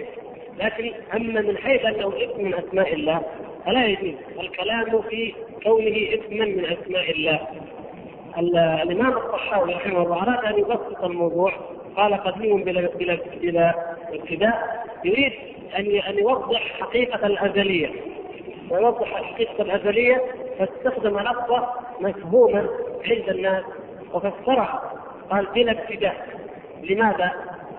لكن 0.58 0.92
أما 1.14 1.40
من 1.40 1.58
حيث 1.58 1.84
أنه 1.84 2.12
اسم 2.16 2.44
من 2.44 2.54
أسماء 2.54 2.94
الله 2.94 3.22
فلا 3.66 3.86
يجوز. 3.86 4.14
الكلام 4.40 5.02
في 5.02 5.34
كونه 5.62 6.08
اسما 6.14 6.44
من 6.44 6.64
أسماء 6.64 7.10
الله. 7.10 7.40
الإمام 8.82 9.12
الطحاوي 9.16 9.74
رحمه 9.74 10.02
الله 10.02 10.22
أراد 10.22 10.44
أن 10.44 10.58
يبسط 10.58 11.04
الموضوع. 11.04 11.52
قال 11.96 12.14
قديم 12.14 12.64
بلا 12.64 12.80
بلا 12.80 13.18
بلا 13.40 13.74
ابتداء. 14.12 14.86
يريد 15.04 15.32
أن 15.78 16.00
أن 16.10 16.18
يوضح 16.18 16.60
حقيقة 16.80 17.26
الأزلية. 17.26 17.90
ويوضح 18.70 19.16
الحقيقة 19.16 19.62
الأزلية 19.62 20.24
فاستخدم 20.58 21.18
لفظة 21.18 21.68
مفهوما 22.00 22.68
عند 23.04 23.28
الناس 23.28 23.64
وفسرها. 24.12 24.92
قال 25.30 25.46
بلا 25.54 25.72
ابتداء. 25.72 26.28
لماذا؟ 26.82 27.32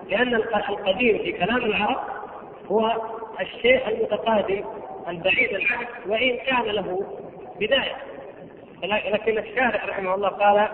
لأن 0.08 0.34
القديم 0.34 1.18
في 1.18 1.32
كلام 1.32 1.56
العرب 1.56 2.00
هو 2.66 2.92
الشيء 3.40 3.88
المتقادم. 3.88 4.64
البعيد 5.08 5.50
العهد 5.54 5.86
وإن 6.06 6.36
كان 6.36 6.62
له 6.62 7.06
بداية. 7.60 7.96
لكن 9.12 9.38
الشارع 9.38 9.84
رحمه 9.84 10.14
الله 10.14 10.28
قال 10.28 10.68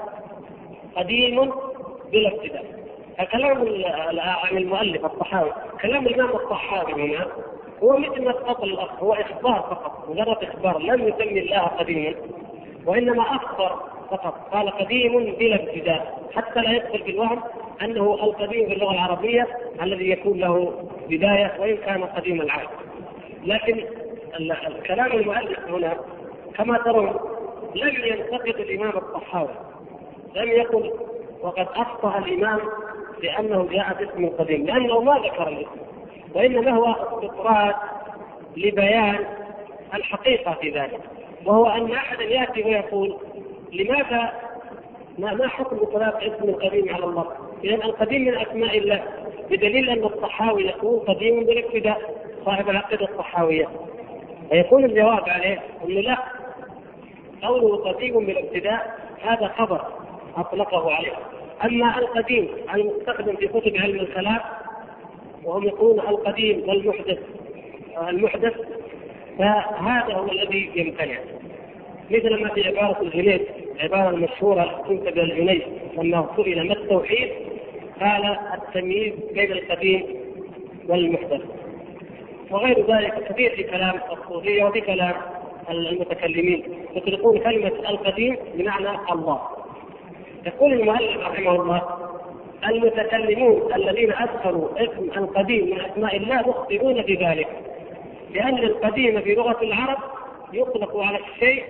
قديم 0.96 1.52
بلا 2.12 2.34
ابتداء. 2.34 2.64
فكلام 3.18 3.58
عن 4.18 4.56
المؤلف 4.56 5.04
الطحاوي 5.04 5.52
كلام 5.82 6.06
الإمام 6.06 6.36
الطحاوي 6.36 6.92
هنا 6.92 7.26
هو 7.82 7.96
مثل 7.96 8.24
ما 8.24 8.32
تفضل 8.32 8.72
الاخ 8.72 9.02
هو 9.02 9.12
إخبار 9.12 9.60
فقط 9.70 10.08
مجرد 10.10 10.36
إخبار 10.42 10.78
لم 10.78 11.08
يسمي 11.08 11.40
الله 11.40 11.58
قديما 11.60 12.14
وإنما 12.86 13.22
أخبر 13.22 13.82
فقط. 14.10 14.48
قال 14.52 14.70
قديم 14.70 15.24
بلا 15.34 15.54
ابتداء 15.54 16.22
حتى 16.34 16.60
لا 16.60 16.70
يدخل 16.70 16.98
في 16.98 17.10
الوهم 17.10 17.40
أنه 17.82 18.14
القديم 18.14 18.66
في 18.66 18.72
اللغة 18.74 18.92
العربية 18.92 19.48
الذي 19.82 20.10
يكون 20.10 20.38
له 20.38 20.72
بداية 21.08 21.56
وإن 21.58 21.76
كان 21.76 22.04
قديم 22.04 22.40
العهد 22.40 22.68
لكن 23.44 23.84
الكلام 24.66 25.12
المؤلف 25.12 25.58
هنا 25.68 25.96
كما 26.54 26.78
ترون 26.78 27.14
لم 27.74 28.04
ينتقد 28.04 28.60
الإمام 28.60 28.96
الطحاوي 28.96 29.54
لم 30.34 30.48
يقل 30.48 30.92
وقد 31.42 31.66
أخطأ 31.76 32.18
الإمام 32.18 32.60
لأنه 33.22 33.68
جاء 33.70 33.94
باسم 33.98 34.28
قديم 34.28 34.66
لأنه 34.66 35.00
ما 35.00 35.18
ذكر 35.18 35.48
الاسم 35.48 35.80
وإنما 36.34 36.70
هو 36.70 36.92
استطراد 36.92 37.74
لبيان 38.56 39.18
الحقيقة 39.94 40.52
في 40.60 40.70
ذلك 40.70 41.00
وهو 41.46 41.66
أن 41.66 41.92
احدا 41.92 42.24
يأتي 42.24 42.62
ويقول 42.62 43.16
لماذا 43.72 44.32
ما 45.18 45.34
ما 45.34 45.48
حكم 45.48 45.76
إطلاق 45.76 46.16
اسم 46.16 46.48
القديم 46.48 46.94
على 46.94 47.04
الله؟ 47.04 47.26
لأن 47.62 47.82
القديم 47.82 48.22
من 48.24 48.34
أسماء 48.34 48.78
الله 48.78 49.02
بدليل 49.50 49.90
أن 49.90 50.04
الصحاوي 50.04 50.64
يقول 50.64 51.00
قديم 51.00 51.44
بالابتداء 51.44 52.00
صاحب 52.44 52.70
العقيدة 52.70 53.04
الصحاويه 53.12 53.68
فيكون 54.50 54.84
الجواب 54.84 55.28
عليه 55.28 55.62
انه 55.84 56.00
لا 56.00 56.18
قوله 57.42 57.76
قديم 57.76 58.26
بالابتداء 58.26 58.98
هذا 59.22 59.54
خبر 59.58 59.80
أطلقه 60.36 60.94
عليه. 60.94 61.12
أما 61.64 61.98
القديم 61.98 62.48
المستخدم 62.74 63.36
في 63.36 63.48
كتب 63.48 63.76
علم 63.76 64.00
الكلام 64.00 64.40
وهم 65.44 65.64
يقولون 65.64 66.00
القديم 66.00 66.68
والمحدث 66.68 67.18
المحدث 68.08 68.54
فهذا 69.38 70.14
هو 70.14 70.30
الذي 70.32 70.70
يمتنع. 70.74 71.18
مثل 72.10 72.42
ما 72.42 72.48
في 72.48 72.68
عبارة 72.68 73.02
الجنيد 73.02 73.42
العبارة 73.76 74.10
المشهورة 74.10 74.84
تنسب 74.88 75.18
إلى 75.18 75.22
الجنيد 75.22 75.62
لما 75.98 76.26
سئل 76.36 76.68
ما 76.68 76.74
التوحيد؟ 76.74 77.28
قال 78.00 78.38
التمييز 78.54 79.12
بين 79.34 79.52
القديم 79.52 80.06
والمحدث. 80.88 81.40
وغير 82.50 82.96
ذلك 82.96 83.28
كثير 83.28 83.50
في 83.56 83.62
كلام 83.62 84.00
الصوفية 84.12 84.64
وفي 84.64 84.80
كلام 84.80 85.14
المتكلمين. 85.70 86.86
يطلقون 86.94 87.38
كلمة 87.38 87.72
القديم 87.88 88.36
بمعنى 88.54 88.88
الله. 89.12 89.40
يقول 90.46 90.72
المؤلف 90.72 91.16
رحمه 91.16 91.50
الله 91.50 91.82
المتكلمون 92.68 93.74
الذين 93.74 94.12
ادخلوا 94.12 94.68
اسم 94.76 95.10
القديم 95.16 95.66
من 95.66 95.80
أسماء 95.80 96.16
الله 96.16 96.48
مخطئون 96.48 97.02
في 97.02 97.14
ذلك. 97.14 97.48
لأن 98.30 98.58
القديم 98.58 99.20
في 99.20 99.34
لغة 99.34 99.62
العرب 99.62 99.98
يطلق 100.52 100.96
على 100.96 101.18
الشيء 101.18 101.64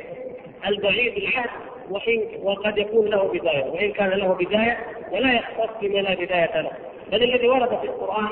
البعيد 0.67 1.17
العهد 1.17 1.51
وحين 1.91 2.23
وقد 2.43 2.79
يكون 2.79 3.07
له 3.07 3.23
بداية. 3.23 3.65
وإن 3.71 3.93
كان 3.93 4.09
له 4.09 4.35
بداية 4.35 4.79
ولا 5.13 5.33
يختص 5.33 5.71
بما 5.83 5.99
لا 5.99 6.15
بداية 6.15 6.61
له. 6.61 6.71
بل 7.13 7.23
الذي 7.23 7.49
ورد 7.49 7.69
في 7.69 7.85
القرآن 7.85 8.29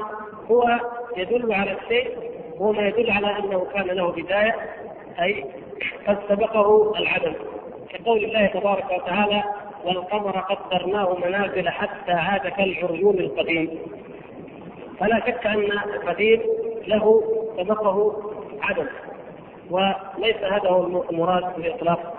هو 0.50 0.80
يدل 1.16 1.52
على 1.52 1.76
الشيء 1.82 2.33
هو 2.60 2.72
ما 2.72 2.88
يدل 2.88 3.10
على 3.10 3.38
أنه 3.38 3.66
كان 3.74 3.86
له 3.86 4.12
بداية 4.12 4.54
أي 5.20 5.44
قد 6.08 6.18
سبقه 6.28 6.92
العدم. 6.98 7.32
كقول 7.88 8.24
الله 8.24 8.46
تبارك 8.46 8.90
وتعالى 8.90 9.42
والقمر 9.84 10.38
قدرناه 10.40 11.16
منازل 11.24 11.68
حتى 11.68 12.12
عاد 12.12 12.48
كالعرجون 12.48 13.18
القديم. 13.18 13.78
فلا 15.00 15.20
شك 15.26 15.46
أن 15.46 15.70
القديم 15.94 16.40
له 16.86 17.22
سبقه 17.56 18.22
عدم 18.62 18.86
وليس 19.70 20.36
هذا 20.36 20.68
هو 20.68 21.04
المراد 21.10 21.60
باطلاق 21.60 22.14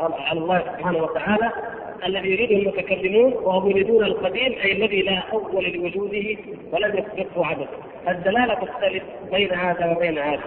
على 0.00 0.40
الله 0.40 0.58
سبحانه 0.58 1.02
وتعالى. 1.02 1.52
الذي 2.06 2.28
يريده 2.30 2.56
المتكلمون 2.56 3.32
وهم 3.32 3.70
يريدون 3.70 4.04
القديم 4.04 4.54
أي 4.64 4.72
الذي 4.72 5.02
لا 5.02 5.22
أول 5.32 5.64
لوجوده 5.64 6.36
ولم 6.72 6.98
يسبقه 6.98 7.46
عدم 7.46 7.66
الدلالة 8.08 8.54
تختلف 8.54 9.02
بين 9.32 9.52
هذا 9.52 9.92
وبين 9.96 10.18
هذا. 10.18 10.42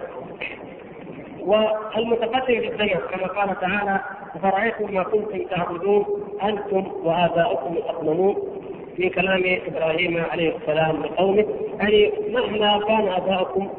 والمتقدم 1.40 2.46
في 2.46 2.68
الزمن 2.68 2.88
كما 3.12 3.28
قال 3.28 3.60
تعالى 3.60 4.00
أفرأيتم 4.36 4.94
ما 4.94 5.04
كنتم 5.04 5.44
تعبدون 5.44 6.06
أنتم 6.44 6.88
وآباؤكم 7.04 7.74
الأقدمون. 7.78 8.36
في 8.98 9.10
كلام 9.10 9.44
إبراهيم 9.68 10.24
عليه 10.32 10.56
السلام 10.58 11.04
لقومه 11.04 11.46
أي 11.88 12.12
مهما 12.34 12.80
كان 12.88 13.08
آباؤكم 13.08 13.70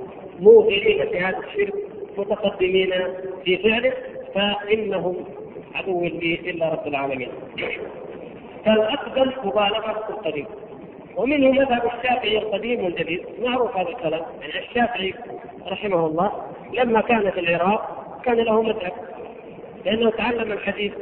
موغلين 0.41 1.09
في 1.09 1.19
هذا 1.21 1.39
الشرك 1.39 1.75
متقدمين 2.19 2.93
في 3.45 3.57
فعله 3.57 3.93
فإنهم 4.35 5.17
عدو 5.77 6.05
لي 6.05 6.35
إلا 6.35 6.69
رب 6.69 6.87
العالمين. 6.87 7.29
فالأقدم 8.65 9.33
مبالغة 9.45 10.05
في 10.07 10.11
القديم. 10.11 10.47
ومنه 11.17 11.51
مذهب 11.51 11.83
الشافعي 11.87 12.39
القديم 12.39 12.85
والجديد. 12.85 13.25
معروف 13.43 13.77
هذا 13.77 13.89
الكلام. 13.89 14.23
يعني 14.41 14.59
الشافعي 14.59 15.15
رحمه 15.67 16.07
الله 16.07 16.33
لما 16.73 17.01
كان 17.01 17.31
في 17.31 17.41
العراق 17.41 17.83
كان 18.25 18.37
له 18.37 18.63
مذهب. 18.63 18.93
لأنه 19.85 20.11
تعلم 20.11 20.53
الحديث 20.53 20.93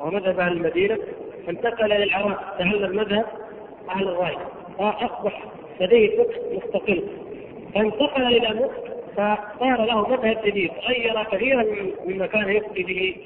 ومذهب 0.00 0.40
أهل 0.40 0.52
المدينة. 0.52 0.98
فانتقل 1.46 1.92
إلى 1.92 2.04
العراق. 2.04 2.56
تعلم 2.58 2.96
مذهب 2.96 3.26
أهل 3.90 4.08
الراي 4.08 4.36
فأصبح 4.78 5.42
لديه 5.80 6.16
فقه 6.18 6.56
مستقل. 6.56 7.02
فانتقل 7.74 8.22
إلى 8.22 8.48
مصر 8.48 8.88
فصار 9.16 9.84
له 9.84 10.08
مذهب 10.08 10.38
جديد. 10.44 10.70
غير 10.88 11.24
كثيرا 11.32 11.64
مما 12.06 12.26
كان 12.26 12.48
يفتي 12.48 12.82
به 12.82 13.16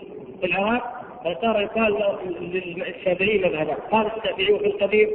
في 0.43 0.48
العراق 0.48 1.02
فصار 1.24 1.60
يقال 1.60 2.19
للشافعي 2.40 3.39
مذهبا 3.39 3.74
قال 3.74 4.06
الشافعي 4.06 4.59
في 4.59 4.66
القديم 4.66 5.09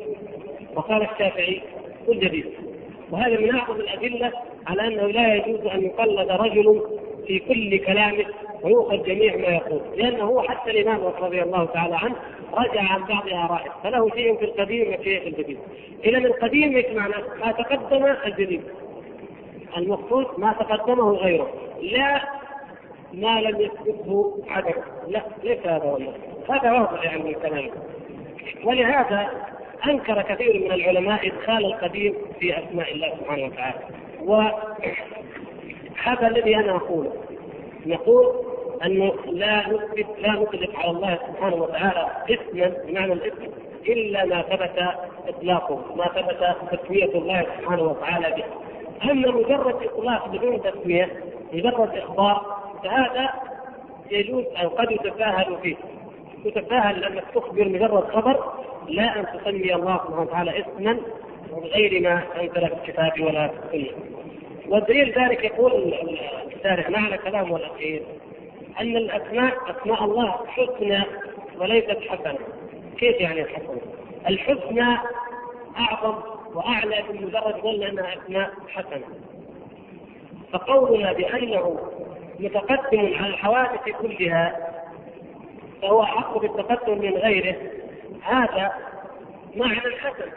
وقال 0.76 1.02
الشافعي 1.02 1.62
في 2.06 2.12
الجديد. 2.12 2.46
وهذا 3.12 3.40
من 3.40 3.56
اعظم 3.56 3.76
الأدلة 3.76 4.32
على 4.68 4.88
أنه 4.88 5.08
لا 5.08 5.36
يجوز 5.36 5.66
أن 5.66 5.84
يقلد 5.84 6.32
رجل 6.32 6.82
في 7.28 7.40
كل 7.40 7.78
كلامه 7.78 8.26
ويؤخذ 8.64 9.04
جميع 9.04 9.36
ما 9.36 9.48
يقول. 9.48 9.82
لأنه 9.96 10.24
هو 10.24 10.42
حتى 10.42 10.72
الإمام 10.72 11.00
رضي 11.22 11.42
الله 11.42 11.66
تعالى 11.66 11.96
عنه 11.96 12.16
رجع 12.54 12.82
عن 12.82 13.04
بعض 13.04 13.28
ارائه 13.28 13.70
فله 13.84 14.10
شيء 14.10 14.38
في 14.38 14.46
القديم 14.46 14.88
وشيء 15.00 15.20
في 15.20 15.28
الجديد. 15.28 15.58
إذا 16.06 16.18
القديم 16.18 16.76
إيش 16.76 16.86
معنى؟ 16.96 17.14
ما 17.40 17.52
تقدم 17.52 18.06
الجديد. 18.26 18.62
المقصود 19.78 20.26
ما 20.38 20.54
تقدمه 20.60 21.12
غيره. 21.12 21.48
لا 21.82 22.37
ما 23.14 23.42
لم 23.42 23.62
يثبته 23.62 24.38
عدم 24.50 24.74
لا 25.08 25.22
ليس 25.44 25.60
هذا 25.60 25.84
هو 25.84 26.00
هذا 26.50 26.72
واضح 26.72 27.04
يعني 27.04 27.24
من 27.24 27.30
الكلام. 27.30 27.70
ولهذا 28.64 29.30
أنكر 29.86 30.22
كثير 30.22 30.60
من 30.60 30.72
العلماء 30.72 31.28
إدخال 31.28 31.66
القديم 31.66 32.16
في 32.40 32.60
أسماء 32.60 32.94
الله 32.94 33.10
سبحانه 33.20 33.46
وتعالى. 33.46 33.80
وهذا 34.24 36.28
الذي 36.28 36.56
أنا 36.56 36.76
اقوله 36.76 37.14
نقول 37.86 38.26
أنه 38.86 39.14
لا 39.26 39.70
نثبت 39.70 40.06
لا 40.20 40.32
نطلق 40.32 40.80
على 40.80 40.92
الله 40.92 41.20
سبحانه 41.28 41.56
وتعالى 41.56 42.08
اسما 42.30 42.74
بمعنى 42.88 43.14
الاسم 43.14 43.52
إلا 43.88 44.26
ما 44.26 44.42
ثبت 44.42 44.84
إطلاقه، 45.28 45.82
ما 45.96 46.06
ثبت 46.06 46.56
تسمية 46.72 47.06
الله 47.16 47.46
سبحانه 47.60 47.84
وتعالى 47.84 48.36
به. 48.36 48.44
أما 49.12 49.32
مجرد 49.32 49.84
إطلاق 49.84 50.28
بدون 50.28 50.62
تسمية 50.62 51.24
مجرد 51.54 51.98
إخبار 51.98 52.57
فهذا 52.84 53.30
يجوز 54.12 54.44
أو 54.64 54.70
قد 54.70 54.92
يتساهل 54.92 55.58
فيه. 55.62 55.76
تتساهل 56.46 57.04
انك 57.04 57.24
تخبر 57.36 57.68
مجرد 57.70 58.04
خبر 58.12 58.54
لا 58.88 59.20
أن 59.20 59.26
تسمي 59.26 59.76
الله 59.76 59.98
سبحانه 59.98 60.22
وتعالى 60.22 60.60
اسما 60.60 60.98
بغير 61.52 62.02
ما 62.02 62.24
أنزل 62.42 62.68
في 62.68 62.74
الكتاب 62.74 63.22
ولا 63.22 63.48
في 63.48 63.78
السنة. 63.78 64.18
والدليل 64.68 65.14
ذلك 65.20 65.44
يقول 65.44 65.94
الشارح 66.56 66.90
معنى 66.90 67.18
كلامه 67.18 67.56
الاخير 67.56 68.04
أن 68.80 68.98
الأسماء 68.98 69.54
أسماء 69.68 70.04
الله 70.04 70.36
حسنى 70.48 71.04
وليست 71.60 71.98
حسنة. 72.10 72.40
كيف 72.98 73.22
يعني 73.22 73.42
الحسنه؟ 73.42 73.82
الحسنى 74.30 74.98
أعظم 75.80 76.16
وأعلى 76.54 77.04
من 77.10 77.26
مجرد 77.26 77.54
قلنا 77.54 77.90
أنها 77.90 78.14
أسماء 78.14 78.52
حسنة. 78.70 79.06
فقولنا 80.52 81.14
بأنه 81.14 81.80
متقدم 82.40 83.00
على 83.00 83.28
الحوادث 83.28 83.90
كلها 84.02 84.74
فهو 85.82 86.04
احق 86.04 86.38
بالتقدم 86.38 86.98
من 86.98 87.14
غيره. 87.14 87.56
هذا 88.22 88.72
معنى 89.56 89.80
حسن 89.80 90.32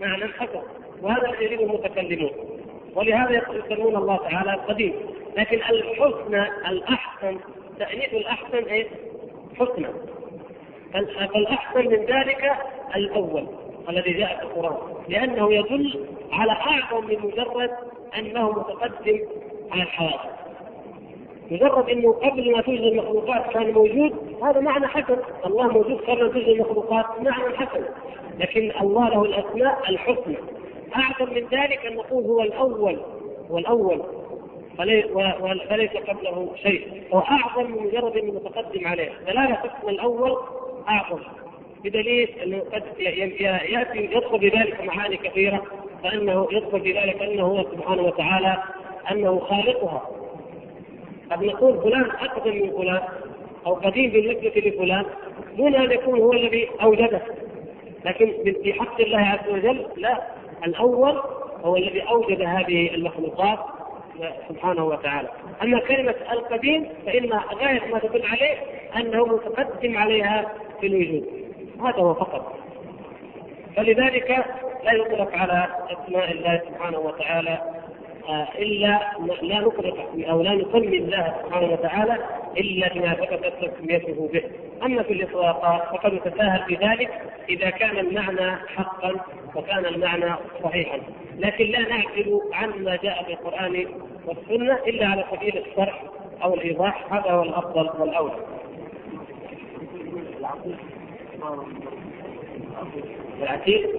معنى 0.00 0.24
حسن 0.24 0.62
وهذا 1.02 1.28
الذي 1.28 1.44
يريده 1.44 1.64
المتكلمون. 1.64 2.30
ولهذا 2.94 3.42
يسمون 3.52 3.96
الله 3.96 4.16
تعالى 4.16 4.54
القديم 4.54 4.94
لكن 5.36 5.56
الحسنى 5.56 6.42
الأحسن 6.68 7.38
تأنيث 7.78 8.14
الأحسن 8.14 8.64
إيش؟ 8.64 8.86
حسنى 9.58 9.88
فالأحسن 11.28 11.86
من 11.88 12.04
ذلك 12.04 12.52
الأول 12.96 13.46
الذي 13.88 14.12
جاء 14.12 14.36
في 14.36 14.42
القرآن. 14.42 14.76
لأنه 15.08 15.52
يدل 15.54 16.06
على 16.32 16.52
أعظم 16.52 17.06
من 17.06 17.18
مجرد 17.18 17.70
أنه 18.18 18.50
متقدم 18.50 19.20
على 19.70 19.82
الحوادث. 19.82 20.41
مجرد 21.52 21.88
إنه 21.88 22.12
قبل 22.12 22.52
ما 22.52 22.62
توجد 22.62 22.80
المخلوقات 22.80 23.52
كان 23.52 23.72
موجود 23.72 24.12
هذا 24.42 24.60
معنى 24.60 24.86
حسن. 24.86 25.16
الله 25.46 25.68
موجود 25.68 26.00
قبل 26.00 26.20
ان 26.20 26.32
توجد 26.32 26.48
المخلوقات 26.48 27.06
معنى 27.20 27.56
حسن. 27.56 27.84
لكن 28.38 28.72
الله 28.80 29.08
له 29.08 29.24
الأسماء 29.24 29.78
الحسنى. 29.88 30.36
أعظم 30.96 31.34
من 31.34 31.46
ذلك 31.52 31.86
أن 31.86 31.96
نقول 31.96 32.24
هو 32.24 32.42
الأول 32.42 32.98
هو 33.50 33.58
الأول. 33.58 34.02
فليس 34.78 35.90
قبله 36.08 36.48
شيء. 36.62 37.02
هو 37.14 37.18
أعظم 37.18 37.70
من 37.70 37.86
مجرد 37.86 38.16
إنه 38.16 38.32
متقدم 38.32 38.86
عليه. 38.86 39.12
دلاله 39.26 39.54
اسم 39.54 39.88
الأول 39.88 40.36
أعظم. 40.88 41.18
بدليل 41.84 42.28
أنه 42.28 42.58
قد 42.72 42.82
يأتي 42.98 44.04
يدخل 44.04 44.38
بذلك 44.38 44.80
معاني 44.84 45.16
كثيرة 45.16 45.62
فإنه 46.02 46.48
يدخل 46.52 46.80
بذلك 46.80 47.22
أنه 47.22 47.42
هو 47.42 47.62
سبحانه 47.62 48.02
وتعالى 48.02 48.62
أنه 49.10 49.38
خالقها. 49.38 50.21
قد 51.32 51.44
نقول 51.44 51.80
فلان 51.82 52.10
أقدم 52.10 52.56
من 52.56 52.70
فلان 52.70 53.02
أو 53.66 53.74
قديم 53.74 54.10
بالنسبة 54.10 54.52
لفلان 54.56 55.04
دون 55.56 55.74
ان 55.74 55.92
يكون 55.92 56.20
هو 56.20 56.32
الذي 56.32 56.68
أوجده. 56.82 57.22
لكن 58.04 58.32
في 58.62 58.72
حق 58.72 59.00
الله 59.00 59.18
عز 59.18 59.48
وجل 59.50 59.86
لا. 59.96 60.22
الأول 60.66 61.20
هو 61.64 61.76
الذي 61.76 62.00
أوجد 62.02 62.42
هذه 62.42 62.94
المخلوقات 62.94 63.58
سبحانه 64.48 64.84
وتعالى. 64.84 65.28
أما 65.62 65.80
كلمة 65.80 66.14
القديم 66.32 66.88
فإن 67.06 67.32
غاية 67.32 67.92
ما 67.92 67.98
تدل 67.98 68.22
عليه 68.26 68.56
أنه 68.96 69.26
متقدم 69.26 69.98
عليها 69.98 70.52
في 70.80 70.86
الوجود. 70.86 71.26
هذا 71.80 71.98
هو 71.98 72.14
فقط. 72.14 72.58
فلذلك 73.76 74.44
لا 74.84 74.92
يطلق 74.92 75.34
على 75.34 75.66
أسماء 75.90 76.30
الله 76.32 76.60
سبحانه 76.68 76.98
وتعالى 76.98 77.81
إلا 78.58 79.00
لا 79.42 79.60
نطلق 79.60 80.08
أو 80.28 80.42
لا 80.42 80.54
نسمي 80.54 80.98
الله 80.98 81.34
سبحانه 81.42 81.72
وتعالى 81.72 82.18
إلا 82.56 82.94
بما 82.94 83.14
ثبتت 83.14 83.52
تسميته 83.60 84.30
به، 84.32 84.42
أما 84.82 85.02
في 85.02 85.12
الاطلاقات 85.12 85.82
فقد 85.82 86.12
يتساهل 86.12 86.62
في 86.62 86.74
ذلك 86.74 87.10
إذا 87.48 87.70
كان 87.70 87.98
المعنى 87.98 88.56
حقا 88.76 89.14
وكان 89.54 89.86
المعنى 89.86 90.34
صحيحا، 90.62 90.98
لكن 91.38 91.64
لا 91.64 91.80
نعزل 91.80 92.40
عما 92.52 92.96
جاء 92.96 93.24
في 93.24 93.32
القرآن 93.32 93.86
والسنة 94.26 94.74
إلا 94.86 95.06
على 95.06 95.24
سبيل 95.32 95.58
الشرح 95.58 96.02
أو 96.42 96.54
الإيضاح. 96.54 97.12
هذا 97.12 97.30
هو 97.30 97.42
الأفضل 97.42 97.90
والأولى. 98.00 98.34
العتيق 103.42 103.90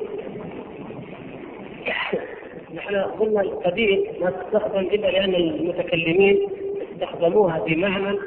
نحن 2.74 2.96
قلنا 2.96 3.42
القديم 3.42 4.04
ما 4.22 4.30
تستخدم 4.30 4.80
إلا 4.80 5.08
لأن 5.08 5.36
المتكلمين 5.36 6.50
استخدموها 6.94 7.60
بمعنى 7.60 8.18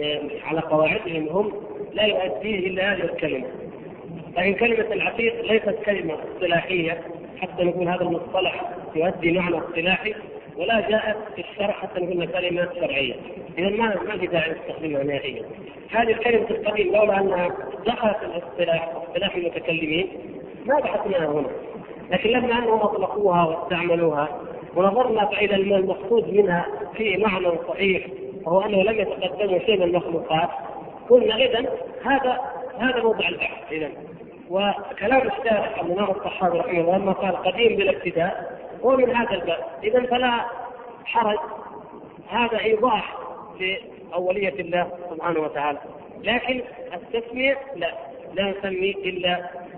آه، 0.00 0.20
على 0.44 0.60
قواعدهم 0.60 1.28
هم 1.28 1.52
لا 1.92 2.04
يؤديه 2.04 2.66
إلا 2.66 2.92
هذه 2.92 3.04
الكلمة. 3.04 3.46
لكن 4.36 4.54
كلمة 4.54 4.92
العتيق 4.92 5.52
ليست 5.52 5.76
كلمة 5.86 6.14
اصطلاحية 6.14 7.00
حتى 7.40 7.64
نقول 7.64 7.88
هذا 7.88 8.02
المصطلح 8.02 8.72
يؤدي 8.96 9.32
معنى 9.32 9.58
اصطلاحي 9.58 10.14
ولا 10.56 10.90
جاءت 10.90 11.16
في 11.34 11.40
الشرع 11.40 11.72
حتى 11.72 12.00
نقول 12.00 12.26
كلمة 12.26 12.68
شرعية. 12.80 13.14
اذا 13.58 13.68
ما 13.68 13.96
ما 14.08 14.18
في 14.18 14.26
داعي 14.26 14.50
نستخدمها 14.50 15.02
نهائيا. 15.02 15.42
هذه 15.90 16.10
الكلمة 16.10 16.50
القديم 16.50 16.96
لولا 16.96 17.20
أنها 17.20 17.48
دخلت 17.86 18.16
الاصطلاح 18.22 18.92
اصطلاح 18.96 19.36
المتكلمين 19.36 20.08
ما 20.66 20.80
بحثناها 20.80 21.26
هنا. 21.26 21.48
لكن 22.10 22.30
لما 22.30 22.58
انهم 22.58 22.80
اطلقوها 22.80 23.44
واستعملوها 23.44 24.28
ونظرنا 24.76 25.26
فاذا 25.26 25.56
المقصود 25.56 26.34
منها 26.34 26.66
في 26.96 27.16
معنى 27.16 27.48
صحيح 27.68 28.06
وهو 28.44 28.60
أنه 28.60 28.82
لم 28.82 29.00
يتقدموا 29.00 29.58
شيء 29.58 29.76
من 29.76 29.82
المخلوقات. 29.82 30.48
قلنا 31.10 31.36
اذا 31.36 31.70
هذا 32.04 32.40
هذا 32.78 33.02
موضع 33.02 33.28
البحث 33.28 33.72
اذا 33.72 33.90
وكلام 34.50 35.28
الشارح 35.28 35.80
الامام 35.80 36.10
الصحابي 36.10 36.58
رحمه 36.58 36.80
الله 36.80 36.98
لما 36.98 37.12
قال 37.12 37.36
قديم 37.36 37.76
بلا 37.76 37.90
ابتداء 37.90 38.58
هو 38.84 38.96
من 38.96 39.10
هذا 39.10 39.30
الباب. 39.34 39.58
اذا 39.84 40.06
فلا 40.06 40.44
حرج. 41.04 41.38
هذا 42.28 42.58
إيضاح 42.60 43.16
لأولية 43.60 44.60
الله 44.60 44.88
سبحانه 45.10 45.40
وتعالى. 45.40 45.78
لكن 46.22 46.62
التسمية 46.94 47.58
لا 47.76 47.90
لا 48.34 48.50
نسمي 48.50 48.90
إلا 48.90 49.50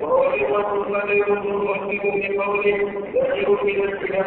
وهو 0.00 0.32
أيضا 0.32 0.62
قدر 0.62 1.40
مؤكد 1.42 2.36
بقوله 2.36 2.66
يحيي 3.14 3.76
من 3.76 3.88
الكلام 3.92 4.26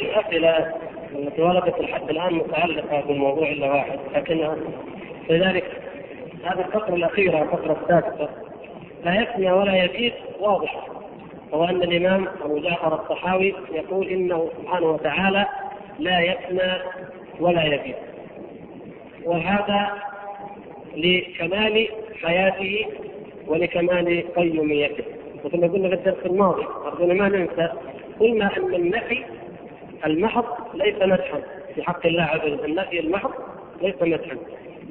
الأسئلة 0.00 0.74
التي 1.14 1.42
وردت 1.42 1.80
لحد 1.80 2.10
الآن 2.10 2.34
متعلقة 2.34 3.00
بالموضوع 3.00 3.48
إلا 3.48 3.72
واحد 3.72 3.98
لكنها 4.14 4.56
لذلك 5.30 5.64
هذه 6.44 6.60
الفقرة 6.60 6.94
الأخيرة 6.94 7.42
الفقرة 7.42 7.76
السادسة 7.82 8.28
لا 9.04 9.20
يفنى 9.22 9.52
ولا 9.52 9.84
يزيد 9.84 10.12
واضحة 10.40 10.86
وهو 11.52 11.64
أن 11.64 11.82
الإمام 11.82 12.28
أبو 12.44 12.58
جعفر 12.58 12.94
الطحاوي 12.94 13.54
يقول 13.72 14.08
إنه 14.08 14.50
سبحانه 14.62 14.86
وتعالى 14.86 15.46
لا 15.98 16.20
يفنى 16.20 16.72
ولا 17.40 17.64
يزيد 17.64 17.94
وهذا 19.24 20.02
لكمال 20.96 21.88
حياته 22.22 22.86
ولكمال 23.46 24.34
قيوميته. 24.36 25.04
مثل 25.44 25.60
ما 25.60 25.66
قلنا 25.66 25.88
في 25.88 25.94
الدرس 25.94 26.26
الماضي 26.26 26.66
أرجونا 26.86 27.14
ما 27.14 27.28
ننسى 27.28 27.72
قلنا 28.20 28.56
أن 28.56 28.74
النفي 28.74 29.24
المحض 30.06 30.44
ليس 30.74 30.96
مدحا. 31.02 31.42
في 31.74 31.82
حق 31.82 32.06
الله 32.06 32.22
عز 32.22 32.40
وجل 32.40 32.64
النفي 32.64 33.00
المحض 33.00 33.30
ليس 33.82 33.94
مدحا. 34.02 34.36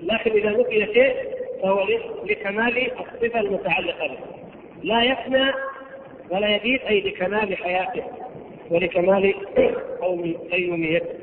لكن 0.03 0.31
إذا 0.31 0.49
نفي 0.49 0.93
شيء 0.93 1.15
فهو 1.63 1.87
لكمال 2.25 2.91
الصفة 2.91 3.39
المتعلقة 3.39 4.07
به. 4.07 4.17
لا 4.83 5.03
يفنى 5.03 5.51
ولا 6.29 6.55
يزيد 6.55 6.81
أي 6.81 7.01
لكمال 7.01 7.57
حياته 7.57 8.03
ولكمال 8.69 9.33
قيوميته. 10.51 11.20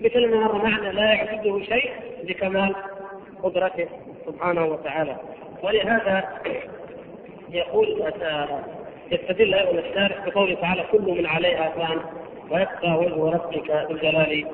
مثل 0.00 0.30
ما 0.30 0.36
مر 0.36 0.64
معنا 0.64 0.88
لا 0.88 1.12
يعجزه 1.12 1.62
شيء 1.62 1.90
لكمال 2.24 2.74
قدرته 3.42 3.88
سبحانه 4.26 4.64
وتعالى. 4.64 5.16
ولهذا 5.62 6.24
يقول 7.50 8.12
يستدل 9.12 9.54
أيضا 9.54 9.78
الشارح 9.78 10.26
بقوله 10.26 10.54
تعالى 10.54 10.84
كل 10.92 11.02
من 11.02 11.26
عليها 11.26 11.68
فان 11.68 12.00
ويبقى 12.50 12.98
وجه 12.98 13.34
ربك 13.36 13.70
ذو 13.70 13.96
الجلال 13.96 14.46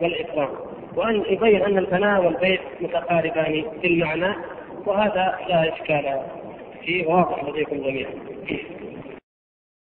والإكرام. 0.00 0.48
وأن 0.96 1.22
يبين 1.28 1.62
أن 1.62 1.78
الفناء 1.78 2.24
والبيت 2.24 2.60
متقاربان 2.80 3.64
في 3.80 3.86
المعنى 3.86 4.34
وهذا 4.86 5.38
لا 5.48 5.74
إشكال 5.74 6.20
فيه. 6.84 7.06
واضح 7.06 7.44
لديكم 7.44 7.76
جميعا. 7.76 8.10